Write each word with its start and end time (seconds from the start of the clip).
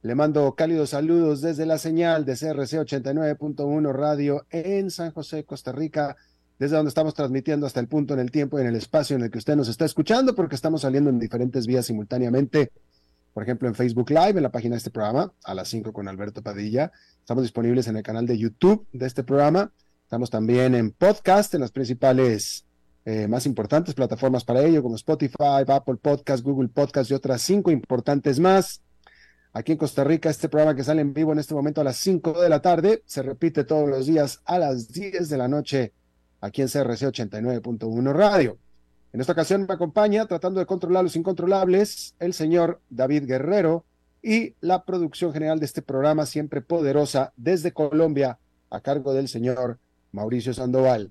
le 0.00 0.14
mando 0.14 0.54
cálidos 0.54 0.90
saludos 0.90 1.40
desde 1.40 1.66
la 1.66 1.76
señal 1.76 2.24
de 2.24 2.34
CRC 2.34 2.78
89.1 2.78 3.92
Radio 3.92 4.46
en 4.50 4.92
San 4.92 5.10
José, 5.10 5.44
Costa 5.44 5.72
Rica, 5.72 6.16
desde 6.56 6.76
donde 6.76 6.90
estamos 6.90 7.14
transmitiendo 7.14 7.66
hasta 7.66 7.80
el 7.80 7.88
punto 7.88 8.14
en 8.14 8.20
el 8.20 8.30
tiempo 8.30 8.58
y 8.58 8.62
en 8.62 8.68
el 8.68 8.76
espacio 8.76 9.16
en 9.16 9.22
el 9.22 9.30
que 9.30 9.38
usted 9.38 9.56
nos 9.56 9.68
está 9.68 9.84
escuchando, 9.84 10.36
porque 10.36 10.54
estamos 10.54 10.82
saliendo 10.82 11.10
en 11.10 11.18
diferentes 11.18 11.66
vías 11.66 11.86
simultáneamente. 11.86 12.70
Por 13.34 13.42
ejemplo, 13.42 13.66
en 13.66 13.74
Facebook 13.74 14.10
Live, 14.10 14.36
en 14.36 14.42
la 14.42 14.52
página 14.52 14.74
de 14.74 14.78
este 14.78 14.90
programa, 14.90 15.32
a 15.44 15.54
las 15.54 15.68
5 15.68 15.92
con 15.92 16.06
Alberto 16.06 16.42
Padilla. 16.42 16.92
Estamos 17.18 17.42
disponibles 17.42 17.88
en 17.88 17.96
el 17.96 18.02
canal 18.04 18.26
de 18.26 18.38
YouTube 18.38 18.86
de 18.92 19.06
este 19.06 19.24
programa. 19.24 19.72
Estamos 20.04 20.30
también 20.30 20.76
en 20.76 20.92
podcast, 20.92 21.54
en 21.54 21.60
las 21.60 21.72
principales 21.72 22.64
eh, 23.04 23.26
más 23.26 23.46
importantes 23.46 23.94
plataformas 23.94 24.44
para 24.44 24.62
ello, 24.62 24.80
como 24.80 24.94
Spotify, 24.94 25.64
Apple 25.66 25.96
Podcast, 25.96 26.44
Google 26.44 26.68
Podcast 26.68 27.10
y 27.10 27.14
otras 27.14 27.42
cinco 27.42 27.72
importantes 27.72 28.38
más 28.38 28.80
aquí 29.52 29.72
en 29.72 29.78
Costa 29.78 30.04
Rica. 30.04 30.30
Este 30.30 30.48
programa 30.48 30.74
que 30.74 30.84
sale 30.84 31.00
en 31.00 31.12
vivo 31.12 31.32
en 31.32 31.38
este 31.38 31.54
momento 31.54 31.80
a 31.80 31.84
las 31.84 31.96
5 31.98 32.40
de 32.40 32.48
la 32.48 32.60
tarde 32.60 33.02
se 33.06 33.22
repite 33.22 33.64
todos 33.64 33.88
los 33.88 34.06
días 34.06 34.40
a 34.44 34.58
las 34.58 34.92
10 34.92 35.28
de 35.28 35.36
la 35.36 35.48
noche 35.48 35.92
aquí 36.40 36.62
en 36.62 36.68
CRC 36.68 37.06
89.1 37.06 38.12
Radio. 38.12 38.58
En 39.12 39.20
esta 39.20 39.32
ocasión 39.32 39.66
me 39.66 39.74
acompaña, 39.74 40.26
tratando 40.26 40.60
de 40.60 40.66
controlar 40.66 41.02
los 41.02 41.16
incontrolables, 41.16 42.14
el 42.18 42.34
señor 42.34 42.80
David 42.90 43.24
Guerrero 43.26 43.84
y 44.22 44.54
la 44.60 44.84
producción 44.84 45.32
general 45.32 45.60
de 45.60 45.66
este 45.66 45.80
programa, 45.80 46.26
siempre 46.26 46.60
poderosa, 46.60 47.32
desde 47.36 47.72
Colombia, 47.72 48.38
a 48.70 48.80
cargo 48.80 49.14
del 49.14 49.28
señor 49.28 49.78
Mauricio 50.12 50.52
Sandoval. 50.52 51.10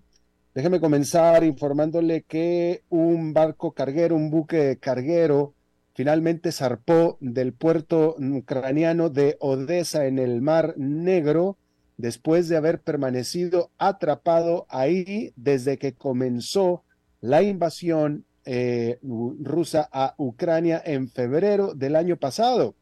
Déjeme 0.53 0.79
comenzar 0.79 1.43
informándole 1.43 2.23
que 2.23 2.83
un 2.89 3.33
barco 3.33 3.73
carguero, 3.73 4.15
un 4.15 4.29
buque 4.29 4.77
carguero, 4.79 5.53
finalmente 5.97 6.51
zarpó 6.51 7.17
del 7.21 7.53
puerto 7.53 8.17
ucraniano 8.19 9.09
de 9.09 9.35
Odessa 9.39 10.05
en 10.05 10.19
el 10.19 10.43
Mar 10.43 10.75
Negro 10.77 11.57
después 11.97 12.47
de 12.47 12.55
haber 12.55 12.81
permanecido 12.81 13.71
atrapado 13.79 14.67
ahí 14.69 15.33
desde 15.35 15.79
que 15.79 15.93
comenzó 15.95 16.83
la 17.19 17.41
invasión 17.41 18.25
eh, 18.45 18.99
rusa 19.01 19.89
a 19.91 20.13
Ucrania 20.19 20.79
en 20.85 21.09
febrero 21.09 21.73
del 21.73 21.95
año 21.95 22.17
pasado. 22.17 22.75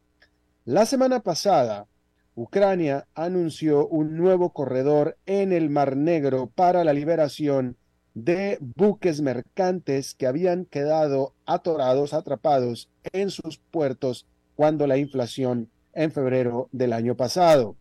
La 0.65 0.85
semana 0.85 1.21
pasada, 1.21 1.87
Ucrania 2.35 3.07
anunció 3.15 3.87
un 3.87 4.17
nuevo 4.17 4.51
corredor 4.51 5.17
en 5.25 5.53
el 5.53 5.69
Mar 5.69 5.95
Negro 5.95 6.51
para 6.53 6.83
la 6.83 6.91
liberación 6.91 7.77
de 8.15 8.57
buques 8.61 9.21
mercantes 9.21 10.15
que 10.15 10.25
habían 10.25 10.65
quedado 10.65 11.33
atorados, 11.45 12.13
atrapados 12.13 12.89
en 13.11 13.29
sus 13.29 13.57
puertos 13.57 14.25
cuando 14.55 14.87
la 14.87 14.97
inflación 14.97 15.69
en 15.93 16.11
febrero 16.11 16.69
del 16.71 16.93
año 16.93 17.15
pasado. 17.15 17.75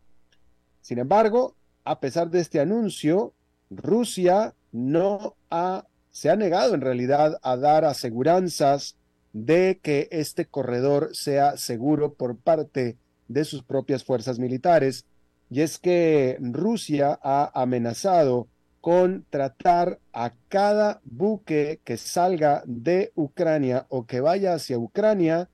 Sin 0.83 0.99
embargo, 0.99 1.55
a 1.85 2.01
pesar 2.01 2.31
de 2.31 2.41
este 2.41 2.61
anuncio, 2.61 3.33
Rusia 3.71 4.55
no 4.73 5.37
ha, 5.51 5.87
se 6.11 6.31
ha 6.31 6.37
negado 6.37 6.75
en 6.75 6.81
realidad 6.81 7.39
a 7.43 7.57
dar 7.57 7.85
aseguranzas 7.85 8.97
de 9.33 9.81
que 9.83 10.09
este 10.11 10.47
corredor 10.47 11.11
sea 11.15 11.57
seguro 11.57 12.15
por 12.15 12.37
parte 12.37 12.97
de 13.29 13.45
sus 13.45 13.63
propias 13.63 14.05
fuerzas 14.05 14.39
militares. 14.39 15.07
Y 15.49 15.61
es 15.61 15.79
que 15.79 16.39
Rusia 16.41 17.19
ha 17.23 17.51
amenazado 17.55 18.49
con 18.85 19.25
tratar 19.31 19.99
a 20.13 20.35
cada 20.49 21.01
buque 21.05 21.81
que 21.85 21.97
salga 21.97 22.63
de 22.67 23.13
Ucrania 23.15 23.87
o 23.89 24.05
que 24.05 24.21
vaya 24.21 24.53
hacia 24.53 24.79
Ucrania 24.79 25.49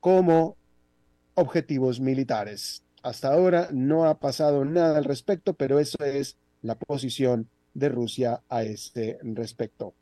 como 0.00 0.54
objetivos 1.32 1.98
militares. 1.98 2.82
Hasta 3.02 3.32
ahora 3.32 3.70
no 3.72 4.04
ha 4.04 4.18
pasado 4.18 4.66
nada 4.66 4.98
al 4.98 5.06
respecto, 5.06 5.54
pero 5.54 5.78
eso 5.78 5.96
es 6.04 6.36
la 6.60 6.74
posición 6.74 7.48
de 7.72 7.88
Rusia 7.88 8.42
a 8.50 8.64
este 8.64 9.18
respecto. 9.22 9.94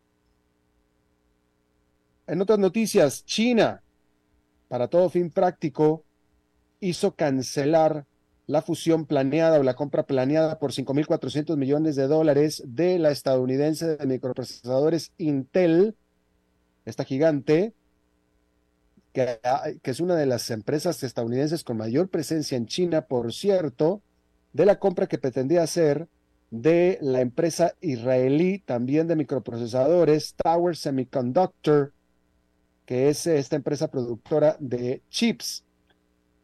En 2.26 2.40
otras 2.40 2.58
noticias, 2.58 3.24
China, 3.24 3.80
para 4.66 4.88
todo 4.88 5.08
fin 5.08 5.30
práctico, 5.30 6.02
hizo 6.80 7.14
cancelar 7.14 8.06
la 8.46 8.62
fusión 8.62 9.06
planeada 9.06 9.58
o 9.58 9.62
la 9.62 9.74
compra 9.74 10.04
planeada 10.04 10.58
por 10.58 10.72
5.400 10.72 11.56
millones 11.56 11.96
de 11.96 12.06
dólares 12.06 12.62
de 12.66 12.98
la 12.98 13.10
estadounidense 13.10 13.96
de 13.96 14.06
microprocesadores 14.06 15.12
Intel, 15.18 15.96
esta 16.84 17.04
gigante, 17.04 17.74
que, 19.12 19.40
que, 19.82 19.90
es 19.90 20.00
una 20.00 20.14
de 20.14 20.26
las 20.26 20.50
empresas 20.50 21.02
estadounidenses 21.02 21.64
con 21.64 21.76
mayor 21.76 22.08
presencia 22.08 22.56
en 22.56 22.66
China, 22.66 23.02
por 23.02 23.32
cierto, 23.32 24.02
de 24.52 24.66
la 24.66 24.78
compra 24.78 25.06
que 25.06 25.18
pretendía 25.18 25.62
hacer 25.62 26.08
de 26.50 26.98
la 27.00 27.20
empresa 27.20 27.74
israelí 27.80 28.60
también 28.60 29.08
de 29.08 29.16
microprocesadores, 29.16 30.34
Tower 30.36 30.76
Semiconductor, 30.76 31.92
que 32.84 33.08
es 33.08 33.26
esta 33.26 33.56
empresa 33.56 33.90
productora 33.90 34.56
de 34.60 35.02
chips 35.10 35.65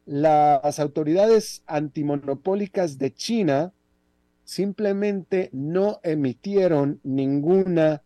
las 0.04 0.80
autoridades 0.80 1.62
antimonopólicas 1.66 2.98
de 2.98 3.14
China 3.14 3.72
simplemente 4.44 5.48
no 5.52 6.00
emitieron 6.02 7.00
ninguna 7.04 8.02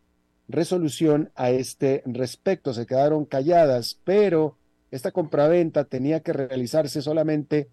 resolución 0.48 1.31
a 1.34 1.50
este 1.50 2.02
respecto, 2.06 2.72
se 2.72 2.87
quedaron 2.87 3.25
calladas, 3.25 3.98
pero 4.04 4.56
esta 4.90 5.10
compraventa 5.10 5.84
tenía 5.84 6.20
que 6.20 6.32
realizarse 6.32 7.02
solamente, 7.02 7.69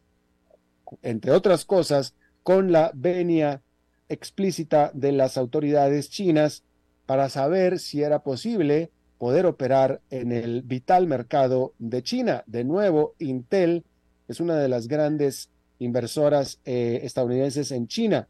entre 1.01 1.31
otras 1.31 1.65
cosas, 1.65 2.15
con 2.41 2.71
la 2.71 2.91
venia 2.93 3.61
explícita 4.09 4.91
de 4.93 5.11
las 5.11 5.37
autoridades 5.37 6.09
chinas 6.09 6.63
para 7.05 7.29
saber 7.29 7.79
si 7.79 8.01
era 8.01 8.23
posible 8.23 8.91
poder 9.17 9.45
operar 9.45 10.01
en 10.09 10.31
el 10.31 10.63
vital 10.63 11.07
mercado 11.07 11.73
de 11.79 12.03
China. 12.03 12.43
De 12.47 12.63
nuevo, 12.63 13.15
Intel 13.19 13.85
es 14.27 14.39
una 14.39 14.57
de 14.57 14.69
las 14.69 14.87
grandes 14.87 15.49
inversoras 15.79 16.59
eh, 16.65 17.01
estadounidenses 17.03 17.71
en 17.71 17.87
China. 17.87 18.27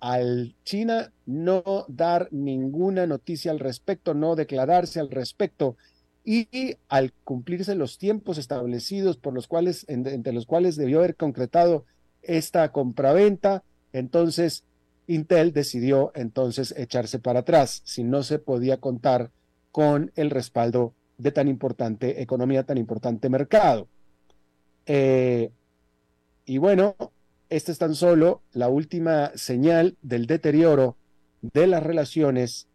Al 0.00 0.54
China 0.64 1.12
no 1.24 1.86
dar 1.88 2.28
ninguna 2.30 3.06
noticia 3.06 3.50
al 3.50 3.58
respecto, 3.58 4.14
no 4.14 4.36
declararse 4.36 5.00
al 5.00 5.10
respecto 5.10 5.76
y 6.24 6.76
al 6.88 7.12
cumplirse 7.24 7.74
los 7.76 7.98
tiempos 7.98 8.36
establecidos 8.36 9.16
por 9.16 9.32
los 9.32 9.46
cuales, 9.46 9.84
entre 9.88 10.32
los 10.32 10.44
cuales 10.44 10.76
debió 10.76 10.98
haber 10.98 11.14
concretado 11.14 11.84
esta 12.22 12.72
compraventa, 12.72 13.62
entonces 13.92 14.64
Intel 15.06 15.52
decidió 15.52 16.10
entonces 16.16 16.74
echarse 16.76 17.20
para 17.20 17.40
atrás, 17.40 17.80
si 17.84 18.02
no 18.02 18.24
se 18.24 18.40
podía 18.40 18.78
contar 18.78 19.30
con 19.70 20.10
el 20.16 20.30
respaldo 20.30 20.94
de 21.18 21.30
tan 21.30 21.48
importante 21.48 22.20
economía, 22.22 22.64
tan 22.64 22.78
importante 22.78 23.28
mercado. 23.28 23.88
Eh, 24.86 25.50
y 26.44 26.58
bueno, 26.58 26.96
esta 27.48 27.72
es 27.72 27.78
tan 27.78 27.94
solo 27.94 28.42
la 28.52 28.68
última 28.68 29.32
señal 29.34 29.96
del 30.02 30.26
deterioro 30.26 30.96
de 31.42 31.66
las 31.66 31.82
relaciones 31.82 32.68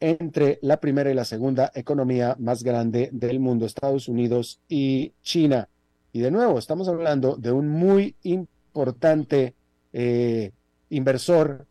entre 0.00 0.58
la 0.62 0.78
primera 0.78 1.10
y 1.10 1.14
la 1.14 1.24
segunda 1.24 1.70
economía 1.74 2.36
más 2.38 2.62
grande 2.62 3.08
del 3.12 3.40
mundo, 3.40 3.66
Estados 3.66 4.08
Unidos 4.08 4.60
y 4.68 5.12
China. 5.22 5.68
Y 6.12 6.20
de 6.20 6.30
nuevo, 6.30 6.58
estamos 6.58 6.88
hablando 6.88 7.36
de 7.36 7.52
un 7.52 7.68
muy 7.68 8.14
importante 8.22 9.54
eh, 9.92 10.52
inversor 10.90 11.66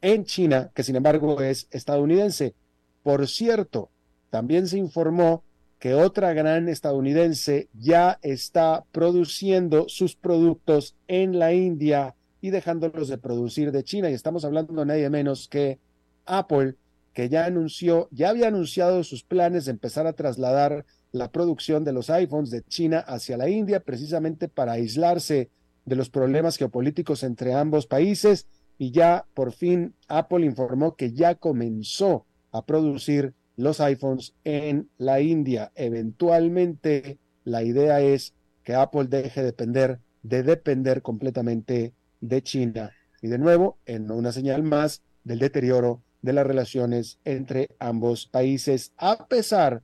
en 0.00 0.24
China, 0.24 0.70
que 0.74 0.82
sin 0.82 0.96
embargo 0.96 1.40
es 1.40 1.68
estadounidense. 1.70 2.54
Por 3.02 3.26
cierto, 3.26 3.90
también 4.30 4.68
se 4.68 4.78
informó 4.78 5.42
que 5.78 5.94
otra 5.94 6.32
gran 6.32 6.68
estadounidense 6.68 7.68
ya 7.72 8.18
está 8.22 8.84
produciendo 8.90 9.88
sus 9.88 10.16
productos 10.16 10.96
en 11.06 11.38
la 11.38 11.52
India 11.52 12.16
y 12.40 12.50
dejándolos 12.50 13.08
de 13.08 13.18
producir 13.18 13.70
de 13.70 13.84
China. 13.84 14.10
Y 14.10 14.14
estamos 14.14 14.44
hablando 14.44 14.72
de 14.72 14.86
nadie 14.86 15.10
menos 15.10 15.48
que 15.48 15.78
Apple, 16.26 16.74
que 17.12 17.28
ya 17.28 17.46
anunció, 17.46 18.08
ya 18.10 18.30
había 18.30 18.48
anunciado 18.48 19.04
sus 19.04 19.22
planes 19.22 19.64
de 19.64 19.72
empezar 19.72 20.06
a 20.06 20.12
trasladar 20.12 20.84
la 21.12 21.30
producción 21.30 21.84
de 21.84 21.92
los 21.92 22.10
iPhones 22.10 22.50
de 22.50 22.62
China 22.62 22.98
hacia 22.98 23.36
la 23.36 23.48
India, 23.48 23.80
precisamente 23.80 24.48
para 24.48 24.72
aislarse 24.72 25.50
de 25.84 25.96
los 25.96 26.10
problemas 26.10 26.56
geopolíticos 26.56 27.22
entre 27.22 27.54
ambos 27.54 27.86
países. 27.86 28.46
Y 28.78 28.90
ya 28.90 29.26
por 29.34 29.52
fin 29.52 29.94
Apple 30.08 30.44
informó 30.44 30.96
que 30.96 31.12
ya 31.12 31.36
comenzó 31.36 32.26
a 32.52 32.64
producir 32.64 33.34
los 33.58 33.80
iPhones 33.80 34.34
en 34.44 34.88
la 34.98 35.20
India. 35.20 35.72
Eventualmente, 35.74 37.18
la 37.44 37.64
idea 37.64 38.00
es 38.00 38.32
que 38.62 38.74
Apple 38.74 39.06
deje 39.08 39.40
de 39.40 39.46
depender, 39.46 39.98
de 40.22 40.44
depender 40.44 41.02
completamente 41.02 41.92
de 42.20 42.42
China. 42.42 42.92
Y 43.20 43.26
de 43.26 43.38
nuevo, 43.38 43.76
en 43.84 44.12
una 44.12 44.30
señal 44.30 44.62
más 44.62 45.02
del 45.24 45.40
deterioro 45.40 46.00
de 46.22 46.32
las 46.34 46.46
relaciones 46.46 47.18
entre 47.24 47.70
ambos 47.80 48.28
países, 48.28 48.92
a 48.96 49.26
pesar 49.26 49.82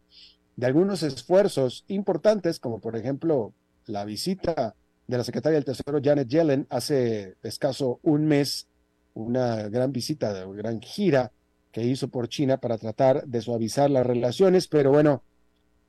de 0.54 0.66
algunos 0.66 1.02
esfuerzos 1.02 1.84
importantes, 1.88 2.60
como 2.60 2.80
por 2.80 2.96
ejemplo 2.96 3.54
la 3.86 4.04
visita 4.04 4.76
de 5.08 5.18
la 5.18 5.24
secretaria 5.24 5.56
del 5.56 5.64
Tesoro 5.64 6.00
Janet 6.02 6.28
Yellen 6.28 6.68
hace 6.70 7.34
escaso 7.42 7.98
un 8.04 8.26
mes, 8.26 8.68
una 9.14 9.68
gran 9.68 9.90
visita, 9.90 10.46
una 10.46 10.58
gran 10.58 10.80
gira 10.80 11.32
que 11.74 11.82
hizo 11.82 12.06
por 12.06 12.28
China 12.28 12.58
para 12.58 12.78
tratar 12.78 13.26
de 13.26 13.42
suavizar 13.42 13.90
las 13.90 14.06
relaciones, 14.06 14.68
pero 14.68 14.92
bueno, 14.92 15.24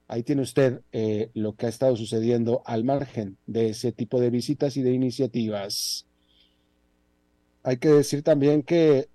ahí 0.07 0.23
tiene 0.23 0.41
usted 0.41 0.81
eh, 0.91 1.29
lo 1.35 1.53
que 1.53 1.67
ha 1.67 1.69
estado 1.69 1.95
sucediendo 1.95 2.63
al 2.65 2.83
margen 2.83 3.37
de 3.45 3.69
ese 3.69 3.91
tipo 3.91 4.19
de 4.19 4.31
visitas 4.31 4.77
y 4.77 4.81
de 4.81 4.93
iniciativas. 4.93 6.07
Hay 7.61 7.77
que 7.77 7.89
decir 7.89 8.23
también 8.23 8.63
que 8.63 9.09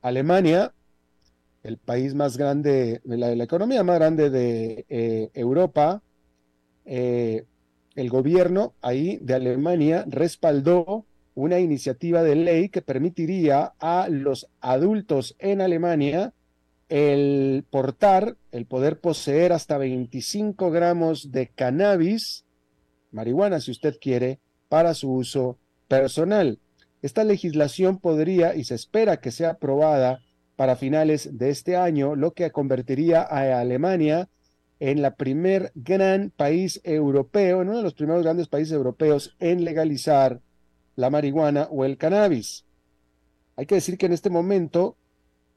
Alemania, 0.00 0.72
el 1.64 1.76
país 1.76 2.14
más 2.14 2.38
grande, 2.38 3.02
la, 3.04 3.34
la 3.34 3.44
economía 3.44 3.84
más 3.84 3.98
grande 3.98 4.30
de 4.30 4.86
eh, 4.88 5.30
Europa, 5.34 6.02
eh, 6.86 7.44
el 7.94 8.08
gobierno 8.08 8.72
ahí 8.80 9.18
de 9.20 9.34
Alemania 9.34 10.02
respaldó 10.08 11.04
una 11.40 11.58
iniciativa 11.58 12.22
de 12.22 12.36
ley 12.36 12.68
que 12.68 12.82
permitiría 12.82 13.72
a 13.78 14.08
los 14.10 14.48
adultos 14.60 15.36
en 15.38 15.60
Alemania 15.60 16.34
el 16.90 17.64
portar, 17.70 18.36
el 18.52 18.66
poder 18.66 19.00
poseer 19.00 19.52
hasta 19.52 19.78
25 19.78 20.70
gramos 20.70 21.32
de 21.32 21.48
cannabis, 21.48 22.44
marihuana 23.10 23.60
si 23.60 23.70
usted 23.70 23.96
quiere, 24.00 24.40
para 24.68 24.92
su 24.92 25.12
uso 25.12 25.56
personal. 25.88 26.58
Esta 27.00 27.24
legislación 27.24 27.98
podría 27.98 28.54
y 28.54 28.64
se 28.64 28.74
espera 28.74 29.20
que 29.20 29.30
sea 29.30 29.50
aprobada 29.50 30.20
para 30.56 30.76
finales 30.76 31.38
de 31.38 31.48
este 31.48 31.76
año, 31.76 32.16
lo 32.16 32.32
que 32.32 32.50
convertiría 32.50 33.22
a 33.22 33.60
Alemania 33.60 34.28
en 34.78 35.00
la 35.00 35.14
primer 35.14 35.72
gran 35.74 36.32
país 36.36 36.80
europeo, 36.84 37.62
en 37.62 37.68
uno 37.68 37.78
de 37.78 37.84
los 37.84 37.94
primeros 37.94 38.24
grandes 38.24 38.48
países 38.48 38.74
europeos 38.74 39.36
en 39.38 39.64
legalizar 39.64 40.42
la 41.00 41.10
marihuana 41.10 41.66
o 41.70 41.84
el 41.84 41.96
cannabis. 41.96 42.64
Hay 43.56 43.66
que 43.66 43.76
decir 43.76 43.98
que 43.98 44.06
en 44.06 44.12
este 44.12 44.30
momento 44.30 44.96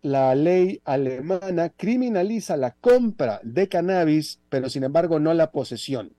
la 0.02 0.36
ley 0.36 0.82
alemana 0.86 1.70
criminaliza 1.70 2.58
la 2.58 2.72
compra 2.72 3.40
de 3.44 3.68
cannabis, 3.68 4.40
pero 4.50 4.70
sin 4.70 4.84
embargo 4.84 5.20
no 5.20 5.34
la 5.34 5.52
posesión. 5.52 6.14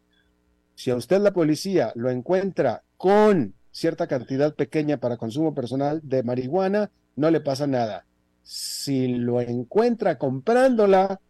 Si 0.75 0.91
a 0.91 0.97
usted 0.97 1.21
la 1.21 1.33
policía 1.33 1.93
lo 1.95 2.11
encuentra 2.11 2.83
con 2.97 3.55
cierta 3.71 4.07
cantidad 4.07 4.55
pequeña 4.55 4.99
para 4.99 5.17
consumo 5.17 5.55
personal 5.55 6.01
de 6.03 6.23
marihuana, 6.23 6.91
no 7.17 7.31
le 7.31 7.41
pasa 7.41 7.67
nada. 7.67 8.07
Si 8.43 9.09
lo 9.09 9.41
encuentra 9.41 10.19
comprándola, 10.19 11.21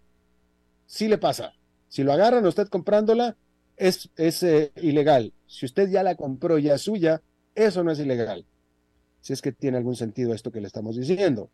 sí 0.87 1.09
le 1.09 1.19
pasa. 1.19 1.53
Si 1.89 2.03
lo 2.03 2.13
agarran 2.13 2.45
a 2.45 2.49
usted 2.49 2.69
comprándola, 2.69 3.37
es, 3.77 4.11
es 4.17 4.43
eh, 4.43 4.73
ilegal. 4.77 5.33
Si 5.47 5.67
usted 5.67 5.89
ya 5.91 6.03
la 6.03 6.17
compró, 6.17 6.59
ya 6.59 6.75
es 6.75 6.83
suya, 6.83 7.23
eso 7.55 7.85
no 7.85 7.91
es 7.91 7.99
ilegal, 7.99 8.45
si 9.21 9.33
es 9.33 9.43
que 9.43 9.53
tiene 9.53 9.77
algún 9.77 9.97
sentido 9.97 10.35
esto 10.35 10.51
que 10.51 10.61
le 10.61 10.67
estamos 10.67 10.97
diciendo. 10.97 11.51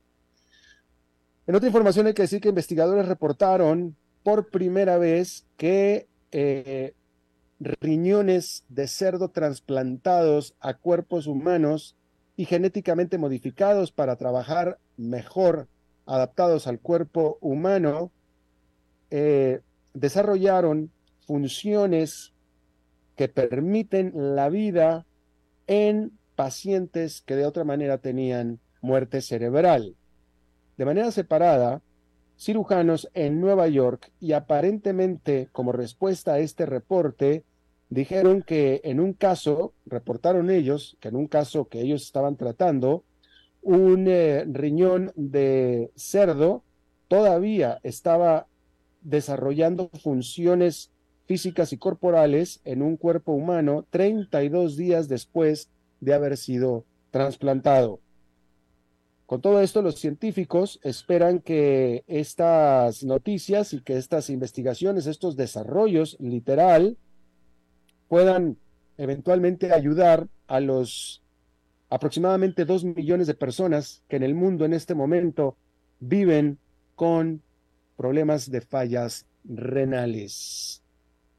En 1.46 1.54
otra 1.54 1.68
información 1.68 2.06
hay 2.06 2.14
que 2.14 2.22
decir 2.22 2.40
que 2.40 2.48
investigadores 2.48 3.08
reportaron 3.08 3.96
por 4.22 4.50
primera 4.50 4.98
vez 4.98 5.46
que 5.56 6.06
eh, 6.32 6.94
riñones 7.58 8.64
de 8.68 8.86
cerdo 8.86 9.28
trasplantados 9.28 10.54
a 10.60 10.74
cuerpos 10.74 11.26
humanos 11.26 11.96
y 12.36 12.44
genéticamente 12.44 13.18
modificados 13.18 13.92
para 13.92 14.16
trabajar 14.16 14.78
mejor, 14.96 15.68
adaptados 16.06 16.66
al 16.66 16.80
cuerpo 16.80 17.38
humano, 17.40 18.10
eh, 19.10 19.60
desarrollaron 19.92 20.90
funciones 21.26 22.32
que 23.16 23.28
permiten 23.28 24.12
la 24.14 24.48
vida 24.48 25.04
en 25.70 26.18
pacientes 26.34 27.22
que 27.24 27.36
de 27.36 27.46
otra 27.46 27.62
manera 27.62 27.98
tenían 27.98 28.58
muerte 28.82 29.22
cerebral. 29.22 29.94
De 30.76 30.84
manera 30.84 31.12
separada, 31.12 31.80
cirujanos 32.36 33.08
en 33.14 33.40
Nueva 33.40 33.68
York 33.68 34.10
y 34.18 34.32
aparentemente 34.32 35.48
como 35.52 35.70
respuesta 35.70 36.32
a 36.34 36.38
este 36.40 36.66
reporte, 36.66 37.44
dijeron 37.88 38.42
que 38.42 38.80
en 38.82 38.98
un 38.98 39.12
caso, 39.12 39.72
reportaron 39.86 40.50
ellos, 40.50 40.96
que 40.98 41.06
en 41.06 41.14
un 41.14 41.28
caso 41.28 41.68
que 41.68 41.82
ellos 41.82 42.02
estaban 42.02 42.34
tratando, 42.34 43.04
un 43.62 44.08
eh, 44.08 44.44
riñón 44.50 45.12
de 45.14 45.92
cerdo 45.94 46.64
todavía 47.06 47.78
estaba 47.84 48.48
desarrollando 49.02 49.88
funciones 50.02 50.90
físicas 51.30 51.72
y 51.72 51.76
corporales 51.78 52.60
en 52.64 52.82
un 52.82 52.96
cuerpo 52.96 53.30
humano 53.30 53.86
32 53.90 54.76
días 54.76 55.06
después 55.06 55.70
de 56.00 56.12
haber 56.12 56.36
sido 56.36 56.84
trasplantado. 57.12 58.00
Con 59.26 59.40
todo 59.40 59.60
esto, 59.60 59.80
los 59.80 59.94
científicos 59.94 60.80
esperan 60.82 61.38
que 61.38 62.02
estas 62.08 63.04
noticias 63.04 63.72
y 63.74 63.80
que 63.80 63.96
estas 63.96 64.28
investigaciones, 64.28 65.06
estos 65.06 65.36
desarrollos 65.36 66.16
literal, 66.18 66.98
puedan 68.08 68.56
eventualmente 68.98 69.72
ayudar 69.72 70.26
a 70.48 70.58
los 70.58 71.22
aproximadamente 71.90 72.64
dos 72.64 72.82
millones 72.82 73.28
de 73.28 73.34
personas 73.34 74.02
que 74.08 74.16
en 74.16 74.24
el 74.24 74.34
mundo 74.34 74.64
en 74.64 74.72
este 74.72 74.96
momento 74.96 75.56
viven 76.00 76.58
con 76.96 77.40
problemas 77.96 78.50
de 78.50 78.62
fallas 78.62 79.26
renales 79.44 80.79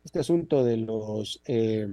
este 0.03 0.19
asunto 0.19 0.63
de 0.63 0.77
los 0.77 1.41
eh, 1.45 1.87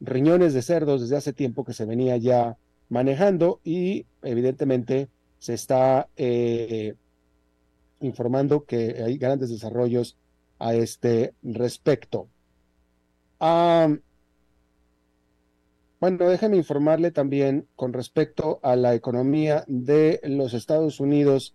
riñones 0.00 0.54
de 0.54 0.62
cerdos 0.62 1.00
desde 1.02 1.16
hace 1.16 1.32
tiempo 1.32 1.64
que 1.64 1.72
se 1.72 1.84
venía 1.84 2.16
ya 2.16 2.56
manejando 2.88 3.60
y 3.64 4.06
evidentemente 4.22 5.08
se 5.38 5.54
está 5.54 6.08
eh, 6.16 6.94
informando 8.00 8.64
que 8.64 9.02
hay 9.02 9.18
grandes 9.18 9.50
desarrollos 9.50 10.16
a 10.58 10.74
este 10.74 11.34
respecto. 11.42 12.28
bueno, 16.00 16.28
déjeme 16.28 16.56
informarle 16.56 17.10
también 17.10 17.66
con 17.76 17.92
respecto 17.92 18.60
a 18.62 18.76
la 18.76 18.94
economía 18.94 19.64
de 19.66 20.20
los 20.24 20.54
Estados 20.54 21.00
Unidos 21.00 21.54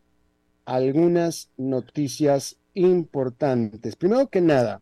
algunas 0.66 1.50
noticias 1.58 2.58
importantes. 2.74 3.96
Primero 3.96 4.28
que 4.30 4.42
nada, 4.42 4.82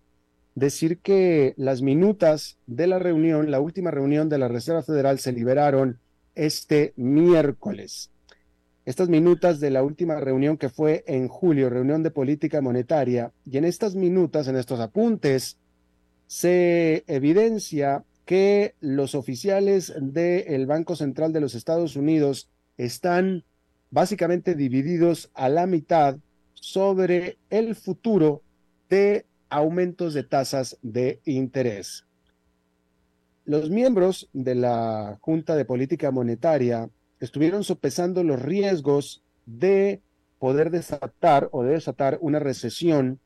decir 0.56 1.00
que 1.00 1.54
las 1.58 1.82
minutas 1.82 2.58
de 2.68 2.88
la 2.88 3.00
reunión, 3.00 3.52
la 3.52 3.60
última 3.60 3.92
reunión 3.92 4.30
de 4.30 4.38
la 4.38 4.48
Reserva 4.48 4.84
Federal 4.84 5.20
se 5.20 5.32
liberaron 5.32 6.00
este 6.36 6.94
miércoles. 6.96 8.12
Estas 8.86 9.10
minutas 9.10 9.60
de 9.60 9.70
la 9.70 9.84
última 9.84 10.20
reunión 10.20 10.58
que 10.58 10.70
fue 10.70 11.04
en 11.08 11.28
julio, 11.28 11.70
reunión 11.70 12.04
de 12.04 12.12
política 12.12 12.62
monetaria, 12.62 13.32
y 13.46 13.58
en 13.58 13.66
estas 13.66 13.96
minutas, 13.96 14.48
en 14.48 14.56
estos 14.56 14.80
apuntes, 14.80 15.58
se 16.28 17.04
evidencia 17.08 18.04
que 18.26 18.76
los 18.80 19.16
oficiales 19.16 19.94
del 20.00 20.66
Banco 20.66 20.96
Central 20.96 21.34
de 21.34 21.42
los 21.42 21.54
Estados 21.54 21.96
Unidos 21.96 22.50
están 22.78 23.44
básicamente 23.92 24.56
divididos 24.56 25.30
a 25.34 25.50
la 25.50 25.68
mitad 25.68 26.18
sobre 26.54 27.38
el 27.50 27.76
futuro 27.76 28.42
de 28.90 29.26
aumentos 29.52 30.16
de 30.16 30.24
tasas 30.24 30.80
de 30.82 31.22
interés. 31.26 32.08
Los 33.46 33.70
miembros 33.70 34.30
de 34.34 34.56
la 34.56 35.20
Junta 35.22 35.56
de 35.56 35.66
Política 35.66 36.10
Monetaria 36.10 36.90
estuvieron 37.20 37.64
sopesando 37.64 38.24
los 38.24 38.42
riesgos 38.42 39.24
de 39.46 40.02
poder 40.40 40.72
desatar 40.72 41.50
o 41.52 41.64
de 41.64 41.74
desatar 41.74 42.18
una 42.22 42.40
recesión 42.40 43.20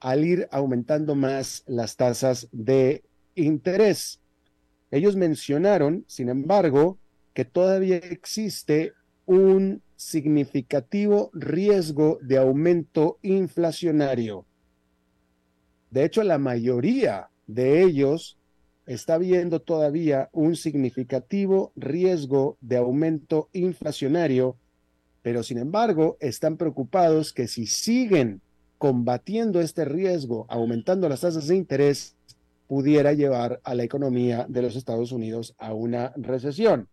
al 0.00 0.24
ir 0.24 0.48
aumentando 0.50 1.14
más 1.14 1.62
las 1.66 1.96
tasas 1.96 2.48
de 2.52 3.04
interés. 3.34 4.20
Ellos 4.90 5.14
mencionaron, 5.14 6.04
sin 6.08 6.28
embargo, 6.28 6.98
que 7.32 7.44
todavía 7.44 7.96
existe 7.96 8.92
un 9.24 9.82
significativo 9.94 11.30
riesgo 11.32 12.18
de 12.22 12.38
aumento 12.38 13.18
inflacionario. 13.22 14.46
De 15.90 16.04
hecho, 16.04 16.22
la 16.22 16.38
mayoría 16.38 17.28
de 17.46 17.82
ellos 17.82 18.38
está 18.86 19.18
viendo 19.18 19.60
todavía 19.60 20.28
un 20.32 20.56
significativo 20.56 21.72
riesgo 21.76 22.56
de 22.60 22.76
aumento 22.76 23.48
inflacionario, 23.52 24.56
pero 25.22 25.42
sin 25.42 25.58
embargo 25.58 26.16
están 26.20 26.56
preocupados 26.56 27.32
que 27.32 27.46
si 27.46 27.66
siguen 27.66 28.40
combatiendo 28.78 29.60
este 29.60 29.84
riesgo, 29.84 30.46
aumentando 30.48 31.08
las 31.08 31.20
tasas 31.20 31.46
de 31.46 31.56
interés, 31.56 32.16
pudiera 32.66 33.12
llevar 33.12 33.60
a 33.64 33.74
la 33.74 33.82
economía 33.82 34.46
de 34.48 34.62
los 34.62 34.76
Estados 34.76 35.12
Unidos 35.12 35.54
a 35.58 35.74
una 35.74 36.12
recesión. 36.16 36.88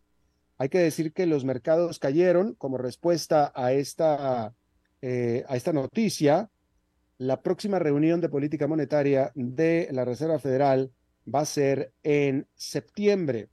Hay 0.58 0.70
que 0.70 0.80
decir 0.80 1.14
que 1.14 1.28
los 1.28 1.46
mercados 1.46 2.00
cayeron 2.00 2.56
como 2.56 2.78
respuesta 2.78 3.52
a 3.56 3.74
esta, 3.74 4.54
eh, 5.02 5.46
a 5.48 5.56
esta 5.56 5.74
noticia. 5.74 6.50
La 7.18 7.42
próxima 7.42 7.80
reunión 7.80 8.22
de 8.22 8.30
política 8.30 8.68
monetaria 8.68 9.32
de 9.34 9.90
la 9.92 10.06
Reserva 10.06 10.38
Federal 10.38 10.92
va 11.34 11.40
a 11.42 11.46
ser 11.46 11.92
en 12.04 12.48
septiembre. 12.56 13.50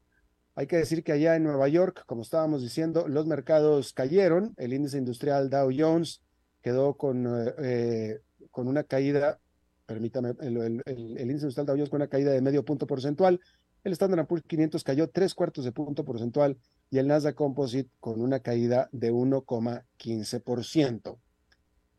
Hay 0.55 0.67
que 0.67 0.77
decir 0.77 1.03
que 1.03 1.13
allá 1.13 1.35
en 1.35 1.45
Nueva 1.45 1.67
York, 1.69 2.05
como 2.07 2.21
estábamos 2.23 2.61
diciendo, 2.63 3.09
los 3.09 3.27
mercados 3.27 3.95
cayeron. 3.95 4.53
El 4.59 4.75
índice 4.75 4.99
industrial 4.99 5.49
Dow 5.49 5.71
Jones 5.77 6.21
quedó 6.61 6.97
con, 6.97 7.27
eh, 7.59 8.21
con 8.51 8.69
una 8.69 8.85
caída, 8.85 9.41
permítame, 9.87 10.35
el, 10.41 10.83
índice 10.87 11.47
industrial 11.47 11.67
Dow 11.67 11.77
Jones 11.77 11.91
con 11.91 12.03
una 12.03 12.09
caída 12.09 12.33
de 12.33 12.43
medio 12.43 12.65
punto 12.65 12.87
porcentual. 12.87 13.41
El 13.83 13.93
Standard 13.93 14.27
Poor's 14.27 14.45
500 14.47 14.85
cayó 14.85 15.09
tres 15.09 15.35
cuartos 15.35 15.65
de 15.65 15.73
punto 15.73 16.05
porcentual 16.05 16.59
y 16.91 16.99
el 16.99 17.09
Nasdaq 17.09 17.35
Composite 17.35 17.91
con 17.99 18.21
una 18.21 18.41
caída 18.41 18.91
de 18.93 19.11
1,15%. 19.13 21.19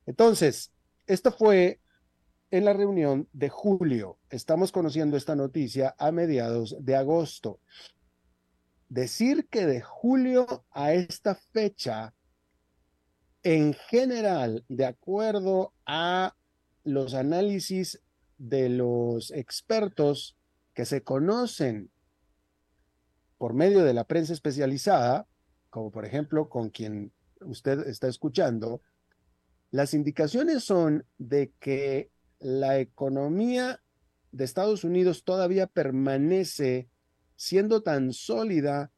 Entonces, 0.05 0.71
esto 1.07 1.31
fue 1.31 1.79
en 2.51 2.65
la 2.65 2.73
reunión 2.73 3.27
de 3.33 3.49
julio. 3.49 4.17
Estamos 4.29 4.71
conociendo 4.71 5.17
esta 5.17 5.35
noticia 5.35 5.95
a 5.97 6.11
mediados 6.11 6.75
de 6.79 6.95
agosto. 6.95 7.59
Decir 8.89 9.47
que 9.49 9.65
de 9.65 9.81
julio 9.81 10.65
a 10.71 10.93
esta 10.93 11.35
fecha 11.35 12.13
en 13.43 13.73
general, 13.73 14.65
de 14.69 14.85
acuerdo 14.85 15.73
a 15.85 16.35
los 16.83 17.13
análisis 17.13 18.01
de 18.37 18.69
los 18.69 19.31
expertos 19.31 20.35
que 20.73 20.85
se 20.85 21.03
conocen 21.03 21.91
por 23.37 23.53
medio 23.53 23.83
de 23.83 23.93
la 23.93 24.05
prensa 24.05 24.33
especializada, 24.33 25.27
como 25.69 25.91
por 25.91 26.05
ejemplo 26.05 26.49
con 26.49 26.69
quien 26.69 27.11
usted 27.41 27.87
está 27.87 28.07
escuchando, 28.07 28.81
las 29.75 29.93
indicaciones 29.93 30.63
son 30.63 31.05
de 31.17 31.51
que 31.59 32.09
la 32.39 32.79
economía 32.79 33.81
de 34.31 34.45
Estados 34.45 34.85
Unidos 34.85 35.25
todavía 35.25 35.67
permanece 35.67 36.87
siendo 37.35 37.83
tan 37.83 38.13
sólida 38.13 38.93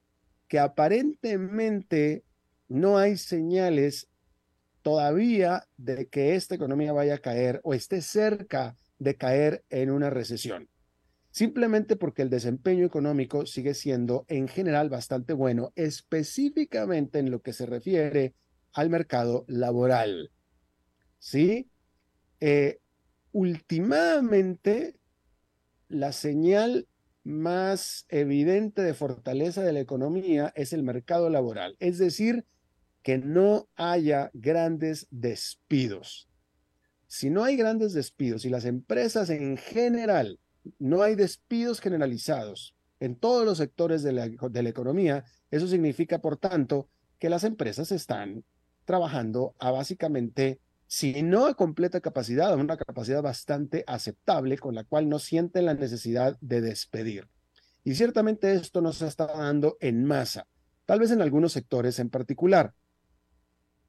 que 0.47 0.59
aparentemente 0.59 2.23
no 2.67 2.99
hay 2.99 3.17
señales 3.17 4.07
todavía 4.83 5.67
de 5.77 6.09
que 6.09 6.35
esta 6.35 6.53
economía 6.53 6.93
vaya 6.93 7.15
a 7.15 7.19
caer 7.21 7.59
o 7.63 7.73
esté 7.73 8.03
cerca 8.03 8.75
de 8.99 9.15
caer 9.15 9.63
en 9.71 9.89
una 9.89 10.11
recesión. 10.11 10.69
Simplemente 11.31 11.95
porque 11.95 12.21
el 12.21 12.29
desempeño 12.29 12.85
económico 12.85 13.47
sigue 13.47 13.73
siendo 13.73 14.25
en 14.27 14.47
general 14.47 14.89
bastante 14.89 15.33
bueno, 15.33 15.73
específicamente 15.75 17.17
en 17.17 17.31
lo 17.31 17.41
que 17.41 17.53
se 17.53 17.65
refiere 17.65 18.35
al 18.73 18.91
mercado 18.91 19.43
laboral. 19.47 20.29
¿Sí? 21.19 21.69
Eh, 22.39 22.79
últimamente, 23.31 24.95
la 25.87 26.11
señal 26.11 26.87
más 27.23 28.05
evidente 28.09 28.81
de 28.81 28.93
fortaleza 28.93 29.61
de 29.61 29.73
la 29.73 29.79
economía 29.79 30.53
es 30.55 30.71
el 30.71 30.83
mercado 30.83 31.29
laboral, 31.29 31.75
es 31.79 31.97
decir, 31.97 32.45
que 33.03 33.17
no 33.17 33.67
haya 33.75 34.31
grandes 34.33 35.07
despidos. 35.11 36.29
Si 37.07 37.29
no 37.29 37.43
hay 37.43 37.55
grandes 37.55 37.93
despidos 37.93 38.45
y 38.45 38.49
las 38.49 38.65
empresas 38.65 39.29
en 39.29 39.57
general, 39.57 40.39
no 40.79 41.01
hay 41.01 41.15
despidos 41.15 41.79
generalizados 41.79 42.75
en 42.99 43.15
todos 43.15 43.45
los 43.45 43.57
sectores 43.57 44.03
de 44.03 44.11
la, 44.11 44.27
de 44.27 44.63
la 44.63 44.69
economía, 44.69 45.23
eso 45.51 45.67
significa, 45.67 46.19
por 46.19 46.37
tanto, 46.37 46.89
que 47.19 47.29
las 47.29 47.43
empresas 47.43 47.91
están 47.91 48.43
trabajando 48.85 49.55
a 49.59 49.71
básicamente, 49.71 50.59
si 50.87 51.21
no 51.21 51.45
a 51.45 51.53
completa 51.53 52.01
capacidad, 52.01 52.51
a 52.51 52.55
una 52.55 52.77
capacidad 52.77 53.21
bastante 53.21 53.83
aceptable 53.87 54.57
con 54.57 54.75
la 54.75 54.83
cual 54.83 55.09
no 55.09 55.19
sienten 55.19 55.65
la 55.65 55.73
necesidad 55.73 56.37
de 56.41 56.61
despedir. 56.61 57.27
Y 57.83 57.95
ciertamente 57.95 58.53
esto 58.53 58.81
no 58.81 58.91
se 58.93 59.07
está 59.07 59.27
dando 59.27 59.77
en 59.79 60.03
masa, 60.05 60.47
tal 60.85 60.99
vez 60.99 61.11
en 61.11 61.21
algunos 61.21 61.53
sectores 61.53 61.99
en 61.99 62.09
particular 62.09 62.73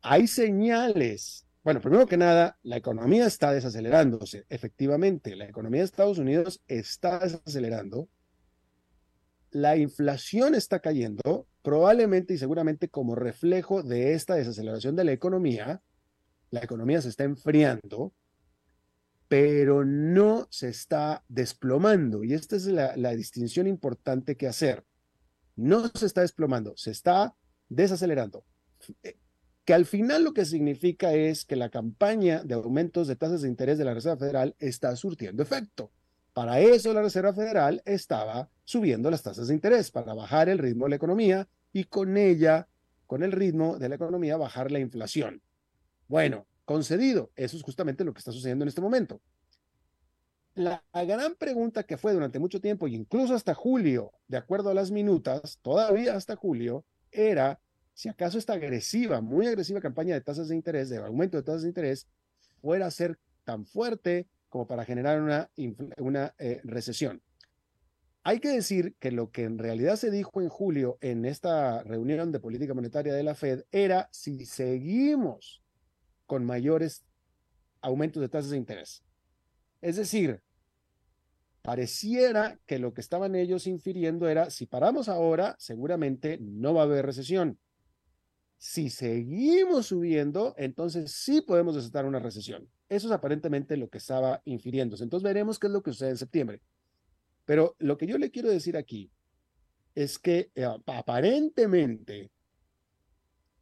hay 0.02 0.26
señales. 0.26 1.46
Bueno, 1.64 1.80
primero 1.80 2.06
que 2.06 2.16
nada, 2.16 2.58
la 2.62 2.76
economía 2.76 3.26
está 3.26 3.52
desacelerándose. 3.52 4.46
Efectivamente, 4.48 5.36
la 5.36 5.46
economía 5.46 5.80
de 5.80 5.86
Estados 5.86 6.18
Unidos 6.18 6.62
está 6.66 7.18
desacelerando. 7.18 8.08
La 9.50 9.76
inflación 9.76 10.54
está 10.54 10.80
cayendo, 10.80 11.46
probablemente 11.62 12.34
y 12.34 12.38
seguramente 12.38 12.88
como 12.88 13.14
reflejo 13.14 13.82
de 13.82 14.12
esta 14.12 14.34
desaceleración 14.34 14.94
de 14.96 15.04
la 15.04 15.12
economía. 15.12 15.82
La 16.50 16.60
economía 16.60 17.00
se 17.02 17.08
está 17.08 17.24
enfriando, 17.24 18.12
pero 19.28 19.84
no 19.84 20.46
se 20.50 20.68
está 20.68 21.24
desplomando. 21.28 22.24
Y 22.24 22.34
esta 22.34 22.56
es 22.56 22.66
la, 22.66 23.14
distinción 23.14 23.66
importante 23.66 24.36
que 24.36 24.48
hacer. 24.48 24.84
No 25.56 25.88
se 25.88 26.06
está 26.06 26.22
desplomando, 26.22 26.74
se 26.76 26.90
está 26.90 27.34
desacelerando 27.68 28.44
que 29.68 29.74
al 29.74 29.84
final 29.84 30.24
lo 30.24 30.32
que 30.32 30.46
significa 30.46 31.12
es 31.12 31.44
que 31.44 31.54
la 31.54 31.68
campaña 31.68 32.42
de 32.42 32.54
aumentos 32.54 33.06
de 33.06 33.16
tasas 33.16 33.42
de 33.42 33.48
interés 33.48 33.76
de 33.76 33.84
la 33.84 33.92
Reserva 33.92 34.16
Federal 34.16 34.56
está 34.58 34.96
surtiendo 34.96 35.42
efecto. 35.42 35.92
Para 36.32 36.58
eso 36.60 36.94
la 36.94 37.02
Reserva 37.02 37.34
Federal 37.34 37.82
estaba 37.84 38.48
subiendo 38.64 39.10
las 39.10 39.22
tasas 39.22 39.48
de 39.48 39.52
interés, 39.52 39.90
para 39.90 40.14
bajar 40.14 40.48
el 40.48 40.56
ritmo 40.56 40.86
de 40.86 40.88
la 40.88 40.96
economía 40.96 41.48
y 41.70 41.84
con 41.84 42.16
ella, 42.16 42.66
con 43.06 43.22
el 43.22 43.30
ritmo 43.30 43.78
de 43.78 43.90
la 43.90 43.96
economía, 43.96 44.38
bajar 44.38 44.72
la 44.72 44.78
inflación. 44.78 45.42
Bueno, 46.08 46.46
concedido, 46.64 47.30
eso 47.36 47.56
es 47.56 47.62
justamente 47.62 48.04
lo 48.04 48.12
que 48.12 48.18
está 48.18 48.32
sucediendo 48.32 48.64
en 48.64 48.68
este 48.68 48.80
momento. 48.80 49.20
La, 50.54 50.82
gran 50.92 51.36
pregunta 51.36 51.84
que 51.84 51.96
fue 51.96 52.12
durante 52.12 52.40
mucho 52.40 52.60
tiempo, 52.60 52.88
y 52.88 52.96
incluso 52.96 53.34
hasta 53.34 53.54
julio, 53.54 54.12
de 54.26 54.38
acuerdo 54.38 54.70
a 54.70 54.74
las 54.74 54.90
minutas, 54.90 55.58
todavía 55.62 56.16
hasta 56.16 56.34
julio, 56.34 56.84
era 57.12 57.60
si 57.94 58.08
acaso 58.08 58.38
esta 58.38 58.54
agresiva, 58.54 59.20
muy 59.20 59.46
agresiva 59.46 59.80
campaña 59.80 60.14
de 60.14 60.20
tasas 60.20 60.48
de 60.48 60.56
interés, 60.56 60.88
de 60.88 60.96
aumento 60.96 61.36
de 61.36 61.42
tasas 61.42 61.62
de 61.62 61.68
interés, 61.68 62.08
fuera 62.60 62.86
a 62.86 62.90
ser 62.90 63.18
tan 63.44 63.66
fuerte 63.66 64.26
como 64.48 64.66
para 64.66 64.84
generar 64.84 65.20
una, 65.20 65.50
una 65.98 66.34
eh, 66.38 66.60
recesión. 66.64 67.22
Hay 68.24 68.40
que 68.40 68.48
decir 68.48 68.94
que 68.98 69.12
lo 69.12 69.30
que 69.30 69.44
en 69.44 69.58
realidad 69.58 69.96
se 69.96 70.10
dijo 70.10 70.40
en 70.40 70.48
julio 70.48 70.98
en 71.00 71.24
esta 71.24 71.82
reunión 71.82 72.32
de 72.32 72.40
política 72.40 72.74
monetaria 72.74 73.14
de 73.14 73.22
la 73.22 73.34
Fed 73.34 73.64
era 73.70 74.08
si 74.10 74.44
seguimos 74.44 75.62
con 76.28 76.44
mayores 76.44 77.06
aumentos 77.80 78.20
de 78.20 78.28
tasas 78.28 78.50
de 78.50 78.58
interés. 78.58 79.02
Es 79.80 79.96
decir, 79.96 80.42
pareciera 81.62 82.60
que 82.66 82.78
lo 82.78 82.92
que 82.92 83.00
estaban 83.00 83.34
ellos 83.34 83.66
infiriendo 83.66 84.28
era, 84.28 84.50
si 84.50 84.66
paramos 84.66 85.08
ahora, 85.08 85.56
seguramente 85.58 86.38
no 86.40 86.74
va 86.74 86.82
a 86.82 86.84
haber 86.84 87.06
recesión. 87.06 87.58
Si 88.58 88.90
seguimos 88.90 89.86
subiendo, 89.86 90.54
entonces 90.58 91.12
sí 91.12 91.40
podemos 91.40 91.74
desatar 91.74 92.04
una 92.04 92.18
recesión. 92.18 92.68
Eso 92.90 93.06
es 93.06 93.12
aparentemente 93.12 93.78
lo 93.78 93.88
que 93.88 93.98
estaba 93.98 94.42
infiriéndose. 94.44 95.04
Entonces 95.04 95.24
veremos 95.24 95.58
qué 95.58 95.68
es 95.68 95.72
lo 95.72 95.82
que 95.82 95.92
sucede 95.92 96.10
en 96.10 96.16
septiembre. 96.18 96.60
Pero 97.46 97.74
lo 97.78 97.96
que 97.96 98.06
yo 98.06 98.18
le 98.18 98.30
quiero 98.30 98.50
decir 98.50 98.76
aquí 98.76 99.10
es 99.94 100.18
que 100.18 100.50
eh, 100.54 100.66
aparentemente 100.86 102.30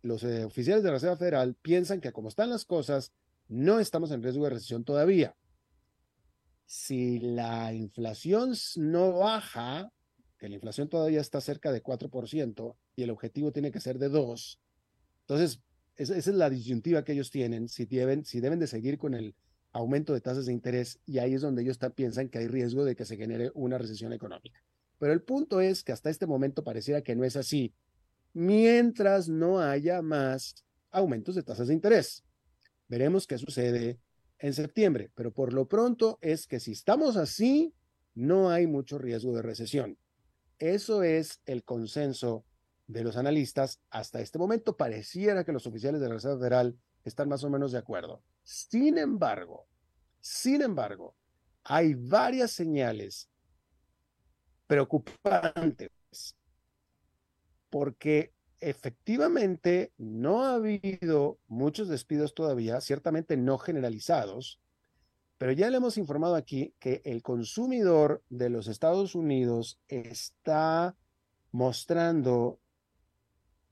los 0.06 0.22
eh, 0.24 0.44
oficiales 0.44 0.82
de 0.82 0.88
la 0.88 0.94
Reserva 0.94 1.16
Federal 1.16 1.54
piensan 1.54 2.00
que 2.00 2.12
como 2.12 2.28
están 2.28 2.50
las 2.50 2.64
cosas, 2.64 3.12
no 3.48 3.80
estamos 3.80 4.10
en 4.10 4.22
riesgo 4.22 4.44
de 4.44 4.50
recesión 4.50 4.84
todavía. 4.84 5.36
Si 6.64 7.18
la 7.20 7.72
inflación 7.72 8.54
no 8.76 9.18
baja, 9.18 9.92
que 10.38 10.48
la 10.48 10.54
inflación 10.54 10.88
todavía 10.88 11.20
está 11.20 11.40
cerca 11.40 11.72
de 11.72 11.82
4% 11.82 12.76
y 12.96 13.02
el 13.02 13.10
objetivo 13.10 13.52
tiene 13.52 13.70
que 13.70 13.80
ser 13.80 13.98
de 13.98 14.08
2, 14.08 14.60
entonces, 15.28 15.60
esa, 15.96 16.16
es 16.16 16.26
la 16.28 16.48
disyuntiva 16.48 17.04
que 17.04 17.12
ellos 17.12 17.30
tienen, 17.30 17.68
si 17.68 17.84
deben, 17.84 18.24
si 18.24 18.38
deben 18.40 18.60
de 18.60 18.68
seguir 18.68 18.96
con 18.96 19.14
el 19.14 19.34
aumento 19.72 20.14
de 20.14 20.20
tasas 20.20 20.46
de 20.46 20.52
interés, 20.52 21.00
y 21.04 21.18
ahí 21.18 21.34
es 21.34 21.42
donde 21.42 21.62
ellos 21.62 21.78
piensan 21.94 22.28
que 22.28 22.38
hay 22.38 22.46
riesgo 22.46 22.84
de 22.84 22.94
que 22.94 23.04
se 23.04 23.16
genere 23.16 23.50
una 23.54 23.76
recesión 23.76 24.12
económica. 24.12 24.62
Pero 24.98 25.12
el 25.12 25.22
punto 25.22 25.60
es 25.60 25.82
que 25.82 25.92
hasta 25.92 26.08
este 26.08 26.26
momento 26.26 26.62
pareciera 26.62 27.02
que 27.02 27.16
no 27.16 27.24
es 27.24 27.36
así, 27.36 27.74
mientras 28.36 29.30
no 29.30 29.60
haya 29.60 30.02
más 30.02 30.62
aumentos 30.90 31.34
de 31.34 31.42
tasas 31.42 31.68
de 31.68 31.74
interés. 31.74 32.22
Veremos 32.86 33.26
qué 33.26 33.38
sucede 33.38 33.98
en 34.38 34.52
septiembre, 34.52 35.10
pero 35.14 35.32
por 35.32 35.54
lo 35.54 35.66
pronto 35.66 36.18
es 36.20 36.46
que 36.46 36.60
si 36.60 36.72
estamos 36.72 37.16
así, 37.16 37.72
no 38.14 38.50
hay 38.50 38.66
mucho 38.66 38.98
riesgo 38.98 39.34
de 39.34 39.40
recesión. 39.40 39.96
Eso 40.58 41.02
es 41.02 41.40
el 41.46 41.64
consenso 41.64 42.44
de 42.86 43.04
los 43.04 43.16
analistas, 43.16 43.80
hasta 43.88 44.20
este 44.20 44.38
momento 44.38 44.76
pareciera 44.76 45.42
que 45.42 45.52
los 45.52 45.66
oficiales 45.66 46.02
de 46.02 46.08
la 46.08 46.16
Reserva 46.16 46.36
Federal 46.36 46.78
están 47.04 47.30
más 47.30 47.42
o 47.42 47.48
menos 47.48 47.72
de 47.72 47.78
acuerdo. 47.78 48.22
Sin 48.42 48.98
embargo, 48.98 49.66
sin 50.20 50.60
embargo, 50.60 51.16
hay 51.64 51.94
varias 51.94 52.50
señales 52.50 53.30
preocupantes 54.66 55.90
porque 57.78 58.32
efectivamente 58.58 59.92
no 59.98 60.46
ha 60.46 60.54
habido 60.54 61.38
muchos 61.46 61.88
despidos 61.88 62.32
todavía, 62.32 62.80
ciertamente 62.80 63.36
no 63.36 63.58
generalizados, 63.58 64.62
pero 65.36 65.52
ya 65.52 65.68
le 65.68 65.76
hemos 65.76 65.98
informado 65.98 66.36
aquí 66.36 66.72
que 66.78 67.02
el 67.04 67.22
consumidor 67.22 68.22
de 68.30 68.48
los 68.48 68.66
Estados 68.66 69.14
Unidos 69.14 69.78
está 69.88 70.96
mostrando 71.52 72.58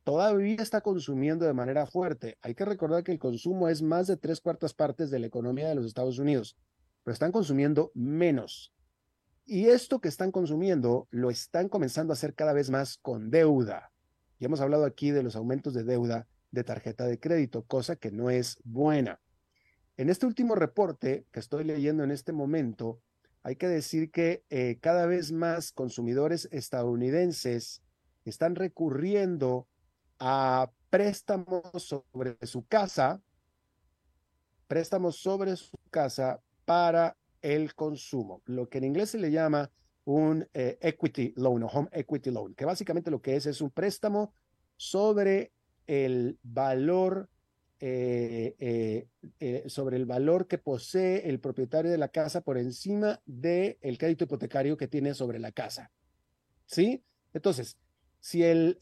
todavía 0.02 0.56
está 0.60 0.82
consumiendo 0.82 1.46
de 1.46 1.54
manera 1.54 1.86
fuerte. 1.86 2.36
Hay 2.42 2.54
que 2.54 2.66
recordar 2.66 3.04
que 3.04 3.12
el 3.12 3.18
consumo 3.18 3.70
es 3.70 3.80
más 3.80 4.06
de 4.06 4.18
tres 4.18 4.42
cuartas 4.42 4.74
partes 4.74 5.10
de 5.10 5.18
la 5.18 5.28
economía 5.28 5.66
de 5.70 5.76
los 5.76 5.86
Estados 5.86 6.18
Unidos, 6.18 6.58
pero 7.04 7.14
están 7.14 7.32
consumiendo 7.32 7.90
menos. 7.94 8.74
Y 9.46 9.68
esto 9.68 10.00
que 10.02 10.08
están 10.08 10.30
consumiendo 10.30 11.08
lo 11.10 11.30
están 11.30 11.70
comenzando 11.70 12.12
a 12.12 12.16
hacer 12.16 12.34
cada 12.34 12.52
vez 12.52 12.68
más 12.68 12.98
con 12.98 13.30
deuda. 13.30 13.93
Y 14.38 14.44
hemos 14.44 14.60
hablado 14.60 14.84
aquí 14.84 15.10
de 15.10 15.22
los 15.22 15.36
aumentos 15.36 15.74
de 15.74 15.84
deuda 15.84 16.26
de 16.50 16.64
tarjeta 16.64 17.06
de 17.06 17.18
crédito, 17.18 17.64
cosa 17.64 17.96
que 17.96 18.10
no 18.10 18.30
es 18.30 18.58
buena. 18.64 19.20
En 19.96 20.08
este 20.08 20.26
último 20.26 20.54
reporte 20.54 21.26
que 21.30 21.40
estoy 21.40 21.64
leyendo 21.64 22.04
en 22.04 22.10
este 22.10 22.32
momento, 22.32 23.00
hay 23.42 23.56
que 23.56 23.68
decir 23.68 24.10
que 24.10 24.44
eh, 24.50 24.78
cada 24.80 25.06
vez 25.06 25.32
más 25.32 25.72
consumidores 25.72 26.48
estadounidenses 26.50 27.82
están 28.24 28.54
recurriendo 28.54 29.68
a 30.18 30.70
préstamos 30.90 31.62
sobre 31.76 32.36
su 32.42 32.64
casa, 32.66 33.20
préstamos 34.66 35.16
sobre 35.16 35.56
su 35.56 35.76
casa 35.90 36.40
para 36.64 37.16
el 37.42 37.74
consumo, 37.74 38.42
lo 38.46 38.68
que 38.68 38.78
en 38.78 38.84
inglés 38.84 39.10
se 39.10 39.18
le 39.18 39.30
llama 39.30 39.70
un 40.04 40.46
eh, 40.52 40.78
equity 40.80 41.32
loan 41.36 41.62
o 41.62 41.66
home 41.66 41.88
equity 41.92 42.30
loan, 42.30 42.54
que 42.54 42.64
básicamente 42.64 43.10
lo 43.10 43.20
que 43.20 43.36
es 43.36 43.46
es 43.46 43.60
un 43.60 43.70
préstamo 43.70 44.34
sobre 44.76 45.52
el 45.86 46.38
valor 46.42 47.28
eh, 47.80 49.06
eh, 49.40 49.64
sobre 49.68 49.96
el 49.96 50.06
valor 50.06 50.46
que 50.46 50.56
posee 50.56 51.28
el 51.28 51.38
propietario 51.38 51.90
de 51.90 51.98
la 51.98 52.08
casa 52.08 52.40
por 52.40 52.56
encima 52.56 53.20
del 53.26 53.76
el 53.82 53.98
crédito 53.98 54.24
hipotecario 54.24 54.76
que 54.76 54.88
tiene 54.88 55.12
sobre 55.12 55.38
la 55.38 55.52
casa. 55.52 55.90
¿Sí? 56.64 57.02
Entonces, 57.34 57.76
si 58.20 58.42
el 58.42 58.78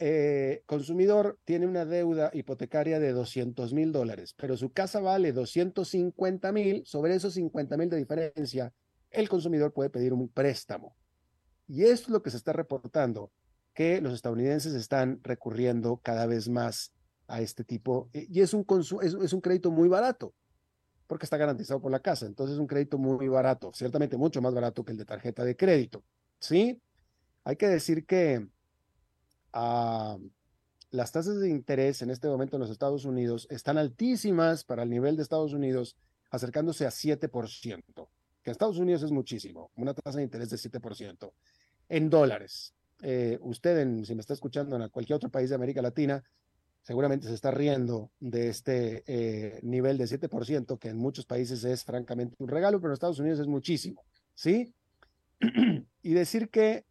consumidor 0.66 1.40
tiene 1.44 1.66
una 1.66 1.84
deuda 1.84 2.30
hipotecaria 2.32 3.00
de 3.00 3.10
200 3.10 3.72
mil 3.72 3.90
dólares, 3.90 4.34
pero 4.38 4.56
su 4.56 4.70
casa 4.70 5.00
vale 5.00 5.32
250 5.32 6.52
mil, 6.52 6.86
sobre 6.86 7.16
esos 7.16 7.34
50 7.34 7.76
mil 7.76 7.90
de 7.90 7.96
diferencia, 7.96 8.72
el 9.10 9.28
consumidor 9.28 9.72
puede 9.72 9.90
pedir 9.90 10.12
un 10.12 10.28
préstamo. 10.28 10.94
Y 11.72 11.84
esto 11.84 12.08
es 12.08 12.10
lo 12.10 12.22
que 12.22 12.28
se 12.28 12.36
está 12.36 12.52
reportando, 12.52 13.32
que 13.72 14.02
los 14.02 14.12
estadounidenses 14.12 14.74
están 14.74 15.20
recurriendo 15.22 15.96
cada 16.02 16.26
vez 16.26 16.50
más 16.50 16.92
a 17.26 17.40
este 17.40 17.64
tipo, 17.64 18.10
y 18.12 18.42
es 18.42 18.52
un, 18.52 18.66
es, 19.00 19.14
es 19.14 19.32
un 19.32 19.40
crédito 19.40 19.70
muy 19.70 19.88
barato, 19.88 20.34
porque 21.06 21.24
está 21.24 21.38
garantizado 21.38 21.80
por 21.80 21.90
la 21.90 22.00
casa, 22.00 22.26
entonces 22.26 22.56
es 22.56 22.60
un 22.60 22.66
crédito 22.66 22.98
muy 22.98 23.26
barato, 23.26 23.72
ciertamente 23.72 24.18
mucho 24.18 24.42
más 24.42 24.52
barato 24.52 24.84
que 24.84 24.92
el 24.92 24.98
de 24.98 25.06
tarjeta 25.06 25.44
de 25.44 25.56
crédito, 25.56 26.04
¿sí? 26.38 26.78
Hay 27.42 27.56
que 27.56 27.68
decir 27.68 28.04
que 28.04 28.46
las 29.54 31.10
tasas 31.10 31.40
de 31.40 31.48
interés 31.48 32.02
en 32.02 32.10
este 32.10 32.28
momento 32.28 32.56
en 32.56 32.60
los 32.60 32.70
Estados 32.70 33.06
Unidos 33.06 33.46
están 33.48 33.78
altísimas 33.78 34.62
para 34.62 34.82
el 34.82 34.90
nivel 34.90 35.16
de 35.16 35.22
Estados 35.22 35.54
Unidos, 35.54 35.96
acercándose 36.30 36.84
a 36.84 36.90
7%, 36.90 38.08
que 38.42 38.50
en 38.50 38.52
Estados 38.52 38.76
Unidos 38.76 39.02
es 39.04 39.10
muchísimo, 39.10 39.70
una 39.74 39.94
tasa 39.94 40.18
de 40.18 40.24
interés 40.24 40.50
de 40.50 40.58
7% 40.58 41.32
en 41.92 42.08
dólares. 42.08 42.74
Eh, 43.02 43.38
usted, 43.42 44.04
si 44.04 44.14
me 44.14 44.22
está 44.22 44.32
escuchando 44.32 44.76
en 44.76 44.88
cualquier 44.88 45.16
otro 45.16 45.28
país 45.28 45.50
de 45.50 45.56
América 45.56 45.82
Latina, 45.82 46.24
seguramente 46.80 47.28
se 47.28 47.34
está 47.34 47.50
riendo 47.50 48.10
de 48.18 48.48
este 48.48 49.04
eh, 49.06 49.60
nivel 49.62 49.98
de 49.98 50.06
7%, 50.06 50.78
que 50.78 50.88
en 50.88 50.96
muchos 50.96 51.26
países 51.26 51.62
es 51.64 51.84
francamente 51.84 52.34
un 52.38 52.48
regalo, 52.48 52.80
pero 52.80 52.90
en 52.90 52.94
Estados 52.94 53.18
Unidos 53.18 53.40
es 53.40 53.46
muchísimo, 53.46 54.02
¿sí? 54.34 54.74
y 56.02 56.14
decir 56.14 56.48
que 56.48 56.86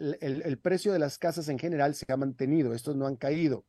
el, 0.00 0.58
precio 0.58 0.92
de 0.92 0.98
las 0.98 1.16
casas 1.16 1.48
en 1.48 1.60
general 1.60 1.94
se 1.94 2.04
ha 2.12 2.16
mantenido, 2.16 2.74
estos 2.74 2.96
no 2.96 3.06
han 3.06 3.14
caído. 3.14 3.64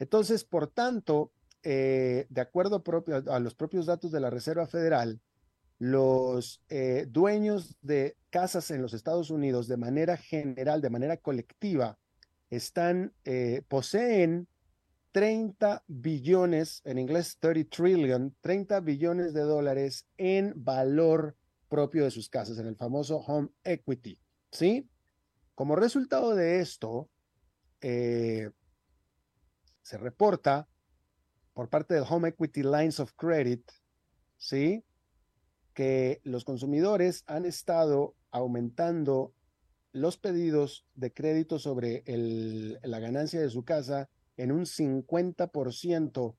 Entonces, 0.00 0.42
por 0.42 0.66
tanto, 0.66 1.30
eh, 1.62 2.26
de 2.28 2.40
acuerdo 2.40 2.82
a, 3.30 3.38
los 3.38 3.54
propios 3.54 3.86
datos 3.86 4.10
de 4.10 4.18
la 4.18 4.30
Reserva 4.30 4.66
Federal, 4.66 5.20
los 5.78 6.62
eh, 6.68 7.06
dueños 7.08 7.76
de 7.82 8.16
casas 8.30 8.70
en 8.70 8.82
los 8.82 8.94
Estados 8.94 9.30
Unidos 9.30 9.68
de 9.68 9.76
manera 9.76 10.16
general, 10.16 10.80
de 10.80 10.90
manera 10.90 11.16
colectiva, 11.16 11.98
están, 12.50 13.12
eh, 13.24 13.62
poseen 13.68 14.48
30 15.12 15.84
billones, 15.86 16.82
en 16.84 16.98
inglés 16.98 17.38
30 17.38 17.70
trillion, 17.70 18.36
30 18.40 18.80
billones 18.80 19.32
de 19.32 19.42
dólares 19.42 20.06
en 20.16 20.52
valor 20.56 21.36
propio 21.68 22.04
de 22.04 22.10
sus 22.10 22.28
casas, 22.28 22.58
en 22.58 22.66
el 22.66 22.76
famoso 22.76 23.18
home 23.18 23.48
equity, 23.62 24.18
¿sí? 24.50 24.88
Como 25.54 25.76
resultado 25.76 26.34
de 26.34 26.60
esto, 26.60 27.08
eh, 27.80 28.50
se 29.82 29.98
reporta 29.98 30.68
por 31.52 31.68
parte 31.68 31.94
del 31.94 32.04
Home 32.08 32.30
Equity 32.30 32.62
Lines 32.62 32.98
of 32.98 33.12
Credit, 33.14 33.70
¿sí? 34.36 34.84
Que 35.74 36.20
los 36.24 36.44
consumidores 36.44 37.24
han 37.26 37.44
estado 37.44 38.14
aumentando 38.30 39.34
los 39.92 40.16
pedidos 40.16 40.86
de 40.94 41.12
crédito 41.12 41.58
sobre 41.58 42.02
la 42.82 42.98
ganancia 42.98 43.40
de 43.40 43.50
su 43.50 43.64
casa 43.64 44.08
en 44.36 44.50
un 44.50 44.62
50% 44.62 46.36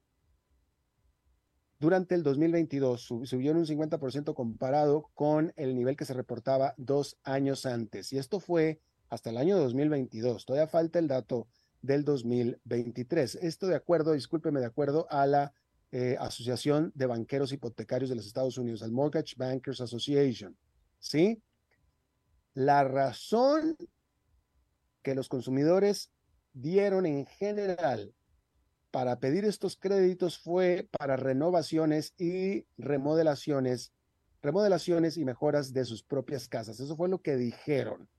durante 1.79 2.15
el 2.15 2.23
2022. 2.23 3.01
Subió 3.01 3.51
en 3.51 3.57
un 3.57 3.65
50% 3.65 4.33
comparado 4.33 5.09
con 5.13 5.53
el 5.55 5.75
nivel 5.75 5.95
que 5.95 6.05
se 6.05 6.13
reportaba 6.13 6.73
dos 6.77 7.17
años 7.23 7.65
antes. 7.65 8.11
Y 8.11 8.17
esto 8.17 8.39
fue 8.39 8.81
hasta 9.09 9.29
el 9.29 9.37
año 9.37 9.57
2022. 9.57 10.45
Todavía 10.45 10.67
falta 10.67 10.99
el 10.99 11.07
dato 11.07 11.47
del 11.81 12.03
2023. 12.03 13.35
Esto 13.35 13.67
de 13.67 13.75
acuerdo, 13.75 14.13
discúlpeme, 14.13 14.59
de 14.59 14.65
acuerdo 14.65 15.07
a 15.09 15.25
la 15.27 15.53
eh, 15.97 16.17
Asociación 16.19 16.91
de 16.93 17.05
Banqueros 17.05 17.53
Hipotecarios 17.53 18.09
de 18.09 18.17
los 18.17 18.27
Estados 18.27 18.57
Unidos, 18.57 18.83
al 18.83 18.91
Mortgage 18.91 19.35
Bankers 19.37 19.79
Association. 19.79 20.57
¿Sí? 20.99 21.41
La 22.53 22.83
razón 22.83 23.77
que 25.01 25.15
los 25.15 25.29
consumidores 25.29 26.11
dieron 26.51 27.05
en 27.05 27.25
general 27.25 28.13
para 28.91 29.21
pedir 29.21 29.45
estos 29.45 29.77
créditos 29.77 30.37
fue 30.37 30.89
para 30.91 31.15
renovaciones 31.15 32.13
y 32.17 32.65
remodelaciones, 32.77 33.93
remodelaciones 34.41 35.15
y 35.15 35.23
mejoras 35.23 35.71
de 35.71 35.85
sus 35.85 36.03
propias 36.03 36.49
casas. 36.49 36.81
Eso 36.81 36.97
fue 36.97 37.07
lo 37.07 37.21
que 37.21 37.37
dijeron. 37.37 38.09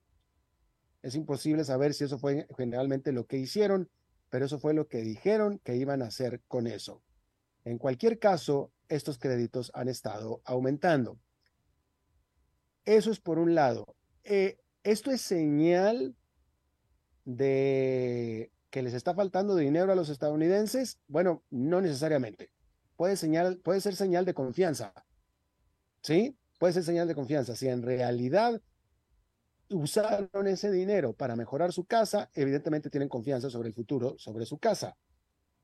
Es 1.03 1.15
imposible 1.15 1.63
saber 1.63 1.93
si 1.93 2.05
eso 2.05 2.19
fue 2.19 2.47
generalmente 2.57 3.13
lo 3.13 3.27
que 3.27 3.37
hicieron, 3.37 3.91
pero 4.31 4.47
eso 4.47 4.59
fue 4.59 4.73
lo 4.73 4.89
que 4.89 5.03
dijeron 5.03 5.59
que 5.63 5.77
iban 5.77 6.01
a 6.01 6.07
hacer 6.07 6.41
con 6.49 6.67
eso. 6.67 7.03
En 7.67 7.79
cualquier 7.79 8.21
caso, 8.21 8.71
estos 8.89 9.19
créditos 9.19 9.73
han 9.75 9.89
estado 9.89 10.41
aumentando. 10.45 11.19
Eso 12.85 13.11
es 13.11 13.19
por 13.19 13.41
un 13.41 13.57
lado. 13.57 13.97
Eh, 14.23 14.61
esto 14.85 15.11
es 15.11 15.21
señal 15.21 16.15
de 17.25 18.53
que 18.71 18.83
les 18.83 18.95
está 18.95 19.15
faltando 19.17 19.57
dinero 19.57 19.91
a 19.91 19.97
los 19.97 20.11
estadounidenses. 20.11 21.01
Bueno, 21.09 21.43
no 21.51 21.81
necesariamente. 21.81 22.53
Puede, 22.95 23.17
puede 23.57 23.81
ser 23.81 23.97
señal 23.97 24.25
de 24.25 24.35
confianza. 24.35 24.93
¿Sí? 26.03 26.39
Puede 26.61 26.73
ser 26.73 26.85
señal 26.85 27.09
de 27.09 27.17
confianza. 27.17 27.57
Si 27.57 27.67
en 27.67 27.83
realidad 27.83 28.63
usaron 29.71 30.47
ese 30.47 30.71
dinero 30.71 31.15
para 31.15 31.35
mejorar 31.35 31.73
su 31.73 31.85
casa, 31.85 32.31
evidentemente 32.33 32.91
tienen 32.91 33.09
confianza 33.09 33.51
sobre 33.51 33.71
el 33.71 33.75
futuro, 33.75 34.15
sobre 34.19 34.47
su 34.47 34.59
casa. 34.59 34.97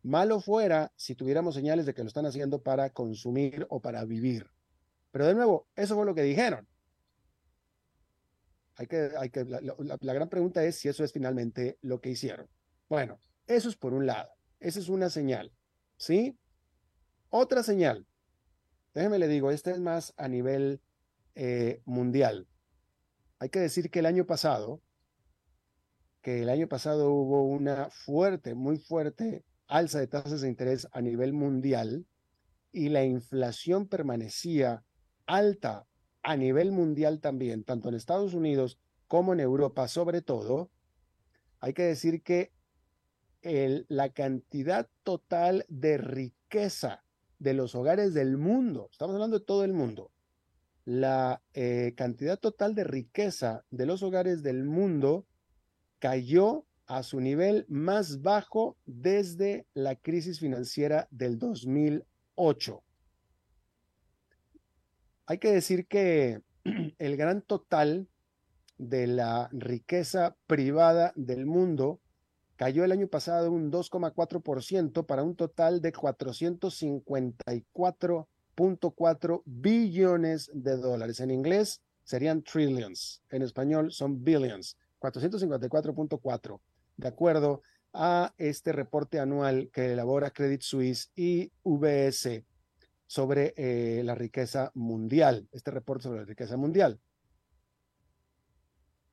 Malo 0.02 0.40
fuera 0.40 0.92
si 0.96 1.14
tuviéramos 1.14 1.54
señales 1.54 1.86
de 1.86 1.94
que 1.94 2.02
lo 2.02 2.08
están 2.08 2.26
haciendo 2.26 2.62
para 2.62 2.90
consumir 2.90 3.66
o 3.70 3.80
para 3.80 4.04
vivir. 4.04 4.50
Pero 5.12 5.26
de 5.26 5.34
nuevo, 5.34 5.68
eso 5.76 5.94
fue 5.94 6.04
lo 6.04 6.14
que 6.14 6.22
dijeron. 6.22 6.66
Hay 8.76 8.86
que, 8.86 9.10
hay 9.16 9.30
que, 9.30 9.44
la, 9.44 10.14
gran 10.14 10.28
pregunta 10.28 10.64
es 10.64 10.76
si 10.76 10.88
eso 10.88 11.04
es 11.04 11.12
finalmente 11.12 11.78
lo 11.82 12.00
que 12.00 12.10
hicieron. 12.10 12.48
Bueno, 12.88 13.20
eso 13.46 13.68
es 13.68 13.76
por 13.76 13.92
un 13.92 14.06
lado. 14.06 14.30
Esa 14.58 14.80
es 14.80 14.88
una 14.88 15.08
señal. 15.08 15.52
¿Sí? 15.96 16.36
Otra 17.28 17.62
señal. 17.62 18.06
Déjeme 18.94 19.18
le 19.18 19.28
digo, 19.28 19.50
esta 19.50 19.70
es 19.70 19.78
más 19.78 20.14
a 20.16 20.26
nivel 20.26 20.80
eh, 21.36 21.80
mundial. 21.84 22.48
Hay 23.38 23.50
que 23.50 23.60
decir 23.60 23.90
que 23.90 24.00
el 24.00 24.06
año 24.06 24.26
pasado, 24.26 24.80
que 26.22 26.42
el 26.42 26.48
año 26.48 26.66
pasado 26.66 27.12
hubo 27.12 27.44
una 27.44 27.88
fuerte, 27.90 28.54
muy 28.54 28.78
fuerte 28.78 29.44
alza 29.72 30.00
de 30.00 30.06
tasas 30.06 30.42
de 30.42 30.48
interés 30.48 30.86
a 30.92 31.00
nivel 31.00 31.32
mundial 31.32 32.06
y 32.72 32.90
la 32.90 33.04
inflación 33.04 33.88
permanecía 33.88 34.84
alta 35.26 35.86
a 36.22 36.36
nivel 36.36 36.72
mundial 36.72 37.20
también, 37.20 37.64
tanto 37.64 37.88
en 37.88 37.94
Estados 37.94 38.34
Unidos 38.34 38.78
como 39.08 39.32
en 39.32 39.40
Europa 39.40 39.88
sobre 39.88 40.20
todo, 40.20 40.70
hay 41.58 41.72
que 41.72 41.84
decir 41.84 42.22
que 42.22 42.52
la 43.88 44.10
cantidad 44.10 44.88
total 45.02 45.64
de 45.68 45.96
riqueza 45.96 47.02
de 47.38 47.54
los 47.54 47.74
hogares 47.74 48.14
del 48.14 48.36
mundo, 48.36 48.88
estamos 48.92 49.14
hablando 49.14 49.38
de 49.38 49.44
todo 49.44 49.64
el 49.64 49.72
mundo, 49.72 50.12
la 50.84 51.42
eh, 51.54 51.94
cantidad 51.96 52.38
total 52.38 52.74
de 52.74 52.84
riqueza 52.84 53.64
de 53.70 53.86
los 53.86 54.02
hogares 54.02 54.42
del 54.42 54.64
mundo 54.64 55.26
cayó 55.98 56.66
a 56.86 57.02
su 57.02 57.20
nivel 57.20 57.66
más 57.68 58.22
bajo 58.22 58.78
desde 58.86 59.66
la 59.74 59.96
crisis 59.96 60.40
financiera 60.40 61.06
del 61.10 61.38
2008. 61.38 62.82
Hay 65.26 65.36
que 65.38 65.52
decir 65.52 65.86
que 65.86 66.40
el 66.98 67.16
gran 67.16 67.42
total 67.42 68.08
de 68.78 69.06
la 69.06 69.50
riqueza 69.52 70.34
privada 70.46 71.12
del 71.14 71.44
mundo 71.46 72.00
cayó 72.56 72.84
el 72.84 72.92
año 72.92 73.08
pasado 73.08 73.50
un 73.50 73.72
2,4% 73.72 75.06
para 75.06 75.22
un 75.22 75.36
total 75.36 75.80
de 75.80 75.92
454 75.92 78.28
4 78.94 79.42
billones 79.44 80.50
de 80.52 80.76
dólares. 80.76 81.20
En 81.20 81.30
inglés 81.30 81.80
serían 82.04 82.42
trillions, 82.42 83.22
en 83.30 83.42
español 83.42 83.92
son 83.92 84.22
billions, 84.22 84.76
454.4, 85.00 86.60
de 86.96 87.08
acuerdo 87.08 87.62
a 87.92 88.34
este 88.38 88.72
reporte 88.72 89.18
anual 89.18 89.70
que 89.72 89.92
elabora 89.92 90.30
Credit 90.30 90.62
Suisse 90.62 91.10
y 91.14 91.52
VS 91.62 92.44
sobre 93.06 93.52
eh, 93.56 94.02
la 94.04 94.14
riqueza 94.14 94.70
mundial, 94.74 95.48
este 95.52 95.70
reporte 95.70 96.04
sobre 96.04 96.20
la 96.20 96.26
riqueza 96.26 96.56
mundial. 96.56 97.00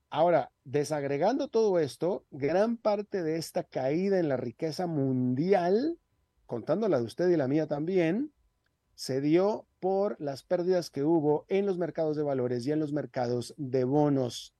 Ahora, 0.10 0.52
desagregando 0.64 1.50
todo 1.50 1.78
esto, 1.78 2.26
gran 2.32 2.78
parte 2.78 3.22
de 3.22 3.36
esta 3.38 3.64
caída 3.64 4.18
en 4.20 4.30
la 4.30 4.38
riqueza 4.38 4.88
mundial, 4.88 6.00
contando 6.46 6.88
la 6.88 6.98
de 6.98 7.06
usted 7.06 7.30
y 7.30 7.38
la 7.38 7.48
mía 7.48 7.68
también, 7.68 8.34
se 8.96 9.22
dio 9.22 9.68
por 9.80 10.20
las 10.20 10.44
pérdidas 10.44 10.90
que 10.90 11.04
hubo 11.04 11.46
en 11.48 11.66
los 11.66 11.78
mercados 11.78 12.18
de 12.18 12.24
valores 12.24 12.66
y 12.66 12.72
en 12.72 12.80
los 12.80 12.92
mercados 12.92 13.54
de 13.58 13.84
bonos, 13.84 14.56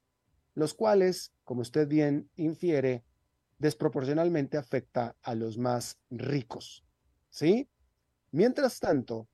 los 0.54 0.74
cuales, 0.74 1.34
como 1.44 1.62
usted 1.62 1.88
bien 1.88 2.30
infiere, 2.36 3.04
desproporcionalmente 3.60 4.58
afecta 4.58 5.16
a 5.22 5.36
los 5.36 5.58
más 5.58 6.00
ricos. 6.10 6.84
¿Sí? 7.30 7.70
Mientras 8.32 8.80
tanto, 8.80 9.28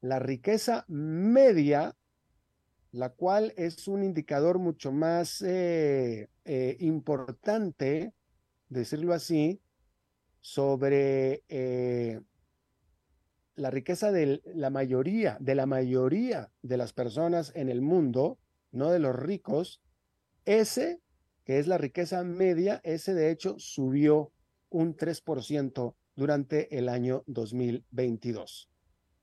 la 0.00 0.18
riqueza 0.18 0.84
media, 0.88 1.96
la 2.92 3.10
cual 3.10 3.52
es 3.56 3.86
un 3.86 4.02
indicador 4.02 4.58
mucho 4.58 4.90
más 4.90 5.42
eh, 5.42 6.28
eh, 6.44 6.76
importante, 6.80 8.12
decirlo 8.68 9.12
así, 9.12 9.60
sobre 10.40 11.44
eh, 11.48 12.20
la 13.56 13.70
riqueza 13.70 14.10
de 14.10 14.40
la 14.54 14.70
mayoría, 14.70 15.36
de 15.40 15.54
la 15.54 15.66
mayoría 15.66 16.50
de 16.62 16.76
las 16.76 16.92
personas 16.92 17.52
en 17.54 17.68
el 17.68 17.82
mundo, 17.82 18.38
no 18.72 18.90
de 18.90 19.00
los 19.00 19.14
ricos, 19.14 19.82
ese, 20.46 21.00
que 21.50 21.58
es 21.58 21.66
la 21.66 21.78
riqueza 21.78 22.22
media, 22.22 22.80
ese 22.84 23.12
de 23.12 23.32
hecho 23.32 23.56
subió 23.58 24.32
un 24.68 24.96
3% 24.96 25.96
durante 26.14 26.78
el 26.78 26.88
año 26.88 27.24
2022. 27.26 28.70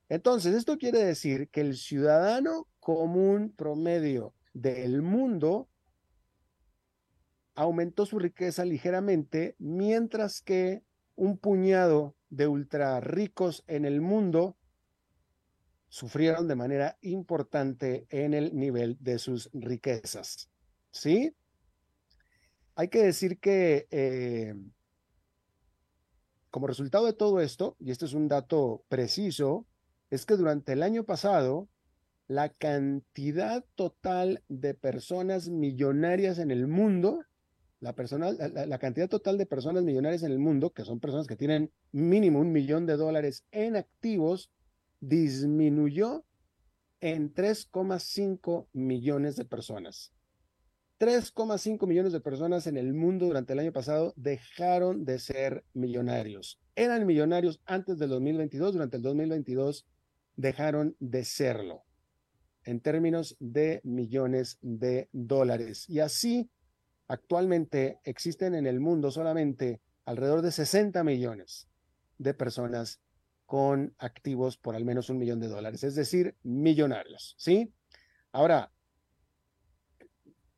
Entonces, 0.09 0.53
esto 0.53 0.77
quiere 0.77 1.01
decir 1.01 1.47
que 1.47 1.61
el 1.61 1.77
ciudadano 1.77 2.67
común 2.81 3.53
promedio 3.55 4.33
del 4.53 5.03
mundo 5.03 5.69
aumentó 7.55 8.05
su 8.05 8.19
riqueza 8.19 8.65
ligeramente, 8.65 9.55
mientras 9.57 10.41
que 10.41 10.83
un 11.15 11.37
puñado 11.37 12.17
de 12.29 12.47
ultra 12.47 12.99
ricos 12.99 13.63
en 13.67 13.85
el 13.85 14.01
mundo 14.01 14.57
sufrieron 15.87 16.49
de 16.49 16.55
manera 16.57 16.97
importante 16.99 18.05
en 18.09 18.33
el 18.33 18.53
nivel 18.53 18.97
de 18.99 19.17
sus 19.17 19.49
riquezas. 19.53 20.49
¿Sí? 20.91 21.33
Hay 22.77 22.89
que 22.89 23.03
decir 23.03 23.39
que 23.39 23.87
eh, 23.89 24.53
como 26.51 26.67
resultado 26.67 27.07
de 27.07 27.13
todo 27.13 27.41
esto, 27.41 27.75
y 27.79 27.89
este 27.89 28.05
es 28.05 28.13
un 28.13 28.27
dato 28.27 28.83
preciso, 28.87 29.65
es 30.11 30.27
que 30.27 30.35
durante 30.35 30.73
el 30.73 30.83
año 30.83 31.03
pasado, 31.03 31.67
la 32.27 32.49
cantidad 32.49 33.65
total 33.75 34.43
de 34.47 34.75
personas 34.75 35.49
millonarias 35.49 36.37
en 36.37 36.51
el 36.51 36.67
mundo 36.67 37.21
la, 37.79 37.95
la, 38.65 38.77
cantidad 38.79 39.07
total 39.07 39.37
de 39.37 39.45
personas 39.45 39.83
millonarias 39.83 40.23
en 40.23 40.31
el 40.31 40.39
mundo, 40.39 40.71
que 40.71 40.83
son 40.83 40.99
personas 40.99 41.27
que 41.27 41.35
tienen 41.35 41.71
mínimo 41.91 42.39
un 42.39 42.51
millón 42.51 42.85
de 42.85 42.97
dólares 42.97 43.43
en 43.51 43.75
activos, 43.75 44.49
disminuyó 44.99 46.23
en 47.01 47.33
3,5 47.33 48.67
millones 48.73 49.35
de 49.35 49.45
personas. 49.45 50.11
3,5 50.99 51.86
millones 51.88 52.13
de 52.13 52.19
personas 52.19 52.67
en 52.67 52.77
el 52.77 52.93
mundo 52.93 53.27
durante 53.27 53.53
el 53.53 53.60
año 53.60 53.73
pasado 53.73 54.13
dejaron 54.15 55.05
de 55.05 55.19
ser 55.19 55.63
millonarios. 55.73 56.60
Eran 56.75 57.05
millonarios 57.05 57.62
antes 57.65 57.99
del 57.99 58.10
2022, 58.10 58.73
durante 58.73 58.97
el 58.97 59.03
2022 59.03 59.86
dejaron 60.36 60.95
de 60.99 61.23
serlo 61.23 61.83
en 62.63 62.79
términos 62.79 63.38
de 63.39 63.81
millones 63.83 64.60
de 64.62 65.10
dólares. 65.12 65.89
Y 65.89 65.99
así 65.99 66.49
Actualmente 67.07 67.99
existen 68.03 68.53
en 68.53 68.67
el 68.67 68.79
mundo 68.79 69.12
solamente 69.12 69.81
alrededor 70.05 70.41
de 70.41 70.51
60 70.51 71.03
millones 71.03 71.69
de 72.17 72.33
personas 72.33 72.99
con 73.45 73.95
activos 73.97 74.57
por 74.57 74.75
al 74.75 74.83
menos 74.83 75.10
un 75.10 75.17
millón 75.17 75.39
de 75.39 75.47
dólares, 75.47 75.83
es 75.86 75.95
decir, 75.95 76.36
millonarios, 76.43 77.36
¿sí? 77.38 77.73
Ahora, 78.33 78.73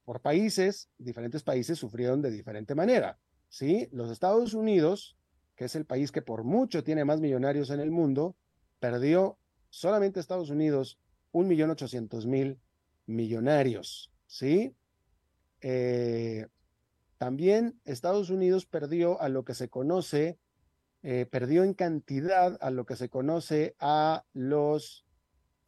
por 0.10 0.22
países, 0.22 0.90
diferentes 0.98 1.44
países 1.44 1.78
sufrieron 1.78 2.20
de 2.24 2.32
diferente 2.32 2.74
manera, 2.74 3.20
¿sí? 3.48 3.88
Los 3.92 4.10
Estados 4.10 4.56
Unidos, 4.56 5.16
que 5.56 5.66
es 5.66 5.76
el 5.76 5.86
país 5.86 6.12
que 6.12 6.24
por 6.24 6.44
mucho 6.44 6.84
tiene 6.84 7.06
más 7.06 7.20
millonarios 7.20 7.70
en 7.70 7.80
el 7.80 7.92
mundo, 7.92 8.36
perdió 8.80 9.38
solamente 9.70 10.20
Estados 10.20 10.50
Unidos 10.50 10.98
un 11.32 11.48
millón 11.48 11.70
ochocientos 11.70 12.26
mil 12.26 12.58
millonarios, 13.06 14.12
¿sí? 14.26 14.74
Eh, 15.62 16.48
también 17.20 17.80
Estados 17.86 18.32
Unidos 18.32 18.66
perdió 18.66 19.22
a 19.22 19.30
lo 19.30 19.46
que 19.46 19.54
se 19.54 19.70
conoce 19.70 20.40
eh, 21.04 21.28
perdió 21.30 21.64
en 21.64 21.76
cantidad 21.76 22.58
a 22.62 22.72
lo 22.72 22.88
que 22.88 22.96
se 22.96 23.10
conoce 23.10 23.76
a 23.80 24.26
los 24.34 25.06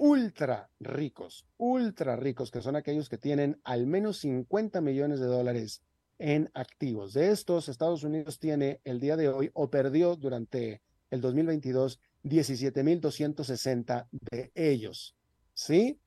ultra 0.01 0.71
ricos, 0.79 1.45
ultra 1.57 2.15
ricos, 2.15 2.49
que 2.49 2.63
son 2.63 2.75
aquellos 2.75 3.07
que 3.07 3.19
tienen 3.19 3.61
al 3.63 3.85
menos 3.85 4.17
50 4.21 4.81
millones 4.81 5.19
de 5.19 5.27
dólares 5.27 5.83
en 6.17 6.49
activos. 6.55 7.13
De 7.13 7.29
estos, 7.29 7.69
Estados 7.69 8.03
Unidos 8.03 8.39
tiene 8.39 8.81
el 8.83 8.99
día 8.99 9.15
de 9.15 9.29
hoy 9.29 9.51
o 9.53 9.69
perdió 9.69 10.15
durante 10.15 10.81
el 11.11 11.21
2022 11.21 11.99
17.260 12.23 14.07
de 14.11 14.51
ellos. 14.55 15.15
¿Sí? 15.53 15.99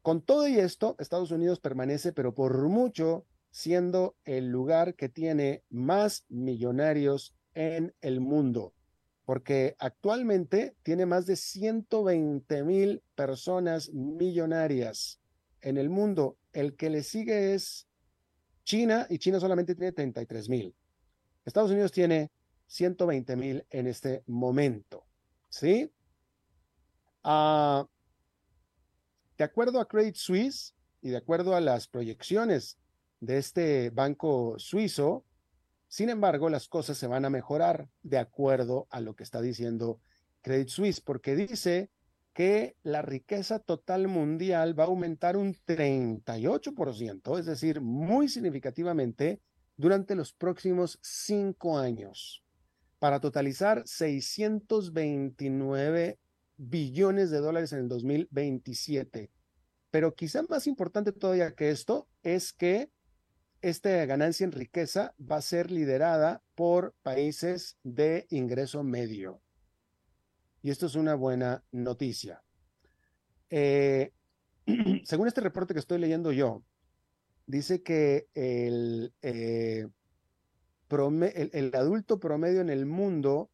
Con 0.00 0.22
todo 0.22 0.48
y 0.48 0.58
esto, 0.58 0.96
Estados 0.98 1.32
Unidos 1.32 1.60
permanece, 1.60 2.14
pero 2.14 2.32
por 2.34 2.66
mucho, 2.68 3.26
siendo 3.50 4.16
el 4.24 4.48
lugar 4.48 4.94
que 4.94 5.10
tiene 5.10 5.64
más 5.68 6.24
millonarios 6.30 7.34
en 7.52 7.94
el 8.00 8.20
mundo, 8.20 8.72
porque 9.24 9.76
actualmente 9.78 10.76
tiene 10.82 11.06
más 11.06 11.26
de 11.26 11.36
120 11.36 12.64
mil 12.64 13.02
personas 13.14 13.90
millonarias 13.92 15.20
en 15.60 15.76
el 15.76 15.88
mundo. 15.88 16.36
El 16.52 16.76
que 16.76 16.90
le 16.90 17.02
sigue 17.02 17.54
es 17.54 17.86
China 18.64 19.06
y 19.08 19.18
China 19.18 19.40
solamente 19.40 19.74
tiene 19.74 19.92
33 19.92 20.48
mil. 20.48 20.74
Estados 21.44 21.70
Unidos 21.70 21.92
tiene 21.92 22.30
120 22.66 23.36
mil 23.36 23.66
en 23.70 23.86
este 23.86 24.22
momento. 24.26 25.06
¿Sí? 25.48 25.90
Ah, 27.22 27.86
de 29.38 29.44
acuerdo 29.44 29.80
a 29.80 29.88
Credit 29.88 30.16
Suisse 30.16 30.74
y 31.00 31.10
de 31.10 31.16
acuerdo 31.16 31.54
a 31.54 31.60
las 31.60 31.88
proyecciones 31.88 32.78
de 33.20 33.38
este 33.38 33.90
banco 33.90 34.54
suizo, 34.58 35.24
sin 35.92 36.08
embargo, 36.08 36.48
las 36.48 36.68
cosas 36.68 36.96
se 36.96 37.06
van 37.06 37.26
a 37.26 37.30
mejorar 37.30 37.90
de 38.02 38.16
acuerdo 38.16 38.86
a 38.88 39.02
lo 39.02 39.14
que 39.14 39.24
está 39.24 39.42
diciendo 39.42 40.00
Credit 40.40 40.68
Suisse, 40.68 41.02
porque 41.02 41.36
dice 41.36 41.90
que 42.32 42.78
la 42.82 43.02
riqueza 43.02 43.58
total 43.58 44.08
mundial 44.08 44.78
va 44.78 44.84
a 44.84 44.86
aumentar 44.86 45.36
un 45.36 45.54
38%, 45.54 47.38
es 47.38 47.44
decir, 47.44 47.82
muy 47.82 48.30
significativamente 48.30 49.42
durante 49.76 50.14
los 50.14 50.32
próximos 50.32 50.98
cinco 51.02 51.78
años, 51.78 52.42
para 52.98 53.20
totalizar 53.20 53.82
629 53.84 56.18
billones 56.56 57.30
de 57.30 57.38
dólares 57.38 57.74
en 57.74 57.80
el 57.80 57.88
2027. 57.88 59.30
Pero 59.90 60.14
quizá 60.14 60.42
más 60.44 60.66
importante 60.66 61.12
todavía 61.12 61.54
que 61.54 61.68
esto 61.68 62.08
es 62.22 62.54
que 62.54 62.90
esta 63.62 64.04
ganancia 64.06 64.44
en 64.44 64.52
riqueza 64.52 65.14
va 65.18 65.36
a 65.36 65.42
ser 65.42 65.70
liderada 65.70 66.42
por 66.56 66.94
países 67.02 67.78
de 67.84 68.26
ingreso 68.30 68.82
medio. 68.82 69.40
Y 70.62 70.70
esto 70.70 70.86
es 70.86 70.96
una 70.96 71.14
buena 71.14 71.64
noticia. 71.70 72.42
Eh, 73.50 74.12
según 75.04 75.28
este 75.28 75.40
reporte 75.40 75.74
que 75.74 75.80
estoy 75.80 75.98
leyendo 75.98 76.32
yo, 76.32 76.64
dice 77.46 77.82
que 77.82 78.26
el, 78.34 79.14
eh, 79.22 79.86
el, 80.90 81.70
adulto 81.74 82.18
promedio 82.18 82.60
en 82.60 82.70
el 82.70 82.84
mundo 82.84 83.50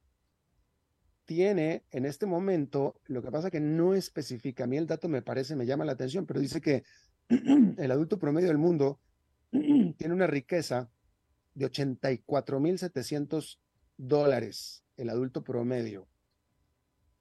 tiene 1.26 1.84
en 1.90 2.06
este 2.06 2.24
momento, 2.24 3.00
lo 3.04 3.22
que 3.22 3.30
pasa 3.30 3.50
que 3.50 3.60
no 3.60 3.92
especifica, 3.92 4.64
a 4.64 4.66
mí 4.66 4.78
el 4.78 4.86
dato 4.86 5.08
me 5.08 5.20
parece, 5.20 5.54
me 5.54 5.66
llama 5.66 5.84
la 5.84 5.92
atención, 5.92 6.24
pero 6.24 6.40
dice 6.40 6.62
que 6.62 6.84
el 7.28 7.90
adulto 7.90 8.18
promedio 8.18 8.48
del 8.48 8.58
mundo 8.58 9.00
tiene 9.96 10.14
una 10.14 10.26
riqueza 10.26 10.90
de 11.54 11.66
84.700 11.66 13.58
dólares 13.96 14.84
el 14.98 15.08
adulto 15.10 15.44
promedio. 15.44 16.08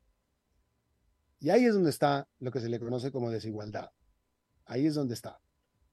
Y 1.39 1.49
ahí 1.49 1.65
es 1.65 1.73
donde 1.73 1.89
está 1.89 2.27
lo 2.39 2.51
que 2.51 2.59
se 2.59 2.69
le 2.69 2.79
conoce 2.79 3.11
como 3.11 3.31
desigualdad. 3.31 3.91
Ahí 4.65 4.85
es 4.85 4.95
donde 4.95 5.13
está. 5.13 5.39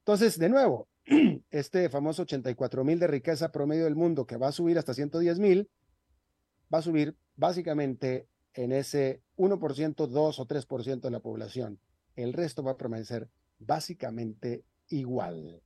Entonces, 0.00 0.38
de 0.38 0.48
nuevo, 0.48 0.88
este 1.50 1.88
famoso 1.88 2.22
84 2.22 2.84
mil 2.84 2.98
de 2.98 3.06
riqueza 3.06 3.50
promedio 3.50 3.84
del 3.84 3.96
mundo 3.96 4.26
que 4.26 4.36
va 4.36 4.48
a 4.48 4.52
subir 4.52 4.78
hasta 4.78 4.94
110 4.94 5.38
mil, 5.38 5.70
va 6.72 6.78
a 6.78 6.82
subir 6.82 7.16
básicamente 7.36 8.28
en 8.54 8.72
ese 8.72 9.22
1%, 9.36 10.06
2 10.06 10.38
o 10.38 10.46
3% 10.46 11.00
de 11.00 11.10
la 11.10 11.20
población. 11.20 11.80
El 12.16 12.32
resto 12.32 12.62
va 12.62 12.72
a 12.72 12.76
permanecer 12.76 13.30
básicamente 13.58 14.64
igual. 14.88 15.62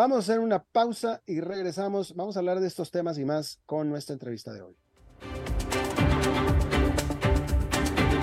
Vamos 0.00 0.16
a 0.16 0.20
hacer 0.20 0.40
una 0.40 0.62
pausa 0.62 1.20
y 1.26 1.40
regresamos. 1.40 2.14
Vamos 2.16 2.34
a 2.34 2.38
hablar 2.38 2.58
de 2.60 2.66
estos 2.66 2.90
temas 2.90 3.18
y 3.18 3.26
más 3.26 3.60
con 3.66 3.90
nuestra 3.90 4.14
entrevista 4.14 4.50
de 4.50 4.62
hoy. 4.62 4.74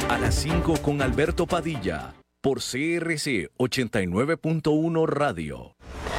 A 0.09 0.17
las 0.17 0.33
5 0.33 0.77
con 0.81 1.03
Alberto 1.03 1.45
Padilla 1.45 2.15
por 2.41 2.61
CRC 2.61 3.51
89.1 3.59 5.05
Radio. 5.05 5.76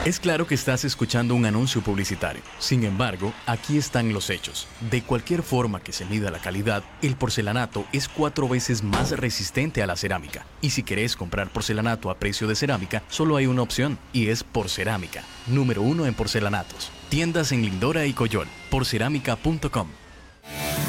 Es 0.08 0.20
claro 0.20 0.46
que 0.46 0.54
estás 0.54 0.86
escuchando 0.86 1.34
un 1.34 1.44
anuncio 1.44 1.82
publicitario. 1.82 2.40
Sin 2.58 2.84
embargo, 2.84 3.34
aquí 3.44 3.76
están 3.76 4.10
los 4.14 4.30
hechos. 4.30 4.66
De 4.90 5.02
cualquier 5.02 5.42
forma 5.42 5.80
que 5.80 5.92
se 5.92 6.06
mida 6.06 6.30
la 6.30 6.38
calidad, 6.38 6.82
el 7.02 7.14
porcelanato 7.14 7.84
es 7.92 8.08
cuatro 8.08 8.48
veces 8.48 8.82
más 8.82 9.10
resistente 9.10 9.82
a 9.82 9.86
la 9.86 9.96
cerámica. 9.96 10.46
Y 10.62 10.70
si 10.70 10.82
querés 10.82 11.14
comprar 11.14 11.52
porcelanato 11.52 12.08
a 12.08 12.14
precio 12.14 12.48
de 12.48 12.54
cerámica, 12.54 13.02
solo 13.10 13.36
hay 13.36 13.46
una 13.46 13.60
opción, 13.60 13.98
y 14.14 14.28
es 14.28 14.44
Porcerámica, 14.44 15.24
número 15.46 15.82
uno 15.82 16.06
en 16.06 16.14
porcelanatos. 16.14 16.90
Tiendas 17.10 17.52
en 17.52 17.60
Lindora 17.60 18.06
y 18.06 18.14
Coyol, 18.14 18.48
porcerámica.com. 18.70 19.88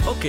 Ok, 0.05 0.25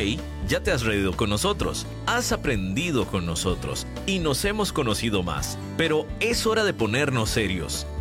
ya 0.48 0.64
te 0.64 0.72
has 0.72 0.82
reído 0.82 1.16
con 1.16 1.30
nosotros, 1.30 1.86
has 2.06 2.32
aprendido 2.32 3.06
con 3.06 3.24
nosotros 3.24 3.86
y 4.06 4.18
nos 4.18 4.44
hemos 4.44 4.72
conocido 4.72 5.22
más, 5.22 5.58
pero 5.76 6.08
es 6.18 6.44
hora 6.44 6.64
de 6.64 6.74
ponernos 6.74 7.30
serios. 7.30 7.86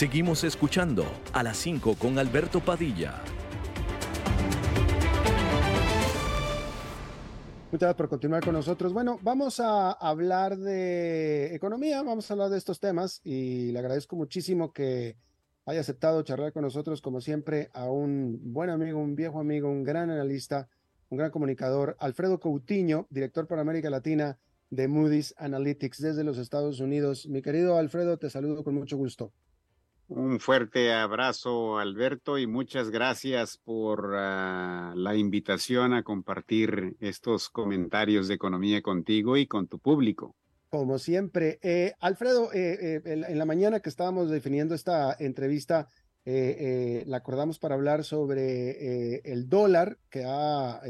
Seguimos 0.00 0.44
escuchando 0.44 1.04
a 1.34 1.42
las 1.42 1.58
5 1.58 1.96
con 1.96 2.18
Alberto 2.18 2.60
Padilla. 2.60 3.20
Muchas 7.70 7.80
gracias 7.80 7.96
por 7.96 8.08
continuar 8.08 8.42
con 8.42 8.54
nosotros. 8.54 8.94
Bueno, 8.94 9.18
vamos 9.20 9.60
a 9.60 9.92
hablar 9.92 10.56
de 10.56 11.54
economía, 11.54 12.00
vamos 12.00 12.30
a 12.30 12.32
hablar 12.32 12.48
de 12.48 12.56
estos 12.56 12.80
temas 12.80 13.20
y 13.24 13.72
le 13.72 13.78
agradezco 13.78 14.16
muchísimo 14.16 14.72
que 14.72 15.18
haya 15.66 15.80
aceptado 15.80 16.22
charlar 16.22 16.54
con 16.54 16.62
nosotros, 16.62 17.02
como 17.02 17.20
siempre, 17.20 17.68
a 17.74 17.90
un 17.90 18.54
buen 18.54 18.70
amigo, 18.70 18.98
un 18.98 19.16
viejo 19.16 19.38
amigo, 19.38 19.68
un 19.68 19.84
gran 19.84 20.08
analista, 20.08 20.70
un 21.10 21.18
gran 21.18 21.30
comunicador, 21.30 21.98
Alfredo 22.00 22.40
Coutinho, 22.40 23.06
director 23.10 23.46
para 23.46 23.60
América 23.60 23.90
Latina 23.90 24.38
de 24.70 24.88
Moody's 24.88 25.34
Analytics 25.36 26.00
desde 26.00 26.24
los 26.24 26.38
Estados 26.38 26.80
Unidos. 26.80 27.26
Mi 27.28 27.42
querido 27.42 27.76
Alfredo, 27.76 28.16
te 28.16 28.30
saludo 28.30 28.64
con 28.64 28.74
mucho 28.74 28.96
gusto. 28.96 29.34
Un 30.12 30.40
fuerte 30.40 30.92
abrazo, 30.92 31.78
Alberto, 31.78 32.36
y 32.36 32.48
muchas 32.48 32.90
gracias 32.90 33.58
por 33.58 34.06
uh, 34.06 34.92
la 34.96 35.14
invitación 35.14 35.94
a 35.94 36.02
compartir 36.02 36.96
estos 36.98 37.48
comentarios 37.48 38.26
de 38.26 38.34
economía 38.34 38.82
contigo 38.82 39.36
y 39.36 39.46
con 39.46 39.68
tu 39.68 39.78
público. 39.78 40.34
Como 40.68 40.98
siempre. 40.98 41.60
Eh, 41.62 41.92
Alfredo, 42.00 42.52
eh, 42.52 42.76
eh, 42.80 43.02
en, 43.04 43.38
la 43.38 43.44
mañana 43.44 43.78
que 43.78 43.88
estábamos 43.88 44.30
definiendo 44.30 44.74
esta 44.74 45.16
entrevista, 45.16 45.86
eh, 46.26 46.56
eh, 46.60 47.04
la 47.06 47.16
acordamos 47.16 47.58
para 47.58 47.74
hablar 47.74 48.04
sobre 48.04 49.14
eh, 49.14 49.22
el 49.24 49.48
dólar 49.48 49.98
que 50.10 50.24
ha, 50.26 50.82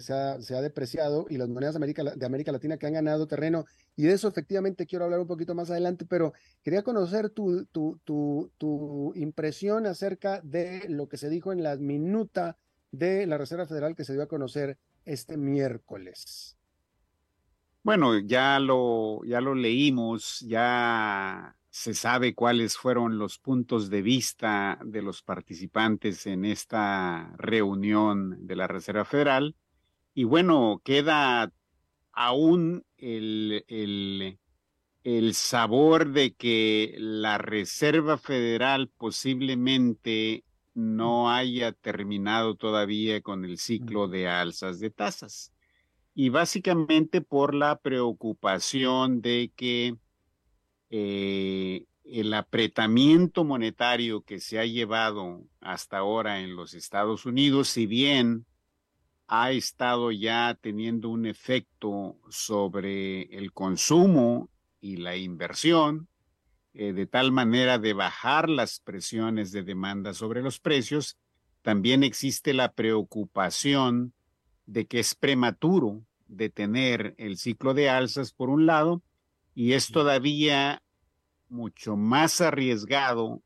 se, 0.00 0.54
ha, 0.56 0.62
depreciado 0.62 1.26
y 1.28 1.36
las 1.36 1.50
monedas 1.50 1.74
de 1.74 1.78
América, 1.78 2.02
de 2.02 2.26
América 2.26 2.50
Latina 2.50 2.78
que 2.78 2.86
han 2.86 2.94
ganado 2.94 3.26
terreno. 3.26 3.66
Y 3.94 4.04
de 4.04 4.14
eso 4.14 4.26
efectivamente 4.26 4.86
quiero 4.86 5.04
hablar 5.04 5.20
un 5.20 5.26
poquito 5.26 5.54
más 5.54 5.70
adelante, 5.70 6.06
pero 6.06 6.32
quería 6.62 6.82
conocer 6.82 7.28
tu, 7.28 7.66
tu, 7.66 8.00
tu, 8.04 8.50
tu 8.56 9.12
impresión 9.16 9.86
acerca 9.86 10.40
de 10.40 10.86
lo 10.88 11.08
que 11.08 11.18
se 11.18 11.28
dijo 11.28 11.52
en 11.52 11.62
la 11.62 11.76
minuta 11.76 12.56
de 12.90 13.26
la 13.26 13.36
Reserva 13.36 13.66
Federal 13.66 13.94
que 13.94 14.04
se 14.04 14.14
dio 14.14 14.22
a 14.22 14.28
conocer 14.28 14.78
este 15.04 15.36
miércoles. 15.36 16.56
Bueno, 17.82 18.18
ya 18.18 18.58
lo, 18.60 19.22
ya 19.24 19.42
lo 19.42 19.54
leímos, 19.54 20.40
ya 20.40 21.54
se 21.74 21.92
sabe 21.92 22.36
cuáles 22.36 22.76
fueron 22.76 23.18
los 23.18 23.40
puntos 23.40 23.90
de 23.90 24.00
vista 24.00 24.78
de 24.84 25.02
los 25.02 25.22
participantes 25.22 26.24
en 26.24 26.44
esta 26.44 27.34
reunión 27.36 28.46
de 28.46 28.54
la 28.54 28.68
Reserva 28.68 29.04
Federal. 29.04 29.56
Y 30.14 30.22
bueno, 30.22 30.80
queda 30.84 31.52
aún 32.12 32.84
el, 32.96 33.64
el, 33.66 34.38
el 35.02 35.34
sabor 35.34 36.12
de 36.12 36.34
que 36.34 36.94
la 36.96 37.38
Reserva 37.38 38.18
Federal 38.18 38.88
posiblemente 38.96 40.44
no 40.74 41.32
haya 41.32 41.72
terminado 41.72 42.54
todavía 42.54 43.20
con 43.20 43.44
el 43.44 43.58
ciclo 43.58 44.06
de 44.06 44.28
alzas 44.28 44.78
de 44.78 44.90
tasas. 44.90 45.52
Y 46.14 46.28
básicamente 46.28 47.20
por 47.20 47.52
la 47.52 47.80
preocupación 47.80 49.20
de 49.22 49.50
que 49.56 49.96
eh, 50.96 51.86
el 52.04 52.32
apretamiento 52.34 53.42
monetario 53.42 54.20
que 54.22 54.38
se 54.38 54.60
ha 54.60 54.64
llevado 54.64 55.42
hasta 55.60 55.98
ahora 55.98 56.38
en 56.38 56.54
los 56.54 56.72
Estados 56.72 57.26
Unidos, 57.26 57.66
si 57.66 57.86
bien 57.86 58.46
ha 59.26 59.50
estado 59.50 60.12
ya 60.12 60.56
teniendo 60.60 61.08
un 61.08 61.26
efecto 61.26 62.16
sobre 62.28 63.22
el 63.36 63.52
consumo 63.52 64.48
y 64.80 64.98
la 64.98 65.16
inversión, 65.16 66.06
eh, 66.74 66.92
de 66.92 67.06
tal 67.08 67.32
manera 67.32 67.80
de 67.80 67.92
bajar 67.92 68.48
las 68.48 68.78
presiones 68.78 69.50
de 69.50 69.64
demanda 69.64 70.14
sobre 70.14 70.42
los 70.42 70.60
precios, 70.60 71.16
también 71.62 72.04
existe 72.04 72.54
la 72.54 72.70
preocupación 72.70 74.12
de 74.66 74.86
que 74.86 75.00
es 75.00 75.16
prematuro 75.16 76.04
detener 76.28 77.16
el 77.18 77.36
ciclo 77.36 77.74
de 77.74 77.90
alzas 77.90 78.32
por 78.32 78.48
un 78.48 78.66
lado, 78.66 79.02
y 79.56 79.72
es 79.72 79.88
todavía 79.90 80.83
mucho 81.54 81.96
más 81.96 82.40
arriesgado 82.40 83.40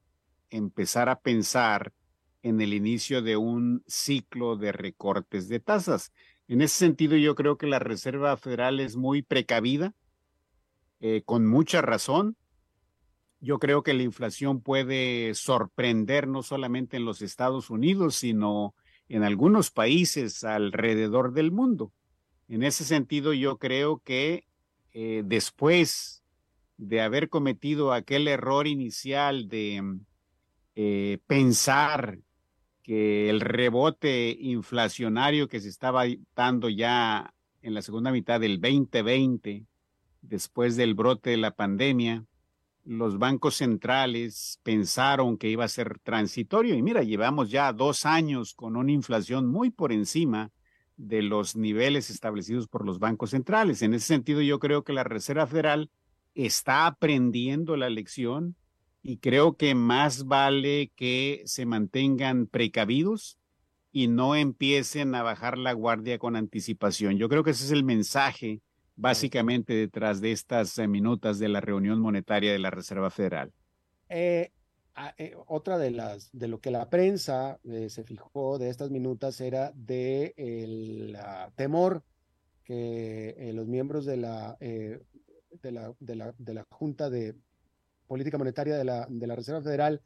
empezar 0.50 1.08
a 1.08 1.20
pensar 1.20 1.92
en 2.42 2.60
el 2.60 2.72
inicio 2.72 3.20
de 3.20 3.36
un 3.36 3.84
ciclo 3.86 4.56
de 4.56 4.72
recortes 4.72 5.48
de 5.48 5.60
tasas. 5.60 6.12
En 6.48 6.62
ese 6.62 6.76
sentido, 6.76 7.16
yo 7.16 7.34
creo 7.34 7.58
que 7.58 7.66
la 7.66 7.78
Reserva 7.78 8.36
Federal 8.38 8.80
es 8.80 8.96
muy 8.96 9.22
precavida, 9.22 9.94
eh, 11.00 11.22
con 11.26 11.46
mucha 11.46 11.82
razón. 11.82 12.36
Yo 13.40 13.58
creo 13.58 13.82
que 13.82 13.92
la 13.92 14.02
inflación 14.02 14.62
puede 14.62 15.34
sorprender 15.34 16.26
no 16.26 16.42
solamente 16.42 16.96
en 16.96 17.04
los 17.04 17.20
Estados 17.20 17.68
Unidos, 17.68 18.16
sino 18.16 18.74
en 19.08 19.22
algunos 19.22 19.70
países 19.70 20.44
alrededor 20.44 21.34
del 21.34 21.52
mundo. 21.52 21.92
En 22.48 22.62
ese 22.62 22.84
sentido, 22.84 23.34
yo 23.34 23.58
creo 23.58 23.98
que 23.98 24.46
eh, 24.94 25.22
después 25.26 26.24
de 26.78 27.00
haber 27.02 27.28
cometido 27.28 27.92
aquel 27.92 28.28
error 28.28 28.66
inicial 28.66 29.48
de 29.48 29.98
eh, 30.76 31.18
pensar 31.26 32.20
que 32.82 33.28
el 33.28 33.40
rebote 33.40 34.34
inflacionario 34.40 35.48
que 35.48 35.60
se 35.60 35.68
estaba 35.68 36.04
dando 36.34 36.70
ya 36.70 37.34
en 37.60 37.74
la 37.74 37.82
segunda 37.82 38.12
mitad 38.12 38.40
del 38.40 38.60
2020, 38.60 39.66
después 40.22 40.76
del 40.76 40.94
brote 40.94 41.30
de 41.30 41.36
la 41.36 41.50
pandemia, 41.50 42.24
los 42.84 43.18
bancos 43.18 43.56
centrales 43.56 44.60
pensaron 44.62 45.36
que 45.36 45.50
iba 45.50 45.64
a 45.64 45.68
ser 45.68 45.98
transitorio 45.98 46.74
y 46.74 46.82
mira, 46.82 47.02
llevamos 47.02 47.50
ya 47.50 47.72
dos 47.72 48.06
años 48.06 48.54
con 48.54 48.76
una 48.76 48.92
inflación 48.92 49.46
muy 49.46 49.70
por 49.70 49.92
encima 49.92 50.50
de 50.96 51.22
los 51.22 51.56
niveles 51.56 52.08
establecidos 52.08 52.68
por 52.68 52.86
los 52.86 52.98
bancos 52.98 53.30
centrales. 53.30 53.82
En 53.82 53.94
ese 53.94 54.06
sentido, 54.06 54.40
yo 54.40 54.58
creo 54.58 54.84
que 54.84 54.92
la 54.92 55.04
Reserva 55.04 55.46
Federal 55.46 55.90
está 56.46 56.87
aprendiendo 56.87 57.77
la 57.77 57.90
lección 57.90 58.55
y 59.03 59.18
creo 59.18 59.57
que 59.57 59.74
más 59.74 60.27
vale 60.27 60.92
que 60.94 61.42
se 61.46 61.66
mantengan 61.66 62.46
precavidos 62.46 63.38
y 63.90 64.07
no 64.07 64.37
empiecen 64.37 65.14
a 65.14 65.22
bajar 65.22 65.59
la 65.59 65.72
guardia 65.72 66.18
con 66.18 66.37
anticipación. 66.37 67.18
Yo 67.18 67.29
creo 67.29 67.42
que 67.42 67.51
ese 67.51 67.64
es 67.64 67.72
el 67.72 67.85
mensaje 67.85 68.61
básicamente 68.94 69.74
detrás 69.74 70.20
de 70.20 70.33
estas 70.33 70.79
eh, 70.79 70.87
minutas 70.87 71.38
de 71.38 71.48
la 71.48 71.61
reunión 71.61 72.01
monetaria 72.01 72.53
de 72.53 72.59
la 72.59 72.70
Reserva 72.70 73.11
Federal. 73.11 73.53
Eh, 74.09 74.53
eh, 75.16 75.37
otra 75.46 75.79
de 75.79 75.90
las 75.90 76.31
de 76.33 76.48
lo 76.48 76.61
que 76.61 76.70
la 76.70 76.88
prensa 76.90 77.59
eh, 77.64 77.88
se 77.88 78.05
fijó 78.05 78.59
de 78.59 78.68
estas 78.68 78.90
minutas 78.90 79.40
era 79.40 79.72
de 79.77 80.35
el 80.37 81.16
uh, 81.16 81.51
temor 81.55 82.03
que 82.64 83.51
los 83.55 83.66
miembros 83.66 84.05
de 84.05 84.16
la 84.18 84.59
de 85.62 85.72
la, 85.72 85.94
de 85.98 86.16
la, 86.16 86.34
de 86.38 86.54
la 86.54 86.64
Junta 86.70 87.10
de 87.10 87.34
Política 88.06 88.38
Monetaria 88.38 88.76
de 88.76 88.84
la, 88.84 89.06
de 89.08 89.26
la 89.26 89.36
Reserva 89.36 89.62
Federal 89.62 90.02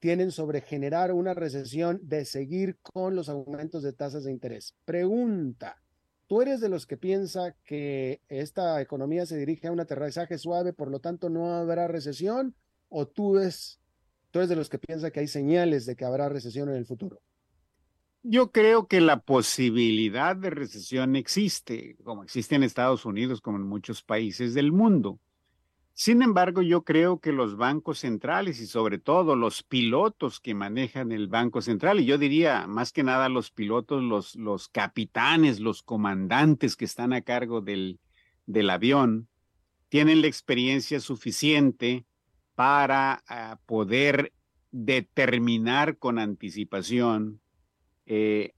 tienen 0.00 0.32
sobre 0.32 0.62
generar 0.62 1.12
una 1.12 1.32
recesión 1.32 2.00
de 2.02 2.24
seguir 2.24 2.76
con 2.82 3.14
los 3.14 3.28
aumentos 3.28 3.84
de 3.84 3.92
tasas 3.92 4.24
de 4.24 4.32
interés. 4.32 4.74
Pregunta, 4.84 5.80
¿tú 6.26 6.42
eres 6.42 6.60
de 6.60 6.68
los 6.68 6.86
que 6.86 6.96
piensa 6.96 7.54
que 7.64 8.20
esta 8.28 8.80
economía 8.80 9.26
se 9.26 9.36
dirige 9.36 9.68
a 9.68 9.72
un 9.72 9.78
aterrizaje 9.78 10.38
suave, 10.38 10.72
por 10.72 10.90
lo 10.90 10.98
tanto 10.98 11.30
no 11.30 11.54
habrá 11.54 11.86
recesión? 11.86 12.56
¿O 12.88 13.06
tú, 13.06 13.38
es, 13.38 13.78
tú 14.32 14.40
eres 14.40 14.48
de 14.48 14.56
los 14.56 14.68
que 14.68 14.78
piensa 14.78 15.12
que 15.12 15.20
hay 15.20 15.28
señales 15.28 15.86
de 15.86 15.94
que 15.94 16.04
habrá 16.04 16.28
recesión 16.28 16.68
en 16.68 16.74
el 16.74 16.84
futuro? 16.84 17.20
Yo 18.24 18.52
creo 18.52 18.86
que 18.86 19.00
la 19.00 19.20
posibilidad 19.20 20.36
de 20.36 20.50
recesión 20.50 21.16
existe, 21.16 21.96
como 22.04 22.22
existe 22.22 22.54
en 22.54 22.62
Estados 22.62 23.04
Unidos, 23.04 23.40
como 23.40 23.56
en 23.56 23.64
muchos 23.64 24.04
países 24.04 24.54
del 24.54 24.70
mundo. 24.70 25.18
Sin 25.92 26.22
embargo, 26.22 26.62
yo 26.62 26.84
creo 26.84 27.18
que 27.18 27.32
los 27.32 27.56
bancos 27.56 27.98
centrales 27.98 28.60
y 28.60 28.66
sobre 28.66 28.98
todo 28.98 29.34
los 29.34 29.64
pilotos 29.64 30.38
que 30.38 30.54
manejan 30.54 31.10
el 31.10 31.26
Banco 31.26 31.60
Central, 31.60 31.98
y 31.98 32.06
yo 32.06 32.16
diría 32.16 32.66
más 32.68 32.92
que 32.92 33.02
nada 33.02 33.28
los 33.28 33.50
pilotos, 33.50 34.02
los, 34.02 34.36
los 34.36 34.68
capitanes, 34.68 35.58
los 35.58 35.82
comandantes 35.82 36.76
que 36.76 36.84
están 36.84 37.12
a 37.12 37.22
cargo 37.22 37.60
del, 37.60 37.98
del 38.46 38.70
avión, 38.70 39.28
tienen 39.88 40.22
la 40.22 40.28
experiencia 40.28 41.00
suficiente 41.00 42.06
para 42.54 43.22
uh, 43.28 43.56
poder 43.66 44.32
determinar 44.70 45.98
con 45.98 46.18
anticipación 46.18 47.41
eh, 48.06 48.52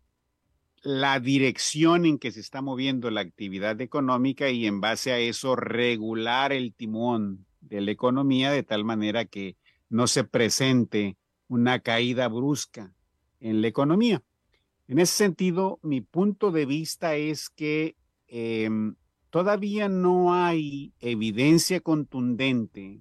la 0.82 1.18
dirección 1.18 2.05
en 2.05 2.18
que 2.18 2.30
se 2.30 2.40
está 2.40 2.61
moviendo 2.61 3.11
la 3.11 3.22
actividad 3.22 3.80
económica 3.80 4.51
y 4.51 4.66
en 4.66 4.80
base 4.80 5.12
a 5.12 5.18
eso 5.18 5.57
regular 5.57 6.53
el 6.53 6.74
timón 6.74 7.47
de 7.61 7.80
la 7.80 7.90
economía 7.90 8.51
de 8.51 8.62
tal 8.62 8.84
manera 8.84 9.24
que 9.24 9.57
no 9.88 10.07
se 10.07 10.24
presente 10.24 11.16
una 11.49 11.78
caída 11.78 12.28
brusca 12.28 12.92
en 13.40 13.62
la 13.62 13.68
economía. 13.68 14.22
En 14.86 14.99
ese 14.99 15.14
sentido, 15.14 15.78
mi 15.82 16.03
punto 16.03 16.51
de 16.51 16.66
vista 16.66 17.16
es 17.16 17.49
que 17.49 17.97
eh, 18.28 18.68
todavía 19.30 19.88
no 19.88 20.34
hay 20.34 20.92
evidencia 21.01 21.80
contundente 21.80 23.01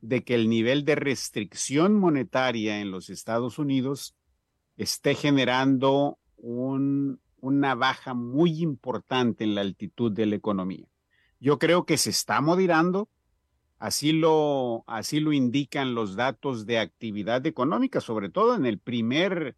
de 0.00 0.24
que 0.24 0.34
el 0.34 0.48
nivel 0.48 0.84
de 0.84 0.96
restricción 0.96 1.94
monetaria 1.94 2.80
en 2.80 2.90
los 2.90 3.08
Estados 3.08 3.58
Unidos 3.58 4.16
esté 4.76 5.14
generando 5.14 6.18
un, 6.36 7.20
una 7.40 7.74
baja 7.74 8.14
muy 8.14 8.62
importante 8.62 9.44
en 9.44 9.54
la 9.54 9.60
altitud 9.60 10.12
de 10.12 10.26
la 10.26 10.36
economía. 10.36 10.86
Yo 11.40 11.58
creo 11.58 11.84
que 11.84 11.96
se 11.96 12.10
está 12.10 12.40
moderando, 12.40 13.08
así 13.78 14.12
lo, 14.12 14.84
así 14.86 15.20
lo 15.20 15.32
indican 15.32 15.94
los 15.94 16.16
datos 16.16 16.66
de 16.66 16.78
actividad 16.78 17.46
económica, 17.46 18.00
sobre 18.00 18.28
todo 18.28 18.54
en 18.54 18.66
el 18.66 18.78
primer, 18.78 19.56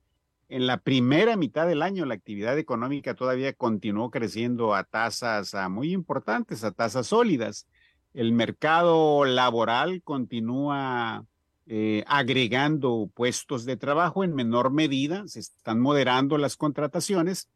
en 0.48 0.66
la 0.66 0.78
primera 0.78 1.36
mitad 1.36 1.66
del 1.66 1.82
año, 1.82 2.04
la 2.06 2.14
actividad 2.14 2.58
económica 2.58 3.14
todavía 3.14 3.52
continuó 3.52 4.10
creciendo 4.10 4.74
a 4.74 4.84
tasas 4.84 5.54
muy 5.70 5.92
importantes, 5.92 6.64
a 6.64 6.72
tasas 6.72 7.06
sólidas 7.08 7.66
el 8.16 8.32
mercado 8.32 9.26
laboral 9.26 10.02
continúa 10.02 11.26
eh, 11.66 12.04
agregando 12.06 13.10
puestos 13.12 13.64
de 13.64 13.76
trabajo 13.76 14.22
en 14.22 14.34
menor 14.34 14.70
medida, 14.70 15.26
se 15.26 15.40
están 15.40 15.80
moderando 15.80 16.38
las 16.38 16.56
contrataciones 16.56 17.48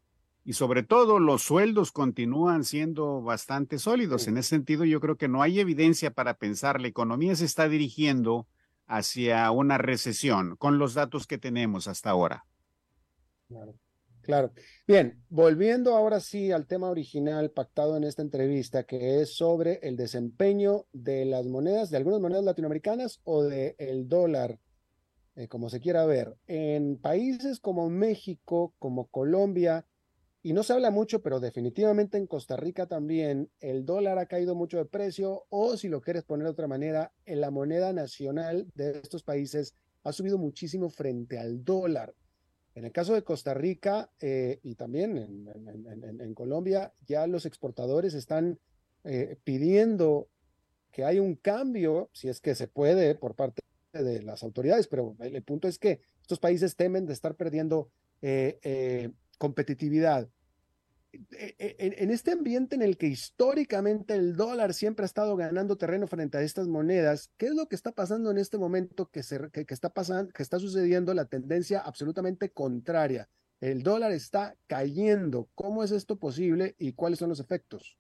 y 0.45 0.55
sobre 0.55 0.83
todo 0.83 1.19
los 1.19 1.43
sueldos 1.43 1.93
continúan 1.93 2.65
siendo 2.65 3.23
bastante 3.23 3.79
sólidos. 3.79 4.27
En 4.27 4.37
ese 4.37 4.49
sentido, 4.49 4.85
yo 4.85 5.01
creo 5.01 5.17
que 5.17 5.29
no 5.29 5.43
hay 5.43 5.61
evidencia 5.61 6.11
para 6.11 6.35
pensar 6.35 6.81
la 6.81 6.89
economía 6.89 7.37
se 7.37 7.45
está 7.45 7.69
dirigiendo 7.69 8.47
hacia 8.87 9.51
una 9.53 9.79
recesión 9.79 10.57
con 10.57 10.79
los 10.79 10.95
datos 10.95 11.27
que 11.27 11.39
tenemos 11.39 11.87
hasta 11.87 12.11
ahora. 12.11 12.45
Claro. 13.49 13.75
Claro. 14.31 14.53
Bien, 14.87 15.21
volviendo 15.29 15.97
ahora 15.97 16.21
sí 16.21 16.53
al 16.53 16.69
tema 16.69 16.89
original 16.89 17.51
pactado 17.51 17.97
en 17.97 18.05
esta 18.05 18.23
entrevista, 18.23 18.85
que 18.85 19.21
es 19.21 19.35
sobre 19.35 19.81
el 19.83 19.97
desempeño 19.97 20.87
de 20.93 21.25
las 21.25 21.47
monedas, 21.47 21.91
de 21.91 21.97
algunas 21.97 22.21
monedas 22.21 22.45
latinoamericanas 22.45 23.19
o 23.25 23.43
del 23.43 23.75
el 23.79 24.09
dólar, 24.09 24.61
eh, 25.35 25.49
como 25.49 25.69
se 25.69 25.81
quiera 25.81 26.07
ver. 26.07 26.37
En 26.47 26.97
países 26.97 27.59
como 27.59 27.91
México, 27.91 28.73
como 28.79 29.09
Colombia, 29.09 29.85
y 30.45 30.53
no 30.53 30.63
se 30.63 30.75
habla 30.75 30.93
mucho, 30.93 31.23
pero 31.23 31.41
definitivamente 31.41 32.17
en 32.17 32.29
Costa 32.29 32.57
Rica 32.57 32.87
también, 32.87 33.51
el 33.59 33.85
dólar 33.85 34.21
ha 34.21 34.27
caído 34.27 34.55
mucho 34.55 34.77
de 34.77 34.85
precio, 34.85 35.45
o 35.49 35.77
si 35.77 35.89
lo 35.89 36.03
quieres 36.03 36.23
poner 36.23 36.45
de 36.45 36.53
otra 36.53 36.69
manera, 36.69 37.13
en 37.25 37.41
la 37.41 37.51
moneda 37.51 37.93
nacional 37.93 38.71
de 38.77 39.01
estos 39.03 39.25
países 39.25 39.75
ha 40.05 40.13
subido 40.13 40.39
muchísimo 40.39 40.89
frente 40.89 41.37
al 41.37 41.65
dólar. 41.65 42.15
En 42.75 42.85
el 42.85 42.93
caso 42.93 43.15
de 43.15 43.25
Costa 43.25 43.53
Rica 43.55 44.11
eh, 44.21 44.61
y 44.63 44.75
también 44.77 45.17
en, 45.17 46.35
Colombia, 46.35 46.93
ya 47.07 47.27
los 47.27 47.45
exportadores 47.45 48.15
están 48.15 48.59
eh, 49.05 49.37
pidiendo 49.45 50.29
que 50.93 51.05
haya 51.05 51.21
un 51.21 51.35
cambio, 51.35 52.11
si 52.13 52.29
es 52.29 52.41
que 52.41 52.55
se 52.55 52.69
puede, 52.69 53.15
por 53.15 53.35
parte 53.35 53.63
de 53.93 54.23
las 54.23 54.43
autoridades, 54.43 54.87
pero 54.87 55.17
el, 55.19 55.43
punto 55.43 55.67
es 55.67 55.79
que 55.79 56.01
estos 56.21 56.39
países 56.39 56.77
temen 56.77 57.07
de 57.07 57.13
estar 57.13 57.35
perdiendo 57.35 57.91
eh, 58.23 59.11
competitividad. 59.39 60.25
e, 60.25 60.29
e, 60.29 60.40
en, 61.13 62.11
este 62.11 62.33
ambiente 62.33 62.75
en 62.77 62.83
el 62.83 62.97
que 62.97 63.07
históricamente 63.07 64.15
el 64.15 64.37
dólar 64.37 64.75
siempre 64.75 65.05
ha 65.05 65.07
estado 65.07 65.37
ganando 65.37 65.77
terreno 65.77 66.07
frente 66.07 66.39
a 66.39 66.43
estas 66.43 66.69
monedas, 66.69 67.31
¿qué 67.37 67.47
es 67.47 67.55
lo 67.55 67.69
que 67.69 67.77
está 67.77 67.93
pasando 67.93 68.31
en 68.31 68.39
este 68.39 68.59
momento 68.59 69.11
que, 69.11 69.23
se, 69.23 69.41
está 69.69 69.91
pasando, 69.91 70.33
que 70.33 70.43
está 70.43 70.59
sucediendo 70.59 71.15
la 71.15 71.25
tendencia 71.25 71.81
absolutamente 71.81 72.51
contraria? 72.51 73.29
El 73.61 73.83
dólar 73.83 74.13
está 74.13 74.57
cayendo. 74.67 75.49
¿Cómo 75.55 75.85
es 75.85 75.91
esto 75.91 76.19
posible 76.19 76.75
y 76.79 76.93
cuáles 76.95 77.19
son 77.19 77.29
los 77.29 77.41
efectos? 77.41 77.99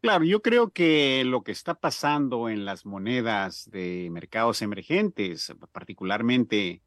Claro, 0.00 0.24
yo 0.24 0.42
creo 0.42 0.70
que 0.70 1.24
lo 1.24 1.42
que 1.42 1.52
está 1.52 1.74
pasando 1.74 2.48
en 2.48 2.64
las 2.64 2.86
monedas 2.86 3.68
de 3.70 4.08
mercados 4.12 4.62
emergentes, 4.62 5.52
particularmente 5.72 6.82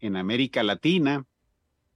en 0.00 0.16
América 0.16 0.62
Latina, 0.62 1.26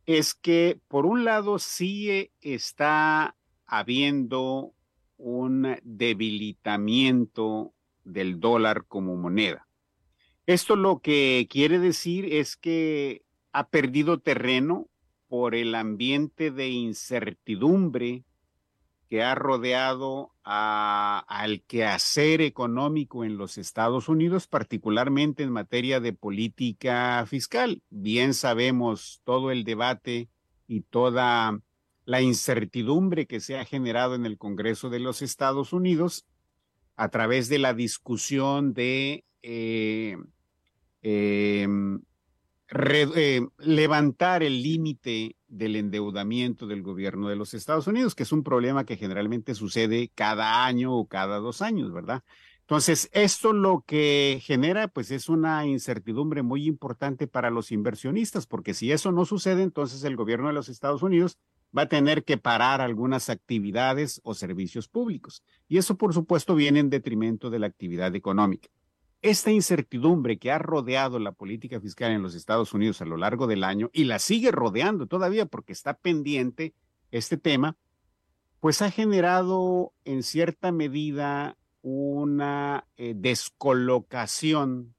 es 0.07 0.35
que 0.35 0.79
por 0.89 1.07
un 1.07 1.25
lado 1.25 1.59
sí 1.59 2.31
está 2.41 3.37
habiendo 3.67 4.73
un 5.17 5.77
debilitamiento 5.83 7.75
del 8.05 8.41
dólar 8.41 8.87
como 8.87 9.17
moneda. 9.17 9.67
Esto 10.47 10.75
lo 10.75 10.99
que 10.99 11.47
quiere 11.51 11.79
decir 11.79 12.25
es 12.33 12.57
que 12.57 13.23
ha 13.53 13.69
perdido 13.69 14.19
terreno 14.19 14.89
por 15.29 15.55
el 15.55 15.75
ambiente 15.75 16.51
de 16.51 16.71
incertidumbre 16.71 18.25
que 19.11 19.25
ha 19.25 19.35
rodeado 19.35 20.33
al 20.45 21.63
quehacer 21.67 22.41
económico 22.41 23.25
en 23.25 23.37
los 23.37 23.59
Estados 23.59 24.09
Unidos, 24.09 24.47
particularmente 24.47 25.43
en 25.43 25.51
materia 25.51 25.99
de 25.99 26.13
política 26.13 27.27
fiscal. 27.27 27.83
Bien 27.91 28.35
sabemos 28.35 29.21
todo 29.25 29.51
el 29.51 29.65
debate 29.65 30.29
y 30.69 30.83
toda 30.83 31.59
la 32.05 32.23
incertidumbre 32.23 33.27
que 33.27 33.41
se 33.41 33.59
ha 33.59 33.65
generado 33.65 34.15
en 34.15 34.27
el 34.27 34.39
Congreso 34.39 34.91
de 34.91 35.01
los 35.01 35.23
Estados 35.23 35.73
Unidos 35.73 36.25
a 36.95 37.09
través 37.09 37.49
de 37.49 37.59
la 37.59 37.75
discusión 37.75 38.75
de 38.75 39.25
eh, 39.43 40.17
em, 41.03 42.01
eh, 43.17 43.41
levantar 43.59 44.45
el 44.45 44.63
límite 44.63 45.35
del 45.51 45.77
endeudamiento 45.77 46.67
del 46.67 46.83
gobierno 46.83 47.29
de 47.29 47.37
los 47.37 47.53
Estados 47.53 47.87
Unidos, 47.87 48.15
que 48.15 48.23
es 48.23 48.33
un 48.33 48.43
problema 48.43 48.85
que 48.85 48.97
generalmente 48.97 49.55
sucede 49.55 50.11
cada 50.15 50.65
año 50.65 50.95
o 50.95 51.07
cada 51.07 51.39
dos 51.39 51.61
años, 51.61 51.93
¿verdad? 51.93 52.23
Entonces, 52.61 53.11
esto 53.13 53.53
lo 53.53 53.83
que 53.85 54.39
genera, 54.43 54.87
pues, 54.87 55.11
es 55.11 55.29
una 55.29 55.67
incertidumbre 55.67 56.43
muy 56.43 56.67
importante 56.67 57.27
para 57.27 57.51
los 57.51 57.73
inversionistas, 57.73 58.47
porque 58.47 58.75
si 58.75 58.93
eso 58.93 59.11
no 59.11 59.25
sucede, 59.25 59.65
entonces 59.65 60.05
el 60.05 60.15
gobierno 60.15 60.47
de 60.47 60.55
los 60.55 60.69
Estados 60.69 61.03
Unidos 61.03 61.37
va 61.77 61.83
a 61.83 61.89
tener 61.89 62.23
que 62.23 62.37
parar 62.39 62.81
algunas 62.81 63.29
actividades 63.29 64.21
o 64.23 64.35
servicios 64.35 64.87
públicos. 64.87 65.43
Y 65.69 65.79
eso, 65.79 65.97
por 65.97 66.15
supuesto, 66.15 66.55
viene 66.55 66.79
en 66.79 66.91
detrimento 66.91 67.51
de 67.51 67.59
la 67.59 67.67
actividad 67.67 68.15
económica. 68.15 68.69
Esta 69.23 69.51
incertidumbre 69.51 70.39
que 70.39 70.51
ha 70.51 70.59
rodeado 70.59 71.19
la 71.19 71.33
política 71.33 71.79
fiscal 71.79 72.11
en 72.13 72.23
los 72.23 72.35
Estados 72.35 72.73
Unidos 72.73 73.03
a 73.03 73.05
lo 73.05 73.19
largo 73.19 73.47
del 73.47 73.65
año 73.65 73.91
y 73.93 74.05
la 74.05 74.19
sigue 74.19 74.51
rodeando 74.51 75.07
todavía 75.07 75.45
porque 75.45 75.75
está 75.75 75.95
pendiente 75.95 76.73
este 77.11 77.37
tema, 77.37 77.77
pues 78.61 78.81
ha 78.81 78.91
generado 78.91 79.93
en 80.07 80.23
cierta 80.23 80.73
medida 80.73 81.59
una 81.83 82.87
eh, 82.97 83.13
descolocación 83.15 84.95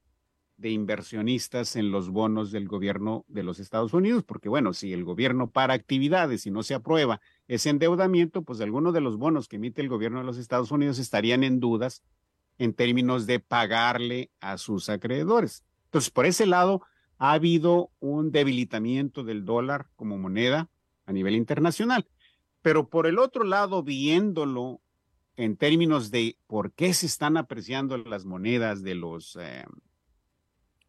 de 0.57 0.69
inversionistas 0.69 1.75
en 1.75 1.89
los 1.89 2.09
bonos 2.09 2.51
del 2.51 2.67
gobierno 2.67 3.25
de 3.27 3.41
los 3.41 3.59
Estados 3.59 3.93
Unidos, 3.93 4.23
porque 4.23 4.49
bueno, 4.49 4.73
si 4.73 4.93
el 4.93 5.03
gobierno 5.03 5.49
para 5.49 5.73
actividades 5.73 6.45
y 6.45 6.51
no 6.51 6.61
se 6.61 6.75
aprueba 6.75 7.19
ese 7.47 7.71
endeudamiento, 7.71 8.43
pues 8.43 8.61
algunos 8.61 8.93
de 8.93 9.01
los 9.01 9.17
bonos 9.17 9.47
que 9.47 9.55
emite 9.55 9.81
el 9.81 9.89
gobierno 9.89 10.19
de 10.19 10.25
los 10.25 10.37
Estados 10.37 10.69
Unidos 10.69 10.99
estarían 10.99 11.43
en 11.43 11.59
dudas 11.59 12.03
en 12.57 12.73
términos 12.73 13.25
de 13.25 13.39
pagarle 13.39 14.31
a 14.39 14.57
sus 14.57 14.89
acreedores. 14.89 15.63
Entonces, 15.85 16.11
por 16.11 16.25
ese 16.25 16.45
lado, 16.45 16.83
ha 17.17 17.33
habido 17.33 17.91
un 17.99 18.31
debilitamiento 18.31 19.23
del 19.23 19.45
dólar 19.45 19.87
como 19.95 20.17
moneda 20.17 20.69
a 21.05 21.13
nivel 21.13 21.35
internacional. 21.35 22.07
Pero 22.61 22.89
por 22.89 23.07
el 23.07 23.19
otro 23.19 23.43
lado, 23.43 23.83
viéndolo 23.83 24.81
en 25.35 25.57
términos 25.57 26.11
de 26.11 26.37
por 26.47 26.71
qué 26.73 26.93
se 26.93 27.05
están 27.05 27.37
apreciando 27.37 27.97
las 27.97 28.25
monedas 28.25 28.83
de 28.83 28.95
los 28.95 29.35
eh, 29.35 29.65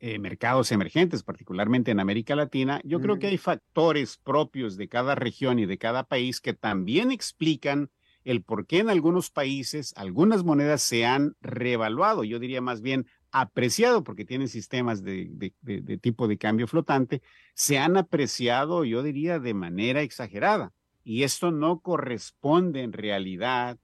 eh, 0.01 0.19
mercados 0.19 0.73
emergentes, 0.73 1.23
particularmente 1.23 1.91
en 1.91 2.01
América 2.01 2.35
Latina, 2.35 2.81
yo 2.85 3.01
creo 3.01 3.19
que 3.19 3.29
hay 3.29 3.39
factores 3.39 4.17
propios 4.17 4.77
de 4.77 4.89
cada 4.89 5.15
región 5.15 5.59
y 5.59 5.67
de 5.67 5.79
cada 5.79 6.05
país 6.05 6.41
que 6.41 6.55
también 6.55 7.11
explican 7.11 7.91
el 8.25 8.43
por 8.43 8.67
qué 8.67 8.79
en 8.79 8.91
algunos 8.91 9.31
países 9.31 9.93
algunas 9.97 10.45
monedas 10.45 10.83
se 10.83 11.05
han 11.05 11.37
revaluado, 11.41 12.25
yo 12.25 12.39
diría 12.39 12.61
más 12.61 12.81
bien 12.81 13.07
apreciado, 13.31 14.05
porque 14.05 14.25
tienen 14.25 14.49
sistemas 14.49 15.03
de, 15.03 15.53
tipo 16.01 16.29
de 16.29 16.39
cambio 16.39 16.69
flotante, 16.69 17.23
se 17.55 17.79
han 17.79 17.97
apreciado, 17.97 18.85
yo 18.85 19.03
diría, 19.03 19.39
de 19.39 19.55
manera 19.55 20.03
exagerada. 20.03 20.73
Y 21.03 21.25
esto 21.25 21.51
no 21.51 21.81
corresponde 21.81 22.83
en 22.83 22.93
realidad 22.93 23.79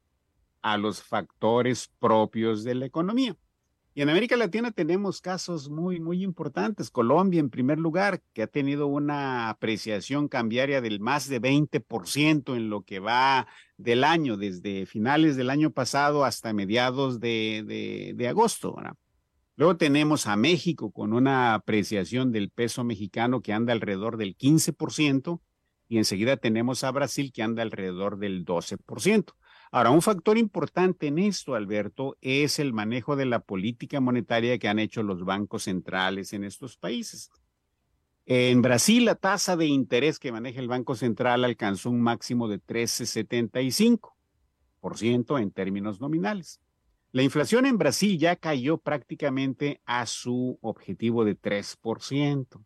a 0.63 0.77
los 0.77 1.03
factores 1.03 1.91
propios 1.99 2.63
de 2.63 2.75
la 2.75 2.87
economía. 2.87 3.37
Y 3.99 4.03
en 4.03 4.11
América 4.11 4.37
Latina 4.37 4.71
tenemos 4.71 5.21
casos 5.21 5.71
muy, 5.71 5.99
muy 5.99 6.23
importantes. 6.23 6.89
Colombia, 6.89 7.41
en 7.41 7.51
primer 7.51 7.81
lugar, 7.81 8.23
que 8.33 8.45
ha 8.45 8.47
tenido 8.47 8.87
una 8.87 9.49
apreciación 9.49 10.29
cambiaria 10.29 10.81
del 10.81 11.01
más 11.01 11.29
de 11.29 11.43
20% 11.43 12.55
en 12.55 12.71
lo 12.71 12.83
que 12.83 13.01
va 13.01 13.49
del 13.77 14.05
año, 14.05 14.37
desde 14.37 14.87
finales 14.87 15.35
del 15.35 15.51
año 15.51 15.73
pasado 15.73 16.25
hasta 16.25 16.53
mediados 16.53 17.19
de, 17.19 18.15
de, 18.17 18.29
agosto. 18.29 18.77
Luego 19.57 19.77
tenemos 19.77 20.29
a 20.29 20.37
México 20.37 20.93
con 20.93 21.13
una 21.13 21.55
apreciación 21.55 22.31
del 22.31 22.51
peso 22.51 22.85
mexicano 22.85 23.41
que 23.41 23.53
anda 23.53 23.73
alrededor 23.73 24.17
del 24.17 24.37
15% 24.37 25.41
y 25.89 25.99
enseguida 25.99 26.37
tenemos 26.37 26.85
a 26.85 26.93
Brasil 26.93 27.33
que 27.33 27.43
anda 27.43 27.65
alrededor 27.65 28.19
del 28.19 28.45
12%. 28.45 29.33
Ahora, 29.71 29.91
un 29.91 30.03
factor 30.03 30.39
importante 30.39 31.09
en 31.09 31.19
esto, 31.19 31.55
Alberto, 31.55 32.17
es 32.21 32.59
el 32.59 32.73
manejo 32.73 33.17
de 33.17 33.27
la 33.27 33.41
política 33.41 34.01
monetaria 34.01 34.59
que 34.59 34.69
han 34.69 34.79
hecho 34.79 35.03
los 35.03 35.25
bancos 35.25 35.65
centrales 35.65 36.33
en 36.33 36.45
estos 36.45 36.77
países. 36.77 37.31
En 38.25 38.61
Brasil, 38.61 39.07
la 39.07 39.15
tasa 39.15 39.57
de 39.57 39.67
interés 39.67 40.19
que 40.19 40.33
maneja 40.33 40.61
el 40.61 40.69
Banco 40.69 40.95
Central 40.95 41.45
alcanzó 41.45 41.91
un 41.91 42.03
máximo 42.03 42.49
de 42.49 42.61
13,75% 42.61 45.41
en 45.41 45.51
términos 45.51 46.01
nominales. 46.01 46.61
La 47.11 47.23
inflación 47.23 47.65
en 47.65 47.79
Brasil 47.79 48.19
ya 48.19 48.37
cayó 48.37 48.77
prácticamente 48.77 49.81
a 49.87 50.05
su 50.05 50.59
objetivo 50.61 51.25
de 51.25 51.41
3%. 51.41 52.63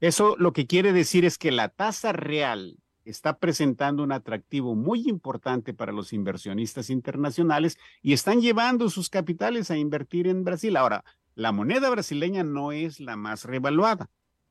Eso 0.00 0.34
lo 0.38 0.52
que 0.52 0.66
quiere 0.66 0.92
decir 0.92 1.24
es 1.24 1.38
que 1.38 1.52
la 1.52 1.68
tasa 1.68 2.12
real 2.12 2.79
está 3.04 3.38
presentando 3.38 4.02
un 4.02 4.12
atractivo 4.12 4.74
muy 4.74 5.08
importante 5.08 5.74
para 5.74 5.92
los 5.92 6.12
inversionistas 6.12 6.90
internacionales 6.90 7.78
y 8.02 8.12
están 8.12 8.40
llevando 8.40 8.90
sus 8.90 9.10
capitales 9.10 9.70
a 9.70 9.76
invertir 9.76 10.26
en 10.26 10.44
Brasil. 10.44 10.76
Ahora, 10.76 11.04
la 11.34 11.52
moneda 11.52 11.90
brasileña 11.90 12.44
no 12.44 12.72
es 12.72 13.00
la 13.00 13.16
más 13.16 13.44
revaluada 13.44 14.10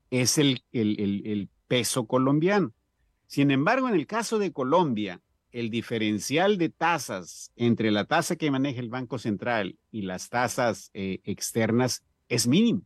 es 0.09 0.37
el, 0.37 1.49
peso 1.67 2.07
colombiano. 2.07 2.73
Sin 3.27 3.51
embargo, 3.51 3.89
en 3.89 3.95
el 3.95 4.07
caso 4.07 4.39
de 4.39 4.51
Colombia, 4.51 5.21
el 5.51 5.69
diferencial 5.69 6.57
de 6.57 6.69
tasas 6.69 7.51
entre 7.55 7.91
la 7.91 8.05
tasa 8.05 8.35
que 8.35 8.49
maneja 8.49 8.79
el 8.79 8.89
Banco 8.89 9.19
Central 9.19 9.77
y 9.91 10.01
las 10.01 10.29
tasas 10.29 10.89
eh, 10.95 11.19
externas 11.25 12.03
es 12.27 12.47
mínimo, 12.47 12.81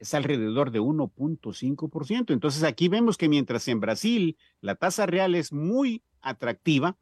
es 0.00 0.14
alrededor 0.14 0.72
de 0.72 0.80
1.5%. 0.80 2.32
Entonces 2.32 2.64
aquí 2.64 2.88
vemos 2.88 3.16
que 3.16 3.28
mientras 3.28 3.68
en 3.68 3.78
Brasil 3.80 4.36
la 4.60 4.74
tasa 4.74 5.06
real 5.06 5.34
es 5.34 5.52
muy 5.52 6.02
atractiva, 6.20 6.96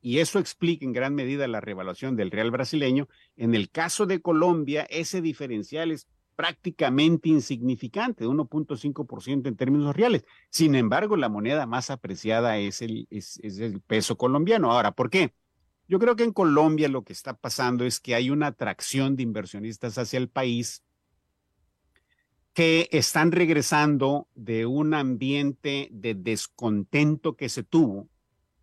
y 0.00 0.20
eso 0.20 0.38
explica 0.38 0.84
en 0.84 0.92
gran 0.92 1.16
medida 1.16 1.48
la 1.48 1.60
revaluación 1.60 2.14
del 2.14 2.30
real 2.30 2.52
brasileño, 2.52 3.08
en 3.36 3.56
el 3.56 3.70
caso 3.70 4.06
de 4.06 4.22
Colombia 4.22 4.86
ese 4.88 5.20
diferencial 5.20 5.90
es 5.90 6.06
prácticamente 6.36 7.28
insignificante, 7.28 8.22
de 8.22 8.30
1.5% 8.30 9.48
en 9.48 9.56
términos 9.56 9.96
reales. 9.96 10.24
Sin 10.48 10.76
embargo, 10.76 11.16
la 11.16 11.28
moneda 11.28 11.66
más 11.66 11.90
apreciada 11.90 12.58
es 12.58 12.82
el, 12.82 13.08
es, 13.10 13.40
el 13.42 13.80
peso 13.80 14.16
colombiano. 14.16 14.70
Ahora, 14.70 14.92
¿por 14.92 15.10
qué? 15.10 15.34
Yo 15.88 15.98
creo 15.98 16.14
que 16.14 16.24
en 16.24 16.32
Colombia 16.32 16.88
lo 16.88 17.02
que 17.02 17.12
está 17.12 17.34
pasando 17.34 17.84
es 17.84 17.98
que 17.98 18.14
hay 18.14 18.30
una 18.30 18.48
atracción 18.48 19.16
de 19.16 19.24
inversionistas 19.24 19.98
hacia 19.98 20.18
el 20.18 20.28
país 20.28 20.84
que 22.56 22.88
están 22.90 23.32
regresando 23.32 24.28
de 24.34 24.64
un 24.64 24.94
ambiente 24.94 25.90
de 25.92 26.14
descontento 26.14 27.36
que 27.36 27.50
se 27.50 27.62
tuvo 27.62 28.08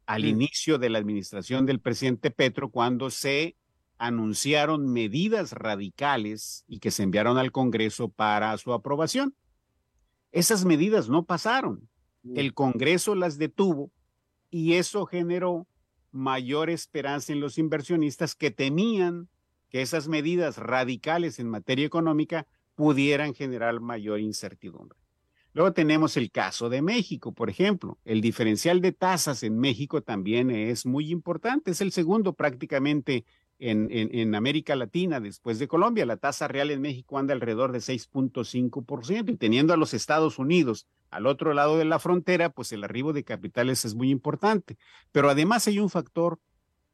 al 0.08 0.24
mm. 0.24 0.30
inicio 0.30 0.80
de 0.80 0.89
la 0.89 0.98
administración 0.98 1.68
del 1.68 1.80
presidente 1.80 2.32
Petro 2.32 2.72
cuando 2.72 3.12
se 3.12 3.56
anunciaron 4.00 4.91
medidas 4.91 5.52
radicales 5.52 6.66
y 6.68 6.80
que 6.80 6.89
se 6.89 7.04
enviaron 7.04 7.38
al 7.38 7.52
Congreso 7.52 8.10
para 8.10 8.58
su 8.58 8.74
aprobación. 8.74 9.36
Esas 10.32 10.66
medidas 10.66 11.08
no 11.08 11.26
pasaron. 11.26 11.88
Mm. 12.24 12.39
El 12.39 12.56
Congreso 12.56 13.14
las 13.14 13.38
detuvo 13.38 13.91
y 14.50 14.74
eso 14.74 15.06
generó 15.06 15.68
mayor 16.12 16.72
esperanza 16.72 17.32
en 17.32 17.41
los 17.41 17.60
inversionistas 17.60 18.34
que 18.34 18.50
temían 18.50 19.30
que 19.70 19.84
esas 19.84 20.08
medidas 20.08 20.58
radicales 20.58 21.38
en 21.38 21.48
materia 21.48 21.86
económica 21.86 22.48
pudieran 22.76 23.34
generar 23.34 23.80
mayor 23.80 24.19
incertidumbre. 24.19 24.97
Luego 25.53 25.71
tenemos 25.74 26.17
el 26.17 26.32
caso 26.32 26.67
de 26.67 26.82
México, 26.82 27.32
por 27.32 27.49
ejemplo. 27.49 27.99
El 28.05 28.21
diferencial 28.21 28.82
de 28.82 28.91
tasas 28.91 29.43
en 29.43 29.59
México 29.59 30.01
también 30.01 30.49
es 30.49 30.86
muy 30.86 31.11
importante. 31.11 31.71
Es 31.71 31.82
el 31.82 31.91
segundo 31.91 32.34
prácticamente 32.34 33.24
en, 33.59 34.36
América 34.36 34.76
Latina 34.76 35.19
después 35.19 35.59
de 35.59 35.67
Colombia. 35.67 36.07
La 36.07 36.17
tasa 36.17 36.47
real 36.47 36.71
en 36.71 36.82
México 36.82 37.19
anda 37.19 37.34
alrededor 37.34 37.71
de 37.71 37.80
6.5% 37.80 39.32
y 39.32 39.38
teniendo 39.38 39.74
a 39.74 39.78
los 39.78 39.93
Estados 39.93 40.39
Unidos 40.39 40.88
al 41.11 41.28
otro 41.28 41.53
lado 41.53 41.78
de 41.78 41.86
la 41.86 41.99
frontera, 41.99 42.49
pues 42.49 42.71
el 42.71 42.84
arribo 42.84 43.13
de 43.13 43.24
capitales 43.24 43.86
es 43.86 43.93
muy 43.93 44.09
importante. 44.09 44.78
Pero 45.11 45.30
además 45.30 45.67
hay 45.67 45.80
un 45.80 45.91
factor 45.91 46.39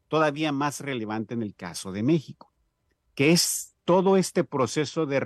todavía 0.08 0.52
más 0.52 0.80
relevante 0.80 1.32
en 1.32 1.42
el 1.42 1.54
caso 1.54 1.92
de 1.92 2.02
México, 2.02 2.52
que 3.14 3.32
es 3.32 3.69
todo 3.84 4.16
este 4.16 4.44
proceso 4.44 5.06
de, 5.06 5.20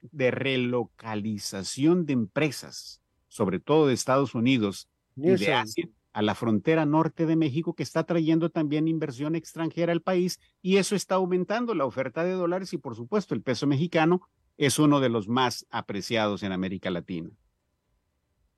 de 0.00 0.30
relocalización 0.30 2.06
de 2.06 2.12
empresas, 2.12 3.00
sobre 3.28 3.60
todo 3.60 3.86
de 3.86 3.94
Estados 3.94 4.34
Unidos 4.34 4.88
y 5.16 5.30
de 5.30 5.52
Asia, 5.54 5.88
a 6.12 6.22
la 6.22 6.34
frontera 6.34 6.86
norte 6.86 7.26
de 7.26 7.36
México 7.36 7.74
que 7.74 7.82
está 7.82 8.04
trayendo 8.04 8.50
también 8.50 8.88
inversión 8.88 9.36
extranjera 9.36 9.92
al 9.92 10.02
país 10.02 10.40
y 10.60 10.78
eso 10.78 10.96
está 10.96 11.16
aumentando 11.16 11.74
la 11.74 11.84
oferta 11.84 12.24
de 12.24 12.32
dólares 12.32 12.72
y 12.72 12.78
por 12.78 12.96
supuesto 12.96 13.34
el 13.34 13.42
peso 13.42 13.66
mexicano 13.66 14.22
es 14.56 14.78
uno 14.78 15.00
de 15.00 15.08
los 15.08 15.28
más 15.28 15.66
apreciados 15.70 16.42
en 16.42 16.52
América 16.52 16.90
Latina. 16.90 17.30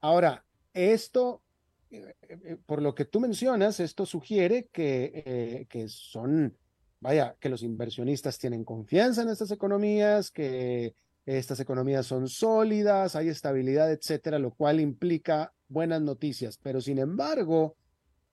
Ahora, 0.01 0.45
esto, 0.73 1.43
eh, 1.91 2.15
eh, 2.29 2.57
por 2.67 2.83
lo 2.83 2.95
que 2.95 3.05
tú 3.05 3.21
mencionas, 3.21 3.79
esto 3.79 4.05
sugiere 4.05 4.69
que, 4.73 5.23
eh, 5.25 5.67
que 5.69 5.89
son, 5.89 6.57
vaya, 7.03 7.37
que 7.41 7.49
los 7.49 7.63
inversionistas 7.65 8.39
tienen 8.39 8.65
confianza 8.65 9.23
en 9.23 9.29
estas 9.29 9.51
economías, 9.51 10.31
que 10.31 10.95
estas 11.27 11.59
economías 11.59 12.07
son 12.07 12.29
sólidas, 12.29 13.17
hay 13.17 13.29
estabilidad, 13.29 13.91
etcétera, 13.91 14.39
lo 14.39 14.53
cual 14.53 14.81
implica 14.81 15.53
buenas 15.69 16.01
noticias. 16.01 16.59
Pero 16.63 16.81
sin 16.81 16.99
embargo, 16.99 17.77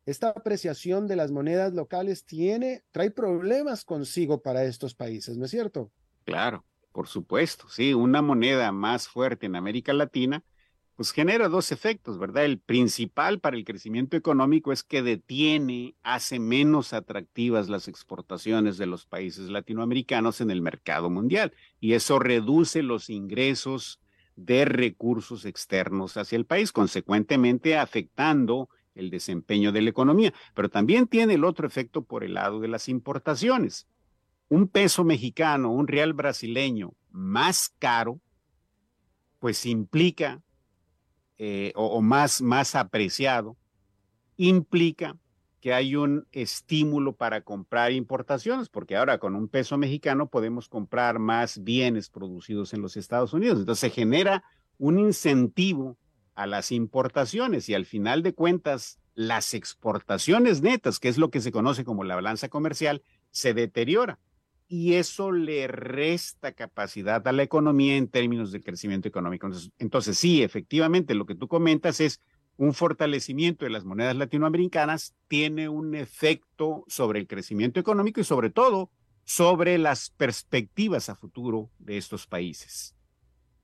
esta 0.06 0.30
apreciación 0.30 1.08
de 1.08 1.16
las 1.16 1.32
monedas 1.32 1.74
locales 1.74 2.26
tiene, 2.26 2.84
trae 2.92 3.10
problemas 3.10 3.84
consigo 3.86 4.42
para 4.42 4.64
estos 4.64 4.94
países, 4.94 5.36
¿no 5.36 5.46
es 5.46 5.52
cierto? 5.52 5.92
Claro, 6.24 6.64
por 6.92 7.08
supuesto, 7.08 7.68
sí, 7.70 7.96
una 7.96 8.22
moneda 8.22 8.72
más 8.72 9.08
fuerte 9.08 9.48
en 9.48 9.56
América 9.56 9.94
Latina, 9.94 10.44
pues 11.00 11.14
genera 11.14 11.48
dos 11.48 11.72
efectos, 11.72 12.20
¿verdad? 12.20 12.44
El 12.44 12.60
principal 12.60 13.40
para 13.40 13.56
el 13.56 13.64
crecimiento 13.64 14.18
económico 14.18 14.74
es 14.74 14.84
que 14.84 15.02
detiene, 15.02 15.96
hace 16.04 16.40
menos 16.40 16.92
atractivas 16.92 17.70
las 17.70 17.88
exportaciones 17.88 18.78
de 18.78 18.86
los 18.86 19.06
países 19.06 19.48
latinoamericanos 19.48 20.42
en 20.42 20.52
el 20.52 20.62
mercado 20.62 21.10
mundial 21.10 21.54
y 21.80 21.94
eso 21.94 22.20
reduce 22.20 22.84
los 22.84 23.10
ingresos 23.10 24.02
de 24.36 24.66
recursos 24.66 25.46
externos 25.46 26.18
hacia 26.18 26.36
el 26.36 26.46
país, 26.46 26.74
consecuentemente 26.74 27.78
afectando 27.78 28.68
el 28.94 29.10
desempeño 29.10 29.72
de 29.72 29.84
la 29.84 29.92
economía. 29.92 30.34
Pero 30.54 30.68
también 30.68 31.08
tiene 31.08 31.36
el 31.36 31.46
otro 31.46 31.66
efecto 31.66 32.02
por 32.02 32.26
el 32.26 32.34
lado 32.34 32.60
de 32.60 32.68
las 32.68 32.90
importaciones. 32.90 33.88
Un 34.50 34.68
peso 34.68 35.06
mexicano, 35.06 35.72
un 35.72 35.88
real 35.88 36.12
brasileño 36.12 36.92
más 37.10 37.74
caro, 37.80 38.20
pues 39.40 39.66
implica, 39.66 40.44
eh, 41.42 41.72
o, 41.76 42.02
más, 42.02 42.42
más 42.42 42.76
apreciado, 42.76 43.56
implica 44.36 45.18
que 45.62 45.74
hay 45.74 45.96
un 45.96 46.28
estímulo 46.34 47.16
para 47.16 47.42
comprar 47.42 47.94
importaciones, 47.94 48.68
porque 48.68 48.98
ahora 48.98 49.20
con 49.20 49.36
un 49.36 49.48
peso 49.48 49.78
mexicano 49.78 50.30
podemos 50.30 50.68
comprar 50.68 51.18
más 51.18 51.64
bienes 51.64 52.10
producidos 52.10 52.74
en 52.74 52.82
los 52.82 52.98
Estados 52.98 53.34
Unidos. 53.34 53.60
Entonces 53.60 53.80
se 53.80 53.90
genera 53.90 54.44
un 54.78 55.00
incentivo 55.00 55.98
a 56.36 56.46
las 56.46 56.74
importaciones 56.74 57.70
y 57.70 57.74
al 57.74 57.86
final 57.86 58.22
de 58.22 58.34
cuentas 58.34 59.00
las 59.16 59.54
exportaciones 59.54 60.62
netas, 60.62 61.00
que 61.00 61.08
es 61.08 61.18
lo 61.18 61.30
que 61.30 61.42
se 61.42 61.54
conoce 61.54 61.86
como 61.86 62.04
la 62.04 62.16
balanza 62.16 62.50
comercial, 62.50 63.02
se 63.32 63.54
deteriora 63.54 64.20
y 64.72 64.94
eso 64.94 65.32
le 65.32 65.68
resta 65.68 66.52
capacidad 66.52 67.28
a 67.28 67.32
la 67.32 67.42
economía 67.42 67.98
en 67.98 68.08
términos 68.08 68.52
de 68.52 68.62
crecimiento 68.62 69.08
económico. 69.08 69.50
Entonces, 69.80 70.18
sí, 70.18 70.44
efectivamente, 70.44 71.16
lo 71.16 71.26
que 71.26 71.34
tú 71.34 71.48
comentas 71.48 72.00
es 72.00 72.22
un 72.56 72.76
fortalecimiento 72.76 73.66
de 73.66 73.72
las 73.72 73.84
monedas 73.84 74.16
latinoamericanas 74.16 75.16
tiene 75.28 75.70
un 75.70 75.96
efecto 75.96 76.86
sobre 76.88 77.20
el 77.20 77.28
crecimiento 77.28 77.80
económico 77.80 78.22
y 78.22 78.24
sobre 78.24 78.52
todo 78.52 78.92
sobre 79.26 79.80
las 79.80 80.12
perspectivas 80.12 81.10
a 81.10 81.16
futuro 81.16 81.72
de 81.80 81.98
estos 81.98 82.28
países. 82.28 82.96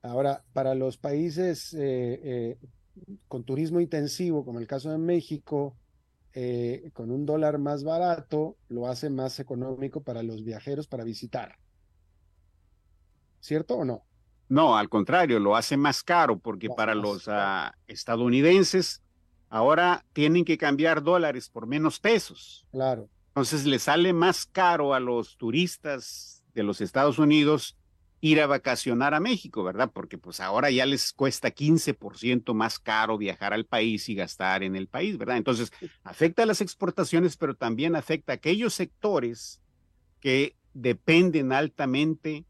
Ahora, 0.02 0.44
para 0.54 0.74
los 0.74 0.98
países 0.98 1.74
eh, 1.76 2.20
eh, 2.24 2.58
con 3.28 3.44
turismo 3.44 3.80
intensivo, 3.80 4.44
como 4.44 4.60
el 4.60 4.68
caso 4.68 4.90
de 4.90 4.98
México, 4.98 5.76
eh, 6.38 6.92
con 6.94 7.12
un 7.12 7.26
dólar 7.26 7.60
más 7.60 7.86
barato, 7.86 8.58
lo 8.68 8.88
hace 8.88 9.10
más 9.10 9.40
económico 9.40 10.04
para 10.04 10.22
los 10.22 10.44
viajeros 10.44 10.86
para 10.86 11.06
visitar. 11.06 11.58
¿Cierto 13.40 13.76
o 13.78 13.86
no? 13.86 14.04
No, 14.50 14.78
al 14.78 14.90
contrario, 14.90 15.40
lo 15.40 15.56
hace 15.56 15.78
más 15.78 16.04
caro 16.04 16.38
porque 16.38 16.68
para 16.68 16.94
los 16.94 17.30
ah, 17.30 17.74
estadounidenses 17.88 19.02
ahora 19.48 20.06
tienen 20.12 20.44
que 20.44 20.58
cambiar 20.58 21.02
dólares 21.04 21.50
por 21.50 21.68
menos 21.68 22.02
pesos. 22.02 22.68
Claro. 22.70 23.08
Entonces 23.28 23.66
le 23.66 23.80
sale 23.80 24.12
más 24.12 24.46
caro 24.46 24.94
a 24.94 25.00
los 25.00 25.38
turistas 25.38 26.44
de 26.54 26.64
los 26.64 26.82
Estados 26.82 27.18
Unidos 27.18 27.78
ir 28.26 28.42
a 28.42 28.48
vacacionar 28.48 29.14
a 29.14 29.20
México, 29.20 29.64
¿verdad? 29.64 29.92
Porque 29.94 30.18
pues 30.18 30.40
ahora 30.40 30.72
ya 30.72 30.88
les 30.88 31.14
cuesta 31.14 31.54
15% 31.54 32.56
más 32.56 32.80
caro 32.80 33.20
viajar 33.20 33.54
al 33.54 33.66
país 33.66 34.10
y 34.10 34.16
gastar 34.16 34.64
en 34.64 34.76
el 34.76 34.88
país, 34.88 35.20
¿verdad? 35.20 35.38
Entonces, 35.38 35.72
afecta 36.04 36.42
a 36.42 36.48
las 36.48 36.60
exportaciones, 36.60 37.38
pero 37.38 37.54
también 37.54 37.96
afecta 37.96 38.34
a 38.34 38.38
aquellos 38.38 38.74
sectores 38.74 39.62
que 40.20 40.56
dependen 40.74 41.54
altamente 41.54 42.46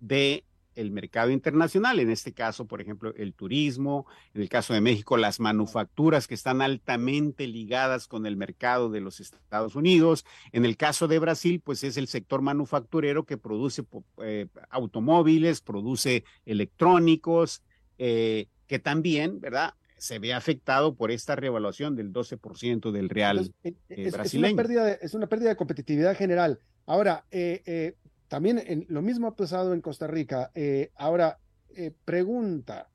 de 0.00 0.44
el 0.76 0.90
mercado 0.90 1.30
internacional, 1.30 1.98
en 1.98 2.10
este 2.10 2.32
caso, 2.32 2.66
por 2.66 2.80
ejemplo, 2.80 3.12
el 3.16 3.34
turismo, 3.34 4.06
en 4.34 4.42
el 4.42 4.48
caso 4.48 4.74
de 4.74 4.80
México, 4.80 5.16
las 5.16 5.40
manufacturas 5.40 6.26
que 6.26 6.34
están 6.34 6.62
altamente 6.62 7.46
ligadas 7.46 8.06
con 8.06 8.26
el 8.26 8.36
mercado 8.36 8.90
de 8.90 9.00
los 9.00 9.18
Estados 9.18 9.74
Unidos, 9.74 10.24
en 10.52 10.64
el 10.64 10.76
caso 10.76 11.08
de 11.08 11.18
Brasil, 11.18 11.60
pues 11.64 11.82
es 11.82 11.96
el 11.96 12.06
sector 12.06 12.42
manufacturero 12.42 13.24
que 13.24 13.38
produce 13.38 13.82
eh, 14.22 14.46
automóviles, 14.70 15.62
produce 15.62 16.24
electrónicos, 16.44 17.62
eh, 17.98 18.48
que 18.66 18.78
también, 18.78 19.40
¿verdad? 19.40 19.74
Se 19.96 20.18
ve 20.18 20.34
afectado 20.34 20.94
por 20.94 21.10
esta 21.10 21.36
revaluación 21.36 21.96
del 21.96 22.12
12% 22.12 22.90
del 22.90 23.08
real 23.08 23.50
eh, 23.64 24.10
brasileño. 24.10 24.54
una, 24.54 24.62
pérdida 24.62 24.84
de, 24.84 24.98
es 25.00 25.14
una 25.14 25.26
pérdida 25.26 25.48
de 25.48 25.56
competitividad 25.56 26.14
general. 26.14 26.60
Ahora, 26.84 27.24
eh, 27.30 27.94
también 28.28 28.62
en, 28.64 28.86
lo 28.88 29.02
mismo 29.02 29.28
ha 29.28 29.36
pasado 29.36 29.72
en 29.74 29.80
Costa 29.80 30.06
Rica. 30.06 30.50
Eh, 30.54 30.90
ahora, 30.96 31.38
eh, 31.70 31.92
pregunta, 32.04 32.90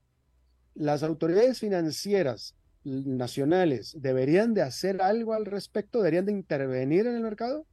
¿las 0.73 1.03
autoridades 1.03 1.59
financieras 1.59 2.55
nacionales 2.83 3.95
deberían 3.99 4.53
de 4.53 4.63
hacer 4.63 5.01
algo 5.01 5.33
al 5.33 5.45
respecto? 5.45 5.99
¿Deberían 5.99 6.25
de 6.25 6.31
intervenir 6.33 7.07
en 7.07 7.15
el 7.15 7.21
mercado? 7.21 7.65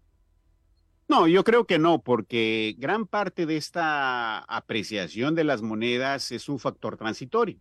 No, 1.08 1.26
yo 1.26 1.42
creo 1.42 1.66
que 1.66 1.78
no, 1.78 2.02
porque 2.02 2.74
gran 2.78 3.06
parte 3.06 3.46
de 3.46 3.56
esta 3.56 4.40
apreciación 4.40 5.34
de 5.34 5.44
las 5.44 5.62
monedas 5.62 6.30
es 6.32 6.50
un 6.50 6.58
factor 6.58 6.98
transitorio, 6.98 7.58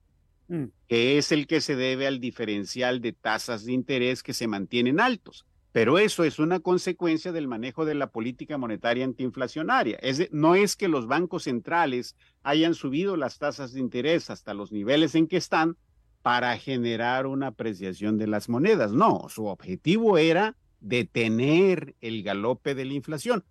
mm. 0.49 0.65
que 0.89 1.17
es 1.17 1.31
el 1.31 1.47
que 1.47 1.61
se 1.61 1.77
debe 1.77 2.07
al 2.07 2.19
diferencial 2.19 2.99
de 2.99 3.13
tasas 3.13 3.63
de 3.63 3.71
interés 3.71 4.21
que 4.21 4.33
se 4.33 4.47
mantienen 4.47 4.99
altos. 4.99 5.45
Pero 5.77 5.99
eso 5.99 6.23
es 6.23 6.39
una 6.39 6.59
consecuencia 6.59 7.31
del 7.31 7.47
manejo 7.47 7.85
de 7.85 7.93
la 7.93 8.09
política 8.09 8.57
monetaria 8.57 9.05
antiinflacionaria. 9.05 9.99
No 10.31 10.55
es 10.55 10.75
que 10.75 10.87
los 10.87 11.05
bancos 11.05 11.43
centrales 11.43 12.15
hayan 12.41 12.73
subido 12.73 13.15
las 13.15 13.37
tasas 13.37 13.73
de 13.73 13.79
interés 13.79 14.31
hasta 14.31 14.55
los 14.55 14.71
niveles 14.71 15.13
en 15.13 15.27
que 15.27 15.37
están 15.37 15.77
para 16.23 16.57
generar 16.57 17.27
una 17.27 17.49
apreciación 17.49 18.17
de 18.17 18.25
las 18.25 18.49
monedas. 18.49 18.91
No, 18.91 19.27
su 19.29 19.45
objetivo 19.45 20.17
era 20.17 20.55
detener 20.79 21.93
el 22.01 22.23
galope 22.23 22.73
de 22.73 22.85
la 22.85 22.93
inflación. 22.93 23.43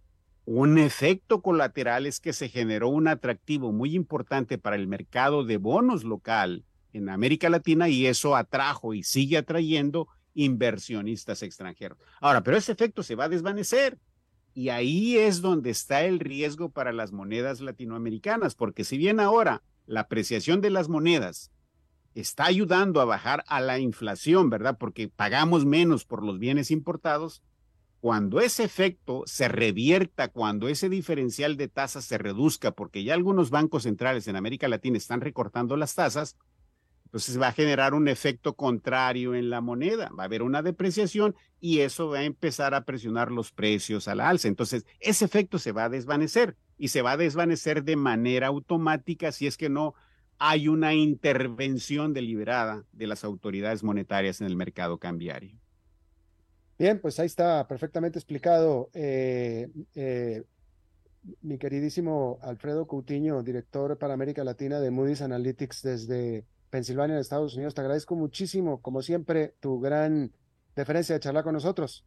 Un 0.46 0.78
efecto 0.78 1.42
colateral 1.42 2.06
es 2.06 2.18
que 2.18 2.32
se 2.32 2.48
generó 2.48 2.88
un 2.88 3.06
atractivo 3.06 3.70
muy 3.70 3.94
importante 3.94 4.58
para 4.58 4.74
el 4.74 4.88
mercado 4.88 5.44
de 5.44 5.58
bonos 5.58 6.02
local 6.02 6.64
en 6.92 7.08
América 7.08 7.48
Latina 7.50 7.88
y 7.88 8.06
eso 8.06 8.34
atrajo 8.34 8.94
y 8.94 9.04
sigue 9.04 9.36
atrayendo 9.36 10.08
inversionistas 10.36 11.42
extranjeros. 11.42 11.98
Ahora, 12.20 12.42
pero 12.42 12.56
ese 12.56 12.72
efecto 12.72 13.02
se 13.02 13.16
va 13.16 13.24
a 13.24 13.28
desvanecer. 13.28 13.98
Y 14.54 14.68
ahí 14.68 15.18
es 15.18 15.42
donde 15.42 15.70
está 15.70 16.04
el 16.04 16.20
riesgo 16.20 16.70
para 16.70 16.92
las 16.92 17.12
monedas 17.12 17.60
latinoamericanas, 17.60 18.54
porque 18.54 18.84
si 18.84 18.96
bien 18.96 19.18
ahora 19.18 19.62
la 19.86 20.00
apreciación 20.00 20.60
de 20.60 20.70
las 20.70 20.88
monedas 20.88 21.50
está 22.14 22.46
ayudando 22.46 23.00
a 23.00 23.04
bajar 23.04 23.44
a 23.48 23.60
la 23.60 23.78
inflación, 23.78 24.48
¿verdad? 24.48 24.78
Porque 24.78 25.08
pagamos 25.08 25.66
menos 25.66 26.04
por 26.04 26.22
los 26.24 26.38
bienes 26.38 26.70
importados, 26.70 27.42
cuando 28.00 28.40
ese 28.40 28.64
efecto 28.64 29.24
se 29.26 29.48
revierta, 29.48 30.28
cuando 30.28 30.68
ese 30.68 30.88
diferencial 30.88 31.56
de 31.56 31.68
tasas 31.68 32.04
se 32.04 32.18
reduzca, 32.18 32.70
porque 32.70 33.04
ya 33.04 33.14
algunos 33.14 33.50
bancos 33.50 33.82
centrales 33.82 34.28
en 34.28 34.36
América 34.36 34.68
Latina 34.68 34.96
están 34.96 35.20
recortando 35.20 35.76
las 35.76 35.94
tasas, 35.94 36.36
entonces 37.06 37.40
va 37.40 37.48
a 37.48 37.52
generar 37.52 37.94
un 37.94 38.08
efecto 38.08 38.56
contrario 38.56 39.36
en 39.36 39.48
la 39.48 39.60
moneda, 39.60 40.10
va 40.18 40.24
a 40.24 40.26
haber 40.26 40.42
una 40.42 40.60
depreciación 40.60 41.36
y 41.60 41.80
eso 41.80 42.08
va 42.08 42.18
a 42.18 42.24
empezar 42.24 42.74
a 42.74 42.84
presionar 42.84 43.30
los 43.30 43.52
precios 43.52 44.08
a 44.08 44.16
la 44.16 44.28
alza. 44.28 44.48
Entonces, 44.48 44.84
ese 44.98 45.24
efecto 45.24 45.60
se 45.60 45.70
va 45.70 45.84
a 45.84 45.88
desvanecer 45.88 46.56
y 46.76 46.88
se 46.88 47.02
va 47.02 47.12
a 47.12 47.16
desvanecer 47.16 47.84
de 47.84 47.94
manera 47.94 48.48
automática 48.48 49.30
si 49.30 49.46
es 49.46 49.56
que 49.56 49.68
no 49.68 49.94
hay 50.38 50.66
una 50.66 50.94
intervención 50.94 52.12
deliberada 52.12 52.84
de 52.92 53.06
las 53.06 53.22
autoridades 53.22 53.84
monetarias 53.84 54.40
en 54.40 54.48
el 54.48 54.56
mercado 54.56 54.98
cambiario. 54.98 55.56
Bien, 56.76 57.00
pues 57.00 57.20
ahí 57.20 57.26
está 57.26 57.68
perfectamente 57.68 58.18
explicado. 58.18 58.90
Eh, 58.94 59.68
eh, 59.94 60.42
mi 61.40 61.56
queridísimo 61.56 62.40
Alfredo 62.42 62.88
Coutinho, 62.88 63.44
director 63.44 63.96
para 63.96 64.14
América 64.14 64.42
Latina 64.42 64.80
de 64.80 64.90
Moody's 64.90 65.22
Analytics 65.22 65.82
desde 65.82 66.44
Pensilvania, 66.70 67.14
en 67.14 67.20
Estados 67.20 67.54
Unidos. 67.54 67.74
Te 67.74 67.80
agradezco 67.80 68.14
muchísimo, 68.14 68.80
como 68.82 69.02
siempre, 69.02 69.54
tu 69.60 69.80
gran 69.80 70.32
deferencia 70.74 71.14
de 71.14 71.20
charlar 71.20 71.44
con 71.44 71.54
nosotros. 71.54 72.04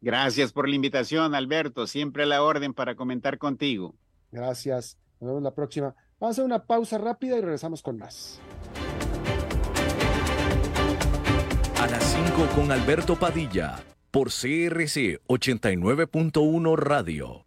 Gracias 0.00 0.52
por 0.52 0.68
la 0.68 0.74
invitación, 0.74 1.34
Alberto. 1.34 1.86
Siempre 1.86 2.22
a 2.22 2.26
la 2.26 2.42
orden 2.42 2.72
para 2.72 2.94
comentar 2.94 3.38
contigo. 3.38 3.94
Gracias. 4.32 4.98
Nos 5.20 5.28
vemos 5.28 5.42
la 5.42 5.54
próxima. 5.54 5.94
Vamos 6.18 6.32
a 6.32 6.40
hacer 6.40 6.44
una 6.44 6.64
pausa 6.64 6.98
rápida 6.98 7.36
y 7.36 7.40
regresamos 7.40 7.82
con 7.82 7.98
más. 7.98 8.40
A 11.78 11.86
las 11.86 12.04
5 12.04 12.48
con 12.54 12.72
Alberto 12.72 13.16
Padilla, 13.16 13.82
por 14.10 14.28
CRC 14.28 15.20
89.1 15.26 16.76
Radio. 16.76 17.46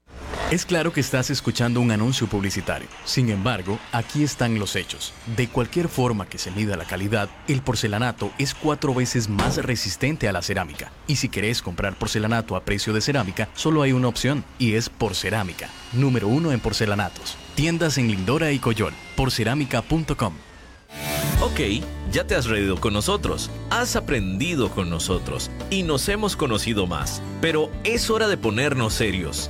Es 0.54 0.68
claro 0.68 0.94
que 0.94 1.00
estás 1.00 1.32
escuchando 1.32 1.82
un 1.82 1.90
anuncio 1.90 2.28
publicitario. 2.28 2.88
Sin 3.06 3.32
embargo, 3.32 3.80
aquí 3.92 4.22
están 4.22 4.60
los 4.60 4.76
hechos. 4.76 5.12
De 5.36 5.48
cualquier 5.48 5.90
forma 5.90 6.28
que 6.28 6.38
se 6.38 6.52
mida 6.52 6.78
la 6.78 6.86
calidad, 6.86 7.28
el 7.48 7.64
porcelanato 7.64 8.32
es 8.38 8.54
cuatro 8.54 8.94
veces 8.94 9.30
más 9.30 9.58
resistente 9.58 10.30
a 10.30 10.32
la 10.32 10.44
cerámica. 10.44 10.92
Y 11.08 11.16
si 11.16 11.28
querés 11.28 11.64
comprar 11.64 11.96
porcelanato 11.96 12.56
a 12.56 12.64
precio 12.64 12.94
de 12.94 13.02
cerámica, 13.02 13.50
solo 13.56 13.82
hay 13.82 13.94
una 13.94 14.10
opción, 14.10 14.46
y 14.60 14.76
es 14.76 14.90
Porcerámica, 14.90 15.70
número 15.92 16.28
uno 16.28 16.52
en 16.52 16.60
porcelanatos. 16.60 17.36
Tiendas 17.56 17.98
en 17.98 18.10
Lindora 18.10 18.52
y 18.52 18.60
Coyol, 18.60 18.94
porcerámica.com. 19.16 20.36
Ok, 21.42 21.60
ya 22.12 22.28
te 22.28 22.36
has 22.36 22.46
reído 22.46 22.80
con 22.80 22.94
nosotros, 22.94 23.50
has 23.72 23.96
aprendido 23.96 24.70
con 24.70 24.92
nosotros 24.92 25.50
y 25.72 25.82
nos 25.82 26.08
hemos 26.10 26.36
conocido 26.36 26.86
más, 26.86 27.24
pero 27.42 27.72
es 27.84 28.12
hora 28.12 28.28
de 28.28 28.38
ponernos 28.38 28.94
serios. 28.94 29.50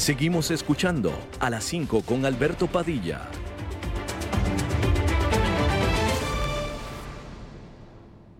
Seguimos 0.00 0.50
escuchando 0.50 1.12
a 1.40 1.50
las 1.50 1.62
5 1.64 2.00
con 2.06 2.24
Alberto 2.24 2.66
Padilla. 2.66 3.28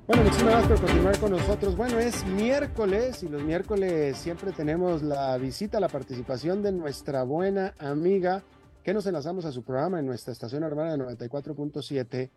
Bueno, 0.07 0.23
muchísimas 0.23 0.53
gracias 0.55 0.81
por 0.81 0.89
continuar 0.89 1.19
con 1.19 1.31
nosotros. 1.33 1.77
Bueno, 1.77 1.99
es 1.99 2.25
miércoles 2.25 3.23
y 3.23 3.29
los 3.29 3.43
miércoles 3.43 4.17
siempre 4.17 4.53
tenemos 4.53 5.03
la 5.03 5.37
visita, 5.37 5.79
la 5.81 5.89
participación 5.89 6.63
de 6.63 6.73
nuestra 6.73 7.25
buena 7.25 7.75
amiga 7.79 8.43
que 8.83 8.95
nos 8.95 9.05
enlazamos 9.05 9.45
a 9.45 9.53
su 9.53 9.63
programa 9.63 10.01
en 10.01 10.07
nuestra 10.07 10.33
estación 10.33 10.63
hermana 10.63 10.97
de 10.97 11.15
94.7, 11.15 12.31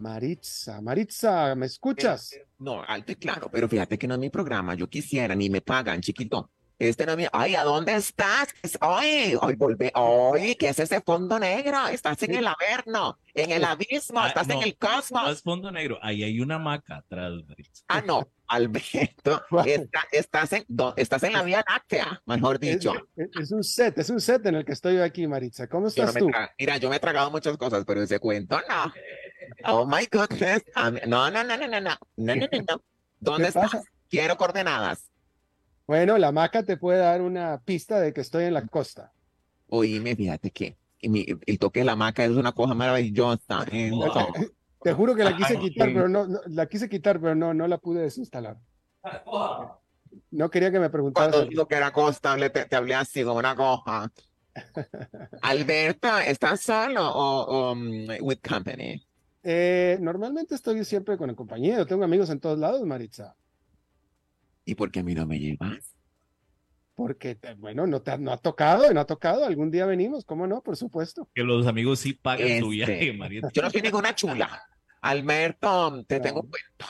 Maritza. 0.00 0.80
Maritza, 0.80 1.54
¿me 1.56 1.66
escuchas? 1.66 2.34
No, 2.58 2.82
alto 2.82 3.12
y 3.12 3.16
claro, 3.16 3.50
pero 3.52 3.68
fíjate 3.68 3.98
que 3.98 4.08
no 4.08 4.14
es 4.14 4.20
mi 4.20 4.30
programa. 4.30 4.74
Yo 4.74 4.88
quisiera, 4.88 5.34
ni 5.34 5.50
me 5.50 5.60
pagan, 5.60 6.00
chiquito. 6.00 6.52
Este 6.78 7.06
no 7.06 7.12
es 7.12 7.18
mío. 7.18 7.28
Ay, 7.32 7.54
¿a 7.54 7.64
dónde 7.64 7.94
estás? 7.94 8.48
Ay, 8.80 9.34
ay, 9.40 9.54
volvé. 9.56 9.90
Ay, 9.94 10.54
¿qué 10.56 10.68
es 10.68 10.78
ese 10.78 11.00
fondo 11.00 11.38
negro? 11.38 11.86
Estás 11.88 12.22
en 12.24 12.34
el 12.34 12.46
averno, 12.46 13.18
en 13.32 13.50
el 13.50 13.64
abismo, 13.64 14.20
Ah, 14.20 14.28
estás 14.28 14.48
en 14.50 14.56
no, 14.58 14.62
el 14.62 14.76
cosmos. 14.76 15.22
No 15.22 15.30
es 15.30 15.42
fondo 15.42 15.70
negro, 15.70 15.98
ahí 16.02 16.22
hay 16.22 16.38
una 16.40 16.58
maca 16.58 16.96
atrás. 16.98 17.32
Ah, 17.88 18.02
no, 18.02 18.28
Alberto, 18.46 19.42
está- 19.64 20.04
estás, 20.12 20.52
en, 20.52 20.66
estás 20.96 21.22
en 21.22 21.32
la 21.32 21.42
Vía 21.42 21.64
Láctea, 21.66 22.20
mejor 22.26 22.58
dicho. 22.58 22.92
es- 23.16 23.30
es 23.40 23.52
un 23.52 23.64
set, 23.64 23.96
es 23.98 24.10
un 24.10 24.20
set 24.20 24.44
en 24.44 24.56
el 24.56 24.64
que 24.66 24.72
estoy 24.72 24.98
aquí, 24.98 25.26
Maritza. 25.26 25.68
¿Cómo 25.68 25.88
Yo 25.88 26.02
no 26.02 26.08
estás 26.10 26.14
me 26.14 26.30
tú? 26.30 26.38
Mira, 26.58 26.76
yo 26.76 26.90
me 26.90 26.96
he 26.96 27.00
tragado 27.00 27.30
muchas 27.30 27.56
cosas, 27.56 27.84
pero 27.86 28.02
ese 28.02 28.18
cuento 28.18 28.60
no. 28.68 28.92
Oh 29.64 29.86
my 29.86 30.06
goodness. 30.12 30.62
No, 31.06 31.30
no, 31.30 31.42
no, 31.42 31.56
no, 31.56 31.68
no, 31.68 31.80
no. 31.80 31.96
No, 32.16 32.34
no, 32.34 32.34
no, 32.36 32.58
no. 32.68 32.82
¿Dónde 33.20 33.44
¿Qué 33.44 33.48
estás? 33.48 33.70
pasa? 33.72 33.82
Quiero 34.10 34.36
coordenadas. 34.36 35.10
Bueno, 35.86 36.18
la 36.18 36.32
maca 36.32 36.64
te 36.64 36.76
puede 36.76 36.98
dar 36.98 37.22
una 37.22 37.60
pista 37.64 38.00
de 38.00 38.12
que 38.12 38.20
estoy 38.20 38.44
en 38.44 38.54
la 38.54 38.66
costa. 38.66 39.12
Oíme, 39.68 40.16
fíjate 40.16 40.50
que 40.50 40.76
mi- 41.02 41.26
el 41.46 41.58
toque 41.58 41.80
de 41.80 41.86
la 41.86 41.96
maca 41.96 42.24
es 42.24 42.32
una 42.32 42.52
cosa 42.52 42.74
maravillosa. 42.74 43.64
¿eh? 43.70 43.90
Wow. 43.90 44.10
Te 44.82 44.92
juro 44.92 45.14
que 45.14 45.24
la 45.24 45.36
quise 45.36 45.54
Ay, 45.56 45.70
quitar, 45.70 45.88
pero 45.92 46.08
no, 46.08 46.26
no- 46.26 46.40
la 46.46 46.66
quise 46.66 46.88
quitar, 46.88 47.20
pero 47.20 47.34
no, 47.34 47.54
no 47.54 47.68
la 47.68 47.78
pude 47.78 48.02
desinstalar. 48.02 48.58
No 50.30 50.50
quería 50.50 50.70
que 50.72 50.78
me 50.80 50.88
preguntaras. 50.88 51.30
Cuando 51.30 51.48
digo 51.50 51.68
que 51.68 51.74
era 51.74 51.88
acostable, 51.88 52.48
te, 52.50 52.64
te 52.64 52.76
hablé 52.76 52.94
así 52.94 53.22
como 53.22 53.38
una 53.38 53.54
coja. 53.54 54.10
Alberto, 55.42 56.18
¿estás 56.18 56.60
solo 56.60 57.06
o, 57.06 57.72
um, 57.72 58.06
with 58.20 58.38
company? 58.46 59.02
Eh, 59.42 59.98
normalmente 60.00 60.54
estoy 60.54 60.84
siempre 60.84 61.16
con 61.16 61.28
la 61.28 61.34
compañía. 61.34 61.76
Yo 61.76 61.86
tengo 61.86 62.04
amigos 62.04 62.30
en 62.30 62.40
todos 62.40 62.58
lados, 62.58 62.82
Maritza. 62.84 63.36
¿Y 64.66 64.74
por 64.74 64.90
qué 64.90 65.00
a 65.00 65.02
mí 65.02 65.14
no 65.14 65.26
me 65.26 65.38
llevas? 65.38 65.94
Porque, 66.94 67.34
te- 67.34 67.54
bueno, 67.54 67.86
no 67.86 68.02
te 68.02 68.10
ha, 68.10 68.18
no 68.18 68.32
ha 68.32 68.36
tocado, 68.38 68.92
no 68.92 69.00
ha 69.00 69.06
tocado. 69.06 69.44
Algún 69.46 69.70
día 69.70 69.86
venimos, 69.86 70.24
¿cómo 70.24 70.46
no? 70.46 70.62
Por 70.62 70.76
supuesto. 70.76 71.28
Que 71.34 71.42
los 71.44 71.66
amigos 71.66 72.00
sí 72.00 72.14
pagan 72.14 72.46
tu 72.60 72.72
Este, 72.72 72.94
viaje, 72.94 73.12
Maritza. 73.12 73.50
Yo 73.52 73.62
no 73.62 73.70
soy 73.70 73.82
ninguna 73.82 74.14
chula. 74.14 74.62
Alberto, 75.00 76.04
te 76.06 76.20
tengo 76.20 76.40
un 76.40 76.50
cuento. 76.50 76.86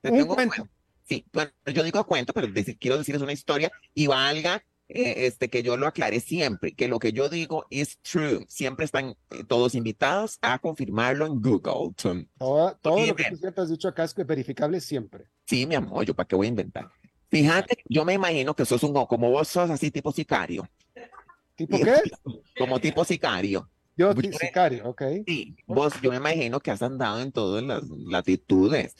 Te 0.00 0.10
Un 0.10 0.18
tengo 0.18 0.34
cuento. 0.34 0.54
cuento. 0.56 0.72
Sí, 1.04 1.26
bueno, 1.32 1.50
yo 1.66 1.82
digo 1.82 2.04
cuento, 2.06 2.32
pero 2.32 2.46
decir- 2.48 2.78
quiero 2.78 2.96
decir 2.96 3.14
es 3.16 3.22
una 3.22 3.32
historia 3.32 3.70
y 3.92 4.06
valga 4.06 4.64
eh, 4.88 5.26
este, 5.26 5.48
que 5.50 5.62
yo 5.62 5.76
lo 5.76 5.86
aclare 5.86 6.20
siempre, 6.20 6.74
que 6.74 6.86
lo 6.86 6.98
que 6.98 7.12
yo 7.12 7.28
digo 7.28 7.66
es 7.70 7.98
true. 8.00 8.44
Siempre 8.48 8.84
están 8.84 9.16
eh, 9.30 9.42
todos 9.46 9.74
invitados 9.74 10.38
a 10.42 10.58
confirmarlo 10.58 11.26
en 11.26 11.40
Google. 11.40 11.92
Todo, 11.96 12.76
todo 12.80 13.06
lo 13.06 13.14
que 13.16 13.24
tú 13.30 13.36
siempre 13.36 13.62
has 13.62 13.70
dicho 13.70 13.88
acá 13.88 14.04
es 14.04 14.14
que 14.14 14.22
verificable 14.24 14.80
siempre. 14.80 15.26
Sí, 15.46 15.66
mi 15.66 15.74
amor, 15.74 16.04
yo 16.04 16.14
para 16.14 16.28
qué 16.28 16.36
voy 16.36 16.46
a 16.46 16.50
inventar. 16.50 16.90
Fíjate, 17.32 17.82
yo 17.88 18.04
me 18.04 18.12
imagino 18.12 18.54
que 18.54 18.66
sos 18.66 18.82
un, 18.82 18.92
como 19.06 19.30
vos 19.30 19.48
sos 19.48 19.70
así 19.70 19.90
tipo 19.90 20.12
sicario, 20.12 20.68
¿Tipo 21.54 21.78
qué? 21.80 21.94
como 22.58 22.78
tipo 22.78 23.04
sicario. 23.06 23.70
Yo, 23.96 24.12
Yo- 24.14 24.38
sicario, 24.38 24.86
ok. 24.90 25.02
Sí, 25.26 25.56
vos, 25.66 25.94
yo 26.02 26.10
me 26.10 26.16
imagino 26.16 26.60
que 26.60 26.70
has 26.70 26.82
andado 26.82 27.22
en 27.22 27.32
todas 27.32 27.62
las 27.64 27.84
latitudes. 27.88 28.94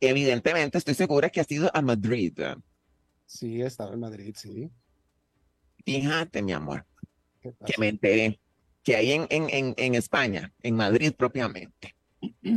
Evidentemente, 0.00 0.76
estoy 0.78 0.94
segura 0.94 1.30
que 1.30 1.40
has 1.40 1.50
ido 1.52 1.70
a 1.72 1.80
Madrid. 1.80 2.36
Sí, 3.26 3.62
he 3.62 3.66
estado 3.66 3.92
en 3.94 4.00
Madrid, 4.00 4.34
sí. 4.36 4.68
Fíjate, 5.84 6.42
mi 6.42 6.52
amor, 6.52 6.84
¿Qué 7.40 7.54
que 7.64 7.74
me 7.78 7.88
enteré 7.88 8.40
que 8.82 8.96
ahí 8.96 9.12
en, 9.12 9.26
en, 9.30 9.50
en, 9.50 9.74
en 9.76 9.94
España, 9.94 10.52
en 10.62 10.74
Madrid 10.74 11.12
propiamente, 11.16 11.94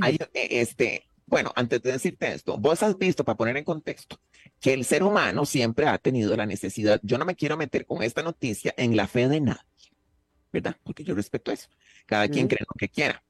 hay 0.01 0.17
eh, 0.33 0.47
este, 0.61 1.09
bueno, 1.27 1.51
antes 1.55 1.81
de 1.81 1.91
decirte 1.91 2.33
esto, 2.33 2.57
vos 2.57 2.81
has 2.81 2.97
visto, 2.97 3.23
para 3.23 3.37
poner 3.37 3.57
en 3.57 3.63
contexto, 3.63 4.17
que 4.61 4.73
el 4.73 4.85
ser 4.85 5.03
humano 5.03 5.45
siempre 5.45 5.87
ha 5.87 5.97
tenido 5.97 6.37
la 6.37 6.45
necesidad, 6.45 7.01
yo 7.03 7.17
no 7.17 7.25
me 7.25 7.35
quiero 7.35 7.57
meter 7.57 7.85
con 7.85 8.03
esta 8.03 8.21
noticia 8.21 8.73
en 8.77 8.95
la 8.95 9.07
fe 9.07 9.27
de 9.27 9.41
nadie, 9.41 9.59
¿verdad? 10.53 10.77
Porque 10.83 11.03
yo 11.03 11.15
respeto 11.15 11.51
eso. 11.51 11.67
Cada 12.05 12.27
quien 12.27 12.47
cree 12.47 12.59
lo 12.61 12.75
que 12.77 12.87
quiera. 12.87 13.23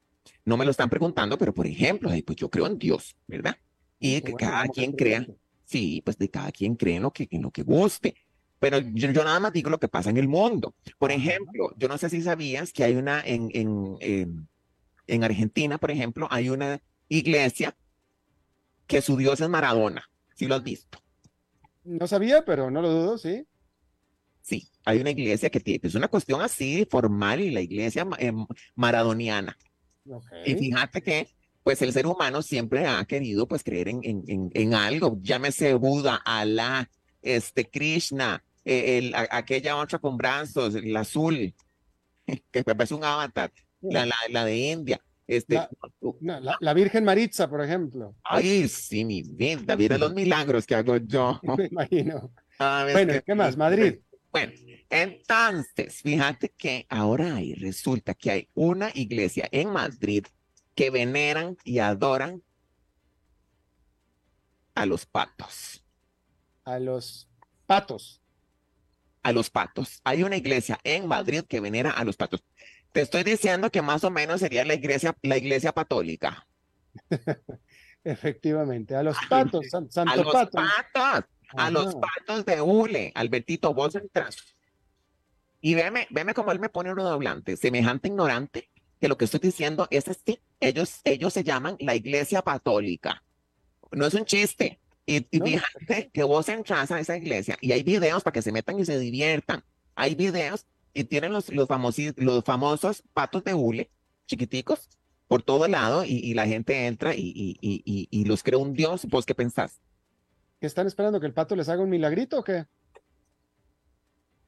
No 0.44 0.56
me 0.58 0.66
lo 0.66 0.70
están 0.70 0.90
preguntando, 0.90 1.38
pero 1.38 1.54
por 1.54 1.66
ejemplo, 1.66 2.10
pues 2.26 2.36
yo 2.36 2.50
creo 2.50 2.66
en 2.66 2.78
Dios, 2.78 3.16
¿verdad? 3.26 3.56
Y 3.98 4.20
que 4.20 4.32
bueno, 4.32 4.36
cada 4.36 4.68
quien 4.68 4.92
crea, 4.92 5.26
sí, 5.64 6.02
pues 6.04 6.18
de 6.18 6.28
cada 6.28 6.52
quien 6.52 6.76
cree 6.76 6.96
en 6.96 7.02
lo 7.02 7.12
que, 7.12 7.26
en 7.30 7.42
lo 7.42 7.50
que 7.50 7.62
guste. 7.62 8.14
Pero 8.58 8.78
yo, 8.78 9.10
yo 9.10 9.24
nada 9.24 9.40
más 9.40 9.52
digo 9.54 9.70
lo 9.70 9.80
que 9.80 9.88
pasa 9.88 10.10
en 10.10 10.18
el 10.18 10.28
mundo. 10.28 10.74
Por 10.98 11.12
ejemplo, 11.12 11.72
yo 11.78 11.88
no 11.88 11.96
sé 11.96 12.10
si 12.10 12.20
sabías 12.22 12.72
que 12.72 12.84
hay 12.84 12.94
una 12.94 13.22
en, 13.24 13.48
en, 13.54 13.96
en, 14.00 14.48
en 15.06 15.24
Argentina, 15.24 15.78
por 15.78 15.90
ejemplo, 15.90 16.28
hay 16.30 16.50
una 16.50 16.80
iglesia 17.08 17.74
que 18.86 19.00
su 19.00 19.16
dios 19.16 19.40
es 19.40 19.48
Maradona. 19.48 20.10
¿Sí 20.34 20.46
lo 20.46 20.56
has 20.56 20.62
visto? 20.62 20.98
No 21.84 22.06
sabía, 22.06 22.44
pero 22.44 22.70
no 22.70 22.80
lo 22.82 22.90
dudo, 22.90 23.18
sí. 23.18 23.46
Sí, 24.40 24.68
hay 24.84 25.00
una 25.00 25.10
iglesia 25.10 25.50
que 25.50 25.60
tiene, 25.60 25.80
es 25.82 25.94
una 25.94 26.08
cuestión 26.08 26.40
así 26.40 26.86
formal 26.90 27.40
y 27.40 27.50
la 27.50 27.60
iglesia 27.60 28.06
em, 28.18 28.46
maradoniana. 28.74 29.56
Ok. 30.08 30.26
Y 30.44 30.54
fíjate 30.56 31.00
que, 31.00 31.28
pues 31.62 31.80
el 31.82 31.92
ser 31.92 32.06
humano 32.06 32.42
siempre 32.42 32.86
ha 32.86 33.04
querido, 33.04 33.46
pues, 33.46 33.62
creer 33.62 33.88
en, 33.88 34.00
en, 34.02 34.24
en, 34.26 34.50
en 34.54 34.74
algo, 34.74 35.18
llámese 35.22 35.74
Buda, 35.74 36.16
Alá, 36.24 36.90
este, 37.22 37.70
Krishna, 37.70 38.42
eh, 38.64 38.98
el, 38.98 39.14
aquella 39.14 39.76
otra 39.76 39.98
con 39.98 40.16
brazos, 40.16 40.74
el 40.74 40.96
azul, 40.96 41.54
que 42.50 42.64
parece 42.64 42.94
un 42.94 43.04
avatar, 43.04 43.52
la, 43.80 44.06
la, 44.06 44.16
la 44.28 44.44
de 44.44 44.56
India, 44.56 45.00
este, 45.26 45.54
La- 45.54 45.70
No, 46.20 46.40
la, 46.40 46.56
la 46.60 46.74
Virgen 46.74 47.04
Maritza, 47.04 47.48
por 47.48 47.62
ejemplo. 47.62 48.14
ay, 48.24 48.68
sí, 48.68 49.04
mi 49.04 49.22
vida, 49.22 49.76
mira 49.76 49.98
los 49.98 50.12
milagros 50.14 50.66
que 50.66 50.74
hago 50.74 50.96
yo. 50.98 51.40
Me 51.56 51.66
imagino. 51.66 52.32
Ah, 52.58 52.86
Bueno, 52.92 53.12
que 53.14 53.22
¿qué 53.22 53.34
más? 53.34 53.56
Madrid. 53.56 53.98
Bueno, 54.30 54.52
entonces, 54.88 56.00
fíjate 56.02 56.50
que 56.50 56.86
ahora 56.88 57.36
hay, 57.36 57.54
resulta 57.54 58.14
que 58.14 58.30
hay 58.30 58.48
una 58.54 58.90
iglesia 58.94 59.48
en 59.52 59.70
Madrid 59.70 60.24
que 60.74 60.90
veneran 60.90 61.56
y 61.64 61.78
adoran 61.80 62.42
a 64.74 64.86
los 64.86 65.04
patos. 65.06 65.84
A 66.64 66.78
los 66.78 67.28
patos. 67.66 68.22
A 69.22 69.32
los 69.32 69.50
patos. 69.50 70.00
Hay 70.04 70.22
una 70.22 70.36
iglesia 70.36 70.78
en 70.82 71.06
Madrid 71.06 71.44
que 71.48 71.60
venera 71.60 71.90
a 71.90 72.04
los 72.04 72.16
patos. 72.16 72.42
Te 72.92 73.00
estoy 73.00 73.24
diciendo 73.24 73.70
que 73.70 73.82
más 73.82 74.04
o 74.04 74.10
menos 74.10 74.40
sería 74.40 74.64
la 74.64 74.74
iglesia, 74.74 75.16
la 75.22 75.36
iglesia 75.38 75.72
católica. 75.72 76.46
Efectivamente. 78.04 78.94
A 78.96 79.02
los 79.02 79.16
patos, 79.28 79.66
san- 79.70 80.08
A 80.08 80.16
los 80.16 80.32
pato. 80.32 80.58
patos, 80.92 81.24
a 81.56 81.70
los 81.70 81.94
patos 81.94 82.44
de 82.44 82.60
hule. 82.60 83.12
Albertito, 83.14 83.72
vos 83.74 83.94
entras. 83.94 84.36
Y 85.60 85.74
veme, 85.74 86.06
veme 86.10 86.34
cómo 86.34 86.50
él 86.52 86.58
me 86.58 86.68
pone 86.68 86.90
un 86.90 86.96
doblante, 86.98 87.56
semejante 87.56 88.08
ignorante, 88.08 88.70
que 89.00 89.08
lo 89.08 89.16
que 89.16 89.26
estoy 89.26 89.40
diciendo 89.40 89.86
es 89.90 90.08
así. 90.08 90.40
Ellos, 90.58 91.00
ellos 91.04 91.32
se 91.32 91.44
llaman 91.44 91.76
la 91.78 91.94
iglesia 91.94 92.42
católica. 92.42 93.22
No 93.92 94.06
es 94.06 94.14
un 94.14 94.24
chiste. 94.24 94.80
Y, 95.06 95.26
y 95.30 95.38
No. 95.38 95.46
fíjate 95.46 96.10
que 96.12 96.22
vos 96.24 96.48
entras 96.48 96.90
a 96.90 97.00
esa 97.00 97.16
iglesia 97.16 97.56
y 97.60 97.72
hay 97.72 97.82
videos 97.82 98.22
para 98.22 98.32
que 98.32 98.42
se 98.42 98.52
metan 98.52 98.78
y 98.78 98.84
se 98.84 98.98
diviertan. 98.98 99.64
Hay 99.94 100.14
videos 100.14 100.66
y 100.94 101.04
tienen 101.04 101.32
los, 101.32 101.50
los, 101.52 101.68
los 102.16 102.44
famosos 102.44 103.02
patos 103.12 103.44
de 103.44 103.54
hule, 103.54 103.90
chiquiticos, 104.26 104.88
por 105.28 105.42
todo 105.42 105.66
lado 105.66 106.04
y, 106.04 106.18
y 106.18 106.34
la 106.34 106.46
gente 106.46 106.86
entra 106.86 107.14
y, 107.14 107.56
y, 107.60 108.08
y, 108.10 108.24
los 108.26 108.42
cree 108.42 108.58
un 108.58 108.74
dios. 108.74 109.06
¿Vos 109.06 109.24
qué 109.24 109.34
pensás? 109.34 109.80
¿Que 110.60 110.66
están 110.66 110.86
esperando 110.86 111.20
que 111.20 111.26
el 111.26 111.32
pato 111.32 111.56
les 111.56 111.68
haga 111.68 111.82
un 111.82 111.88
milagrito 111.88 112.38
o 112.38 112.44
qué? 112.44 112.66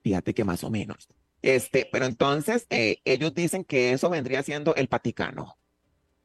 Fíjate 0.03 0.35
que 0.35 0.45
más 0.45 0.63
o 0.63 0.71
menos. 0.71 1.09
Este, 1.41 1.89
pero 1.91 2.05
entonces 2.05 2.67
eh, 2.69 2.99
ellos 3.05 3.35
dicen 3.35 3.65
que 3.65 3.93
eso 3.93 4.11
vendría 4.11 4.43
siendo 4.43 4.75
el 4.75 4.87
Vaticano. 4.87 5.57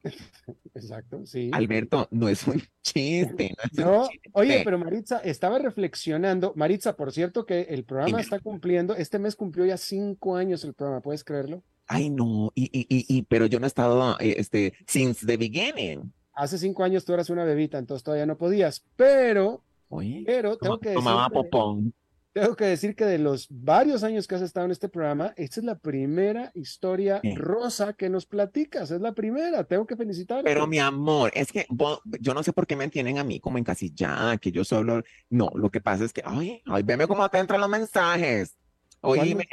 Exacto, 0.74 1.26
sí. 1.26 1.50
Alberto, 1.54 2.08
no 2.12 2.30
es 2.30 2.47
un 2.47 2.62
chiste. 2.82 3.56
No 3.58 3.64
es 3.72 3.78
un 3.80 3.86
No, 3.86 4.08
chiste. 4.10 4.30
oye, 4.34 4.62
pero 4.64 4.78
Maritza, 4.80 5.20
estaba 5.20 5.60
reflexionando. 5.60 6.54
Maritza, 6.56 6.95
por 6.95 7.12
cierto, 7.12 7.45
que 7.45 7.62
el 7.62 7.84
programa 7.84 8.20
está 8.22 8.39
cumpliendo, 8.39 8.95
este 8.95 9.20
mes 9.20 9.36
cumplió 9.36 9.66
ya 9.66 9.78
cinco 9.78 10.36
años 10.36 10.64
el 10.64 10.74
programa, 10.74 11.02
¿puedes 11.02 11.24
creerlo? 11.24 11.64
Ay, 11.88 12.10
no, 12.10 12.52
y, 12.56 12.66
y, 12.66 12.82
y, 12.89 13.06
y- 13.18 13.24
pero 13.24 13.47
yo 13.47 13.60
no 13.60 13.66
he 13.66 13.68
estado, 13.68 14.16
eh, 14.20 14.36
este, 14.38 14.74
since 14.86 15.26
the 15.26 15.38
beginning. 15.38 16.14
Hace 16.34 16.58
cinco 16.58 16.84
años 16.84 17.04
tú 17.04 17.14
eras 17.14 17.30
una 17.30 17.43
bebita, 17.43 17.78
entonces 17.78 18.04
todavía 18.04 18.26
no 18.28 18.38
podías, 18.38 18.86
pero, 18.95 19.64
Oye, 19.89 20.24
pero 20.26 20.56
tengo 20.58 20.80
que 20.80 20.89
decir, 20.89 21.04
tomaba 21.04 21.30
popón. 21.30 21.93
Tengo 22.39 22.55
que 22.55 22.65
decir 22.65 22.95
que 22.95 23.05
de 23.05 23.17
los 23.19 23.47
varios 23.49 24.03
años 24.03 24.27
que 24.27 24.35
has 24.35 24.41
estado 24.41 24.65
en 24.65 24.71
este 24.71 24.89
programa, 24.89 25.33
esta 25.37 25.59
es 25.59 25.65
la 25.65 25.77
primera 25.77 26.51
historia 26.55 27.19
Sí. 27.21 27.35
rosa 27.35 27.93
que 27.93 28.09
nos 28.09 28.25
platicas, 28.25 28.91
es 28.91 29.01
la 29.01 29.13
primera, 29.13 29.63
tengo 29.63 29.85
que 29.85 29.95
felicitarte. 29.95 30.43
Pero 30.43 30.65
mi 30.67 30.79
amor, 30.79 31.31
es 31.33 31.51
que 31.51 31.65
vos- 31.69 32.01
yo 32.19 32.33
no 32.33 32.43
sé 32.43 32.53
por 32.53 32.65
qué 32.67 32.75
me 32.75 32.87
tienen 32.89 33.17
a 33.17 33.23
mí 33.23 33.39
como 33.39 33.57
encasillada, 33.57 34.37
que 34.37 34.51
yo 34.51 34.63
solo, 34.63 35.03
no, 35.29 35.49
lo 35.55 35.69
que 35.69 35.81
pasa 35.81 36.05
es 36.05 36.13
que, 36.13 36.21
ay, 36.25 36.61
ay, 36.65 36.83
veme 36.83 37.07
cómo 37.07 37.27
te 37.29 37.37
entran 37.39 37.61
los 37.61 37.69
mensajes. 37.69 38.55
Oíme, 39.01 39.47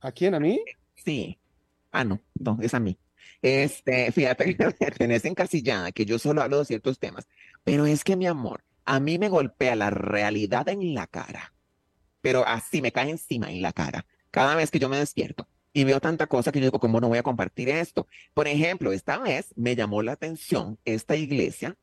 ¿A 0.00 0.12
quién? 0.12 0.34
¿A 0.34 0.40
mí? 0.40 0.60
Sí. 0.96 1.38
Ah, 1.90 2.04
no, 2.04 2.20
no, 2.38 2.58
es 2.60 2.74
a 2.74 2.80
mí. 2.80 2.98
Este, 3.40 4.10
fíjate 4.12 4.56
que 4.56 4.66
me 4.80 4.90
tenés 4.90 5.24
encasillada, 5.24 5.92
que 5.92 6.04
yo 6.04 6.18
solo 6.18 6.42
hablo 6.42 6.58
de 6.58 6.64
ciertos 6.64 6.98
temas. 6.98 7.26
Pero 7.62 7.86
es 7.86 8.04
que, 8.04 8.16
mi 8.16 8.26
amor, 8.26 8.64
a 8.84 9.00
mí 9.00 9.18
me 9.18 9.28
golpea 9.28 9.76
la 9.76 9.90
realidad 9.90 10.68
en 10.68 10.94
la 10.94 11.06
cara. 11.06 11.52
Pero 12.24 12.42
así 12.48 12.80
me 12.80 12.90
cae 12.90 13.10
encima 13.10 13.50
en 13.50 13.60
la 13.60 13.74
cara 13.74 14.06
cada 14.30 14.54
vez 14.54 14.70
que 14.70 14.78
yo 14.78 14.88
me 14.88 14.96
despierto 14.96 15.46
y 15.74 15.84
veo 15.84 16.00
tanta 16.00 16.26
cosa 16.26 16.50
que 16.50 16.58
yo 16.58 16.64
digo, 16.64 16.80
¿cómo 16.80 16.98
no 16.98 17.08
voy 17.08 17.18
a 17.18 17.22
compartir 17.22 17.68
esto? 17.68 18.06
Por 18.32 18.48
ejemplo, 18.48 18.94
esta 18.94 19.18
vez 19.18 19.52
me 19.56 19.76
llamó 19.76 20.00
la 20.00 20.12
atención 20.12 20.78
esta 20.86 21.16
iglesia, 21.16 21.76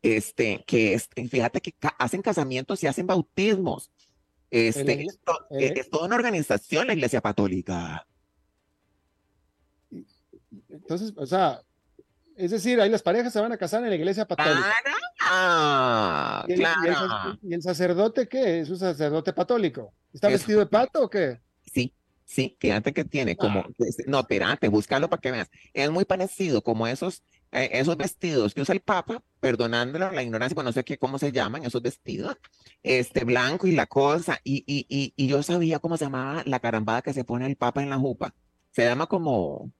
este, 0.00 0.62
que 0.64 0.94
es, 0.94 1.08
fíjate 1.28 1.60
que 1.60 1.74
hacen 1.98 2.22
casamientos 2.22 2.84
y 2.84 2.86
hacen 2.86 3.08
bautismos. 3.08 3.90
Este, 4.48 5.02
es, 5.02 5.90
toda 5.90 6.06
una 6.06 6.14
organización 6.14 6.86
la 6.86 6.92
iglesia 6.92 7.20
católica. 7.20 8.06
Entonces, 10.68 11.12
o 11.16 11.26
sea, 11.26 11.62
es 12.38 12.52
decir, 12.52 12.80
ahí 12.80 12.88
las 12.88 13.02
parejas 13.02 13.32
se 13.32 13.40
van 13.40 13.52
a 13.52 13.58
casar 13.58 13.82
en 13.82 13.90
la 13.90 13.96
iglesia 13.96 14.24
católica. 14.24 14.72
Ah, 15.20 16.44
¿Y, 16.46 16.52
el, 16.52 16.58
claro. 16.60 17.38
¿Y 17.42 17.54
el, 17.54 17.62
sacerdote 17.62 18.28
qué? 18.28 18.60
¿Es 18.60 18.70
un 18.70 18.78
sacerdote 18.78 19.34
católico? 19.34 19.92
¿Está 20.12 20.28
vestido 20.28 20.60
de 20.60 20.66
pato 20.66 21.02
o 21.02 21.10
qué? 21.10 21.40
Sí, 21.66 21.92
Sí, 22.28 22.58
fíjate 22.60 22.92
que 22.92 23.06
tiene 23.06 23.36
como, 23.36 23.60
ah. 23.60 23.68
no, 24.06 24.20
espérate, 24.20 24.68
búscalo 24.68 25.08
para 25.08 25.18
que 25.18 25.30
veas. 25.30 25.50
Es 25.72 25.90
muy 25.90 26.04
parecido 26.04 26.62
como 26.62 26.86
esos, 26.86 27.22
eh, 27.52 27.70
esos 27.72 27.96
vestidos 27.96 28.52
que 28.52 28.60
usa 28.60 28.74
el 28.74 28.82
Papa, 28.82 29.22
perdonándolo 29.40 30.12
la 30.12 30.22
ignorancia, 30.22 30.54
pues 30.54 30.66
no 30.66 30.72
sé 30.72 30.84
qué, 30.84 30.98
cómo 30.98 31.18
se 31.18 31.32
llaman 31.32 31.64
esos 31.64 31.80
vestidos, 31.80 32.36
este 32.82 33.24
blanco 33.24 33.66
y 33.66 33.72
la 33.72 33.86
cosa, 33.86 34.40
y, 34.44 34.62
y, 34.66 34.84
y, 34.90 35.14
y 35.16 35.26
yo 35.26 35.42
sabía 35.42 35.78
cómo 35.78 35.96
se 35.96 36.04
llamaba 36.04 36.42
la 36.44 36.60
carambada 36.60 37.00
que 37.00 37.14
se 37.14 37.24
pone 37.24 37.46
el 37.46 37.56
Papa 37.56 37.82
en 37.82 37.88
la 37.88 37.96
jupa. 37.96 38.34
Se 38.72 38.84
llama 38.84 39.06
como, 39.06 39.72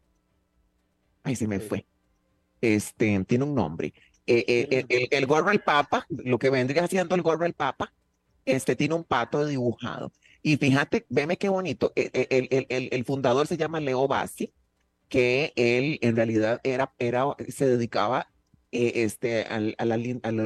ay, 1.24 1.36
se 1.36 1.46
me 1.46 1.60
fue. 1.60 1.86
Este, 2.60 3.24
tiene 3.24 3.44
un 3.44 3.54
nombre. 3.54 3.94
Eh, 4.26 4.44
eh, 4.46 4.86
el, 4.88 5.08
el, 5.10 5.26
gorro 5.26 5.50
del 5.50 5.60
Papa, 5.60 6.06
lo 6.08 6.38
que 6.38 6.50
vendría 6.50 6.84
haciendo 6.84 7.14
el 7.14 7.22
gorro 7.22 7.44
del 7.44 7.54
Papa, 7.54 7.92
este 8.44 8.76
tiene 8.76 8.94
un 8.94 9.04
pato 9.04 9.46
dibujado. 9.46 10.12
Y 10.42 10.56
fíjate, 10.56 11.06
veme 11.08 11.36
qué 11.36 11.48
bonito. 11.48 11.92
E, 11.96 12.10
e, 12.12 12.26
el, 12.30 12.66
el, 12.68 12.88
el, 12.92 13.04
fundador 13.04 13.46
se 13.46 13.56
llama 13.56 13.80
Leo 13.80 14.06
Bassi, 14.06 14.52
que 15.08 15.52
él 15.56 15.98
en 16.02 16.16
realidad 16.16 16.60
era, 16.62 16.92
era, 16.98 17.24
se 17.48 17.66
dedicaba 17.66 18.28
eh, 18.70 18.92
este, 18.96 19.44
al, 19.44 19.74
al, 19.78 19.92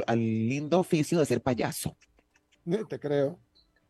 al, 0.06 0.18
lindo 0.48 0.78
oficio 0.78 1.18
de 1.18 1.26
ser 1.26 1.42
payaso. 1.42 1.96
Te 2.88 3.00
creo. 3.00 3.40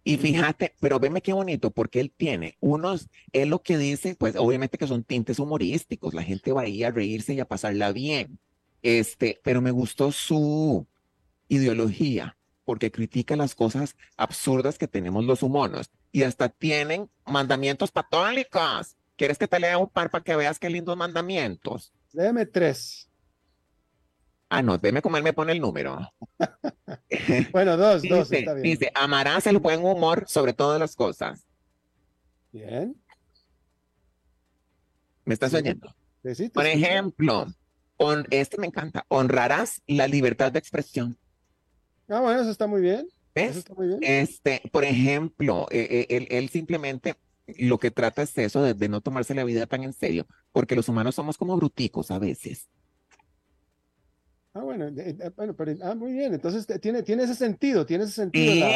Y 0.05 0.17
fíjate, 0.17 0.75
pero 0.81 0.99
veme 0.99 1.23
qué 1.23 1.33
bonito, 1.33 1.71
porque 1.71 2.01
él 2.01 2.13
tiene 2.17 2.57
unos, 2.61 3.09
él 3.33 3.51
lo 3.51 3.63
que 3.63 3.79
dice, 3.79 4.17
pues 4.17 4.35
obviamente 4.37 4.79
que 4.79 4.89
son 4.89 5.05
tintes 5.05 5.39
humorísticos, 5.39 6.13
la 6.13 6.25
gente 6.25 6.53
va 6.53 6.63
a 6.63 6.69
ir 6.69 6.87
a 6.87 6.91
reírse 6.91 7.35
y 7.35 7.41
a 7.41 7.47
pasarla 7.47 7.93
bien. 7.93 8.39
Este, 8.83 9.41
pero 9.45 9.61
me 9.61 9.71
gustó 9.71 10.11
su 10.11 10.87
ideología 11.49 12.37
porque 12.65 12.91
critica 12.91 13.37
las 13.37 13.55
cosas 13.55 13.97
absurdas 14.17 14.79
que 14.79 14.89
tenemos 14.89 15.25
los 15.25 15.43
humanos 15.43 15.91
y 16.11 16.25
hasta 16.25 16.49
tienen 16.49 17.09
mandamientos 17.25 17.93
católicos. 17.93 18.97
¿Quieres 19.17 19.39
que 19.39 19.47
te 19.47 19.61
lea 19.61 19.79
un 19.79 19.89
par 19.89 20.11
para 20.11 20.25
que 20.25 20.35
veas 20.35 20.59
qué 20.59 20.69
lindos 20.69 20.97
mandamientos? 20.97 21.93
Léeme 22.13 22.47
tres. 22.47 23.09
Ah, 24.55 24.61
no, 24.61 24.77
déme 24.77 25.01
como 25.01 25.17
él 25.17 25.23
me 25.23 25.33
pone 25.33 25.53
el 25.53 25.61
número. 25.63 26.13
bueno, 27.53 27.79
dos, 27.79 28.03
dos, 28.03 28.29
dice, 28.29 28.41
está 28.41 28.53
bien. 28.53 28.63
Dice, 28.65 28.93
amarás 28.95 29.47
el 29.47 29.59
buen 29.59 29.83
humor 29.83 30.25
sobre 30.29 30.53
todas 30.53 30.79
las 30.79 30.95
cosas. 30.95 31.47
Bien. 32.53 32.95
¿Me 35.25 35.33
estás 35.33 35.55
oyendo? 35.55 35.95
Por 36.53 36.67
ejemplo, 36.67 37.47
este 38.29 38.59
me 38.59 38.67
encanta, 38.67 39.07
honrarás 39.09 39.81
la 39.87 40.07
libertad 40.07 40.53
de 40.53 40.59
expresión. 40.59 41.17
Ah, 42.07 42.21
bueno, 42.21 42.43
eso 42.43 42.51
está 42.51 42.67
muy 42.67 42.83
bien. 42.83 43.09
¿Ves? 43.35 43.65
Este, 44.03 44.61
por 44.71 44.85
ejemplo, 44.85 45.67
eh, 45.71 46.07
eh, 46.11 46.27
él, 46.29 46.51
simplemente 46.51 47.15
lo 47.47 47.79
que 47.79 47.91
trata 47.91 48.21
es 48.21 48.37
eso 48.37 48.63
de, 48.63 48.89
no 48.91 49.01
tomarse 49.01 49.35
la 49.35 49.45
vida 49.45 49.65
tan 49.67 49.83
en 49.83 49.95
serio, 49.95 50.27
porque 50.53 50.77
los 50.77 50.91
humanos 50.91 51.15
somos 51.15 51.39
como 51.39 51.57
bruticos 51.57 52.11
a 52.11 52.19
veces. 52.19 52.69
Ah, 54.55 54.61
bueno, 54.61 54.91
bueno, 55.35 55.55
pero 55.57 55.73
ah, 55.83 55.95
muy 55.95 56.13
bien. 56.13 56.35
Entonces 56.35 56.67
tiene, 56.81 57.03
tiene 57.03 57.23
ese 57.23 57.35
sentido, 57.35 57.87
tiene 57.87 58.05
ese 58.05 58.13
sentido 58.13 58.67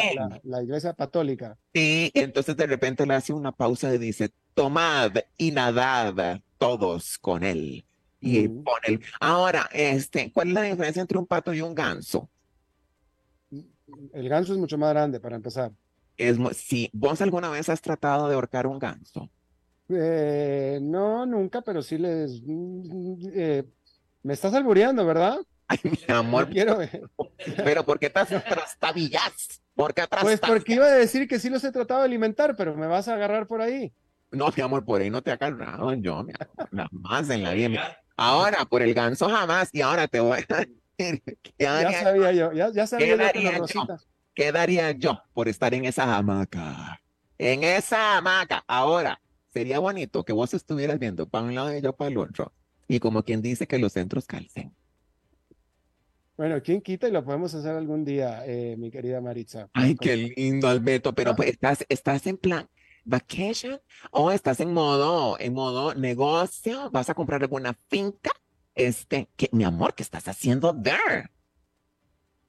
la, 0.43 0.63
iglesia 0.63 0.93
católica. 0.93 1.55
Sí, 1.73 2.11
entonces 2.15 2.57
de 2.57 2.65
repente 2.65 3.05
le 3.05 3.13
hace 3.13 3.31
una 3.31 3.51
pausa 3.51 3.93
y 3.93 3.99
dice, 3.99 4.31
tomad 4.55 5.11
y 5.37 5.51
nadad 5.51 6.41
todos 6.57 7.19
con 7.19 7.43
él. 7.43 7.85
Y 8.19 8.47
pone 8.47 8.87
el... 8.87 9.01
Ahora, 9.19 9.69
este, 9.71 10.31
¿cuál 10.31 10.47
es 10.47 10.53
la 10.55 10.61
diferencia 10.63 11.01
entre 11.01 11.19
un 11.19 11.27
pato 11.27 11.53
y 11.53 11.61
un 11.61 11.75
ganso? 11.75 12.27
El 14.13 14.27
ganso 14.27 14.53
es 14.53 14.59
mucho 14.59 14.79
más 14.79 14.89
grande 14.89 15.19
para 15.19 15.35
empezar. 15.35 15.71
Es, 16.17 16.37
sí, 16.57 16.89
¿vos 16.91 17.21
alguna 17.21 17.51
vez 17.51 17.69
has 17.69 17.81
tratado 17.81 18.27
de 18.27 18.33
ahorcar 18.33 18.65
un 18.65 18.79
ganso? 18.79 19.29
Eh, 19.89 20.79
no, 20.81 21.27
nunca, 21.27 21.61
pero 21.61 21.83
sí 21.83 21.99
les... 21.99 22.41
Mm, 22.43 23.15
eh, 23.31 23.63
me 24.23 24.33
estás 24.33 24.55
albureando, 24.55 25.05
¿verdad? 25.05 25.37
Ay, 25.67 25.79
mi 25.83 26.13
amor. 26.13 26.49
quiero... 26.49 26.79
pero 27.63 27.85
¿por 27.85 27.99
qué 27.99 28.07
estás 28.07 28.29
trastabillas? 28.29 29.61
¿Por 29.75 29.93
qué 29.93 30.01
atrás? 30.01 30.23
Pues 30.23 30.39
porque 30.39 30.75
iba 30.75 30.85
a 30.85 30.91
decir 30.91 31.27
que 31.27 31.39
sí 31.39 31.49
los 31.49 31.63
he 31.63 31.71
tratado 31.71 32.01
de 32.01 32.05
alimentar, 32.05 32.55
pero 32.55 32.75
me 32.75 32.87
vas 32.87 33.07
a 33.07 33.13
agarrar 33.13 33.47
por 33.47 33.61
ahí. 33.61 33.93
No, 34.31 34.51
mi 34.55 34.63
amor, 34.63 34.83
por 34.83 35.01
ahí 35.01 35.09
no 35.09 35.21
te 35.21 35.31
ha 35.31 35.35
agarrado 35.35 35.93
yo, 35.93 36.23
mi 36.23 36.33
amor, 36.71 36.89
más 36.91 37.29
en 37.29 37.43
la 37.43 37.53
vida. 37.53 37.97
Ahora, 38.15 38.65
por 38.65 38.81
el 38.81 38.93
ganso 38.93 39.29
jamás, 39.29 39.69
y 39.71 39.81
ahora 39.81 40.07
te 40.07 40.19
voy 40.19 40.39
a 40.49 40.65
ya 41.57 42.01
sabía 42.01 42.31
yo, 42.31 42.51
ya, 42.53 42.87
sabía 42.87 43.07
¿qué 43.07 43.17
daría 43.17 43.57
yo? 43.57 43.87
¿Qué 44.33 44.51
daría 44.51 44.91
yo 44.91 45.21
por 45.33 45.47
estar 45.47 45.73
en 45.73 45.85
esa 45.85 46.15
hamaca? 46.15 47.01
En 47.37 47.63
esa 47.63 48.17
hamaca. 48.17 48.63
Ahora, 48.67 49.21
sería 49.53 49.79
bonito 49.79 50.23
que 50.23 50.33
vos 50.33 50.53
estuvieras 50.53 50.99
viendo 50.99 51.27
para 51.27 51.45
un 51.45 51.55
lado 51.55 51.75
y 51.75 51.81
yo 51.81 51.93
para 51.93 52.09
el 52.09 52.17
otro. 52.17 52.53
Y 52.87 52.99
como 52.99 53.23
quien 53.23 53.41
dice 53.41 53.67
que 53.67 53.77
los 53.77 53.93
centros 53.93 54.25
calcen. 54.25 54.75
Bueno, 56.37 56.61
¿quién 56.61 56.81
quita 56.81 57.07
y 57.07 57.11
lo 57.11 57.25
podemos 57.25 57.53
hacer 57.55 57.75
algún 57.75 58.05
día, 58.05 58.45
eh, 58.45 58.75
mi 58.77 58.91
querida 58.91 59.19
Maritza? 59.21 59.69
Ay, 59.73 59.95
qué 59.95 60.15
lindo, 60.15 60.67
Alberto, 60.67 61.13
pero 61.15 61.35
pues, 61.35 61.49
estás, 61.49 61.83
estás 61.89 62.27
en 62.27 62.37
plan 62.37 62.69
vacation 63.05 63.79
o 64.11 64.31
estás 64.31 64.59
en 64.59 64.71
modo, 64.71 65.39
en 65.39 65.53
modo 65.53 65.95
negocio, 65.95 66.91
vas 66.91 67.09
a 67.09 67.15
comprar 67.15 67.41
alguna 67.41 67.75
finca 67.89 68.31
este, 68.75 69.29
que, 69.35 69.49
mi 69.51 69.63
amor, 69.63 69.95
¿qué 69.95 70.03
estás 70.03 70.27
haciendo 70.27 70.79
there? 70.79 71.31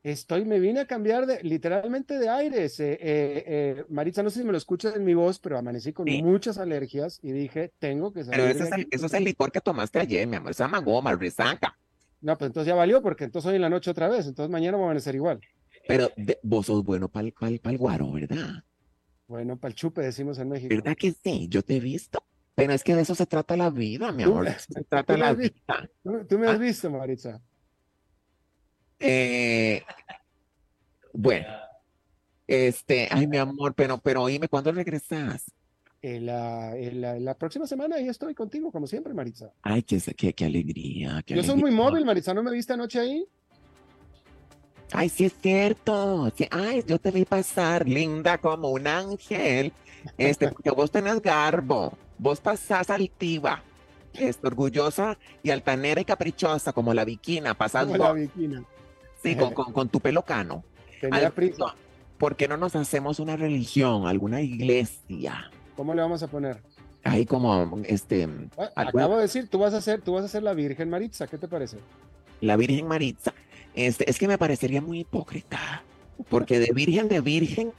Estoy, 0.03 0.45
me 0.45 0.61
vine 0.61 0.81
a 0.81 0.87
cambiar 0.87 1.27
de, 1.27 1.43
literalmente 1.43 2.19
de 2.19 2.29
aires. 2.29 2.79
Eh, 2.81 2.93
eh, 2.93 3.45
eh, 3.47 3.85
Maritza, 3.89 4.23
no 4.23 4.31
sé 4.31 4.41
si 4.41 4.45
me 4.45 4.53
lo 4.53 4.59
escuchas 4.59 4.95
en 4.97 5.05
mi 5.05 5.15
voz, 5.15 5.39
pero 5.39 5.59
amanecí 5.59 5.93
con 5.93 6.07
muchas 6.23 6.59
alergias 6.59 7.19
y 7.23 7.33
dije, 7.33 7.73
tengo 7.79 8.13
que 8.13 8.25
salir. 8.25 8.39
Pero 8.39 8.51
ese 8.51 8.65
es 8.65 8.73
el, 8.73 8.89
eso 8.91 9.07
es 9.07 9.15
el 9.15 9.25
licor 9.25 9.51
que 9.51 9.61
tomaste 9.61 9.99
ayer, 9.99 10.27
mi 10.27 10.37
amor, 10.37 10.55
se 10.55 10.63
llama 10.63 10.79
goma, 10.81 11.15
resaca. 11.15 11.77
No, 12.21 12.37
pues 12.37 12.49
entonces 12.49 12.69
ya 12.69 12.75
valió, 12.75 13.01
porque 13.03 13.25
entonces 13.25 13.49
hoy 13.49 13.57
en 13.57 13.63
la 13.63 13.71
noche 13.71 13.91
otra 13.91 14.09
vez, 14.09 14.27
entonces 14.27 14.51
mañana 14.51 14.77
va 14.77 14.85
a 14.85 14.87
amanecer 14.87 15.15
igual. 15.15 15.41
Pero 15.87 16.11
vos 16.43 16.67
sos 16.67 16.85
bueno 16.85 17.09
para 17.09 17.29
el 17.29 17.79
guaro, 17.79 18.13
¿verdad? 18.13 18.65
Bueno, 19.27 19.57
para 19.59 19.71
el 19.71 19.75
chupe, 19.75 20.03
decimos 20.03 20.39
en 20.39 20.49
México. 20.49 20.75
¿Verdad 20.75 20.97
que 20.97 21.13
sí? 21.13 21.49
Yo 21.49 21.63
te 21.63 21.77
he 21.77 21.81
visto. 21.81 22.23
Pero 22.55 22.73
es 22.73 22.83
que 22.83 22.97
de 22.97 23.03
eso 23.03 23.15
se 23.15 23.27
trata 23.27 23.57
la 23.57 23.71
vida, 23.71 24.11
mi 24.11 24.25
amor. 24.25 24.49
Se 24.59 24.83
trata 24.85 25.17
la 25.17 25.33
vida. 25.33 25.53
¿Tú, 26.29 26.39
me 26.39 26.49
has 26.49 26.57
ah. 26.57 26.59
visto, 26.59 26.91
Maritza? 26.91 27.41
Eh, 28.99 29.83
bueno, 31.13 31.47
este, 32.49 33.07
ay, 33.11 33.29
mi 33.29 33.37
amor, 33.37 33.75
pero, 33.75 33.99
pero 33.99 34.23
oíme, 34.23 34.49
¿cuándo 34.49 34.73
regresas? 34.73 35.53
En 36.01 36.27
la, 36.27 36.77
en 36.77 37.25
la, 37.25 37.35
próxima 37.35 37.67
semana 37.67 37.97
ahí 37.97 38.07
estoy 38.07 38.33
contigo, 38.33 38.71
como 38.71 38.87
siempre, 38.87 39.13
Maritza. 39.15 39.53
Ay, 39.63 39.83
qué, 39.83 40.01
qué, 40.17 40.33
qué 40.33 40.45
alegría. 40.45 41.25
Yo 41.27 41.43
soy 41.43 41.57
muy 41.57 41.73
móvil, 41.73 42.05
Maritza, 42.05 42.33
¿no 42.33 42.43
me 42.43 42.53
viste 42.53 42.73
anoche 42.73 43.01
ahí? 43.01 43.27
Ay, 44.93 45.09
sí 45.09 45.25
es 45.25 45.35
cierto. 45.41 46.33
ay, 46.51 46.85
yo 46.87 46.99
te 46.99 47.11
vi 47.11 47.25
pasar, 47.25 47.89
linda 47.89 48.39
como 48.39 48.71
un 48.71 48.87
ángel. 48.87 49.73
Este, 50.17 50.49
porque 50.53 50.71
vos 50.71 50.91
tenés 50.91 51.21
garbo. 51.21 51.93
Vos 52.17 52.41
pasás 52.41 52.91
altiva, 52.91 53.63
es 54.13 54.39
orgullosa 54.43 55.19
y 55.43 55.51
altanera 55.51 56.01
y 56.01 56.05
caprichosa 56.05 56.73
como 56.73 56.95
la 56.95 57.05
viquina, 57.05 57.55
pasando. 57.55 57.93
Como 57.93 58.05
la 58.05 58.13
viquina. 58.13 58.65
Sí, 59.23 59.37
con, 59.37 59.53
con, 59.53 59.89
tu 59.89 60.01
pelo 60.01 60.23
cano. 60.23 60.65
Tenía 61.01 61.33
¿Por 62.19 62.35
qué 62.35 62.49
no 62.49 62.57
nos 62.57 62.75
hacemos 62.75 63.21
una 63.21 63.37
religión, 63.37 64.07
alguna 64.07 64.41
iglesia? 64.41 65.51
¿Cómo 65.79 65.95
le 65.95 66.03
vamos 66.03 66.21
a 66.25 66.27
poner? 66.27 66.61
Ahí 67.05 67.25
como, 67.25 67.81
este... 67.85 68.29
acabo 68.75 69.15
de 69.15 69.23
decir, 69.23 69.47
tú 69.49 69.61
vas 69.61 69.73
a 69.75 69.81
ser, 69.81 70.01
tú 70.01 70.15
vas 70.15 70.25
a 70.25 70.29
ser 70.29 70.43
la 70.43 70.53
Virgen 70.53 70.91
Maritza, 70.91 71.29
¿qué 71.29 71.39
te 71.39 71.47
parece? 71.47 71.79
La 72.41 72.57
Virgen 72.57 72.89
Maritza. 72.89 73.33
Este, 73.77 74.11
es 74.11 74.19
que 74.19 74.27
me 74.27 74.39
parecería 74.39 74.81
muy 74.81 74.99
hipócrita, 74.99 75.85
porque 76.29 76.59
de 76.59 76.73
virgen 76.73 77.07
de 77.07 77.21
virgen 77.21 77.73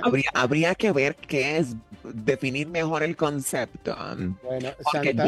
habría, 0.00 0.30
habría, 0.32 0.74
que 0.74 0.90
ver 0.92 1.16
qué 1.16 1.58
es, 1.58 1.76
definir 2.02 2.66
mejor 2.66 3.02
el 3.02 3.14
concepto. 3.14 3.94
Bueno, 4.42 4.70
Santa, 4.90 5.26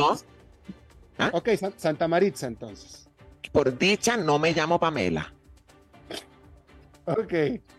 ¿Ah? 1.18 1.30
Ok, 1.34 1.50
Santa 1.76 2.08
Maritza 2.08 2.46
entonces. 2.46 3.10
Por 3.52 3.76
dicha 3.76 4.16
no 4.16 4.38
me 4.38 4.54
llamo 4.54 4.80
Pamela. 4.80 5.34
Ok. 7.04 7.34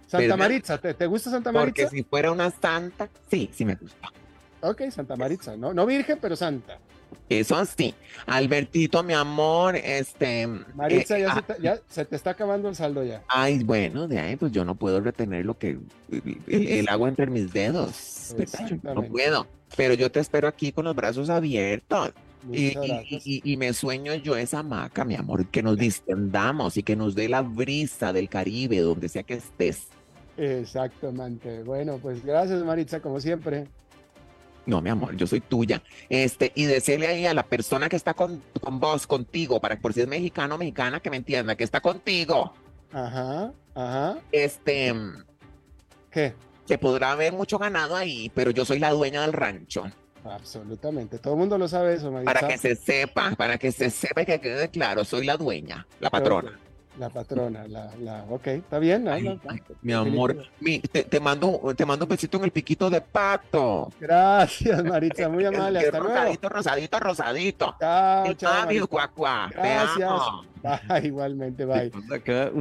Santa 0.05 0.37
Maritza, 0.37 0.77
¿te, 0.77 1.07
gusta 1.07 1.31
Santa 1.31 1.51
Maritza? 1.51 1.85
Porque 1.85 1.97
si 1.97 2.03
fuera 2.03 2.31
una 2.31 2.51
santa, 2.51 3.09
sí, 3.31 3.49
sí 3.51 3.65
me 3.65 3.73
gusta. 3.73 4.11
Ok, 4.61 4.83
Santa 4.91 5.15
Maritza, 5.15 5.55
¿no? 5.55 5.73
No 5.73 5.85
virgen, 5.85 6.17
pero 6.21 6.35
santa. 6.35 6.79
Eso 7.29 7.63
sí. 7.65 7.93
Albertito, 8.25 9.03
mi 9.03 9.13
amor, 9.13 9.75
este. 9.75 10.47
Maritza, 10.75 11.17
eh, 11.17 11.21
ya, 11.21 11.33
se 11.33 11.39
ah, 11.39 11.41
te, 11.41 11.61
ya, 11.61 11.79
se 11.89 12.05
te, 12.05 12.15
está 12.15 12.31
acabando 12.31 12.69
el 12.69 12.75
saldo 12.75 13.03
ya. 13.03 13.23
Ay, 13.27 13.63
bueno, 13.63 14.07
de 14.07 14.19
ahí, 14.19 14.35
pues 14.35 14.51
yo 14.51 14.63
no 14.63 14.75
puedo 14.75 14.99
retener 15.01 15.45
lo 15.45 15.57
que. 15.57 15.77
El, 16.47 16.87
agua 16.89 17.09
entre 17.09 17.27
mis 17.27 17.51
dedos. 17.51 18.35
No 18.83 19.03
puedo. 19.03 19.47
Pero 19.75 19.93
yo 19.93 20.09
te 20.11 20.19
espero 20.19 20.47
aquí 20.47 20.71
con 20.71 20.85
los 20.85 20.95
brazos 20.95 21.29
abiertos. 21.29 22.13
Y, 22.49 22.73
y, 23.43 23.57
me 23.57 23.73
sueño 23.73 24.13
yo 24.15 24.37
esa 24.37 24.59
hamaca, 24.59 25.03
mi 25.03 25.15
amor, 25.15 25.47
que 25.47 25.61
nos 25.61 25.77
distendamos 25.77 26.77
y 26.77 26.83
que 26.83 26.95
nos 26.95 27.13
dé 27.13 27.27
la 27.27 27.41
brisa 27.41 28.13
del 28.13 28.29
Caribe, 28.29 28.79
donde 28.79 29.09
sea 29.09 29.23
que 29.23 29.33
estés. 29.33 29.87
Exactamente. 30.37 31.63
Bueno, 31.63 31.99
pues 32.01 32.23
gracias, 32.23 32.63
Maritza, 32.63 33.01
como 33.01 33.19
siempre. 33.19 33.67
No, 34.67 34.81
mi 34.81 34.89
amor, 34.89 35.15
yo 35.15 35.25
soy 35.25 35.39
tuya. 35.39 35.81
Este, 36.09 36.51
y 36.53 36.65
decirle 36.65 37.07
ahí 37.07 37.25
a 37.25 37.33
la 37.33 37.43
persona 37.43 37.87
que 37.87 37.95
está 37.95 38.13
con, 38.13 38.43
con 38.61 38.81
vos, 38.81 39.07
contigo, 39.07 39.61
para 39.61 39.79
por 39.79 39.93
si 39.93 40.01
es 40.01 40.07
mexicano 40.07 40.55
o 40.55 40.57
mexicana, 40.57 40.99
que 40.99 41.09
me 41.09 41.17
entienda, 41.17 41.55
que 41.55 41.63
está 41.63 41.79
contigo. 41.79 42.53
Ajá, 42.91 43.53
ajá. 43.73 44.17
Este. 44.31 44.93
¿Qué? 46.11 46.35
Que 46.67 46.77
podrá 46.77 47.13
haber 47.13 47.31
mucho 47.31 47.57
ganado 47.57 47.95
ahí, 47.95 48.29
pero 48.35 48.51
yo 48.51 48.65
soy 48.65 48.79
la 48.79 48.91
dueña 48.91 49.21
del 49.21 49.31
rancho. 49.31 49.85
Absolutamente, 50.25 51.17
todo 51.19 51.35
el 51.35 51.39
mundo 51.39 51.57
lo 51.57 51.69
sabe 51.69 51.93
eso, 51.93 52.11
Maritza. 52.11 52.33
Para 52.33 52.47
que 52.49 52.57
se 52.57 52.75
sepa, 52.75 53.31
para 53.37 53.57
que 53.57 53.71
se 53.71 53.89
sepa 53.89 54.23
y 54.23 54.25
que 54.25 54.41
quede 54.41 54.67
claro, 54.69 55.05
soy 55.05 55.25
la 55.25 55.37
dueña, 55.37 55.87
la 56.01 56.09
patrona. 56.09 56.59
La 56.99 57.09
patrona, 57.09 57.67
la, 57.67 57.91
la, 57.99 58.25
ok, 58.29 58.47
está 58.47 58.79
bien. 58.79 59.07
mi 59.83 59.93
amor, 59.93 60.35
te, 61.09 61.19
mando, 61.19 61.61
te 61.75 61.85
mando 61.85 62.05
un 62.05 62.09
besito 62.09 62.37
en 62.37 62.45
el 62.45 62.51
piquito 62.51 62.89
de 62.89 63.01
pato. 63.01 63.91
Gracias, 63.99 64.83
Maritza, 64.83 65.29
muy 65.29 65.45
amable. 65.45 65.79
Hasta 65.79 65.99
rosadito, 65.99 66.39
luego. 66.41 66.55
rosadito, 66.55 66.99
rosadito. 66.99 67.75
Chao, 67.79 68.33
chao. 68.33 68.87
cuacuá. 68.87 69.49
Gracias. 69.53 70.11
igualmente, 71.03 71.65
bye. 71.65 71.91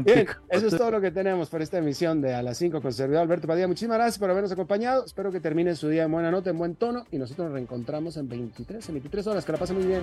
Bien, 0.05 0.27
eso 0.51 0.67
es 0.67 0.77
todo 0.77 0.91
lo 0.91 1.01
que 1.01 1.11
tenemos 1.11 1.49
por 1.49 1.63
esta 1.63 1.79
emisión 1.79 2.21
de 2.21 2.35
A 2.35 2.43
las 2.43 2.59
5 2.59 2.83
con 2.83 2.93
servidor 2.93 3.23
Alberto 3.23 3.47
Padilla. 3.47 3.69
Muchísimas 3.69 3.97
gracias 3.97 4.19
por 4.19 4.31
habernos 4.31 4.53
acompañado. 4.53 5.05
Espero 5.05 5.33
que 5.33 5.41
termine 5.41 5.75
su 5.75 5.89
día 5.89 6.05
en 6.05 6.13
buena 6.13 6.31
nota, 6.31 6.51
en 6.51 6.59
buen 6.59 6.77
tono. 6.77 7.05
Y 7.11 7.19
nosotros 7.19 7.47
nos 7.47 7.55
reencontramos 7.55 8.17
en 8.17 8.29
23, 8.29 8.87
en 8.87 8.95
23 8.95 9.27
horas. 9.29 9.45
Que 9.45 9.53
la 9.53 9.59
pasen 9.59 9.77
muy 9.77 9.87
bien. 9.87 10.03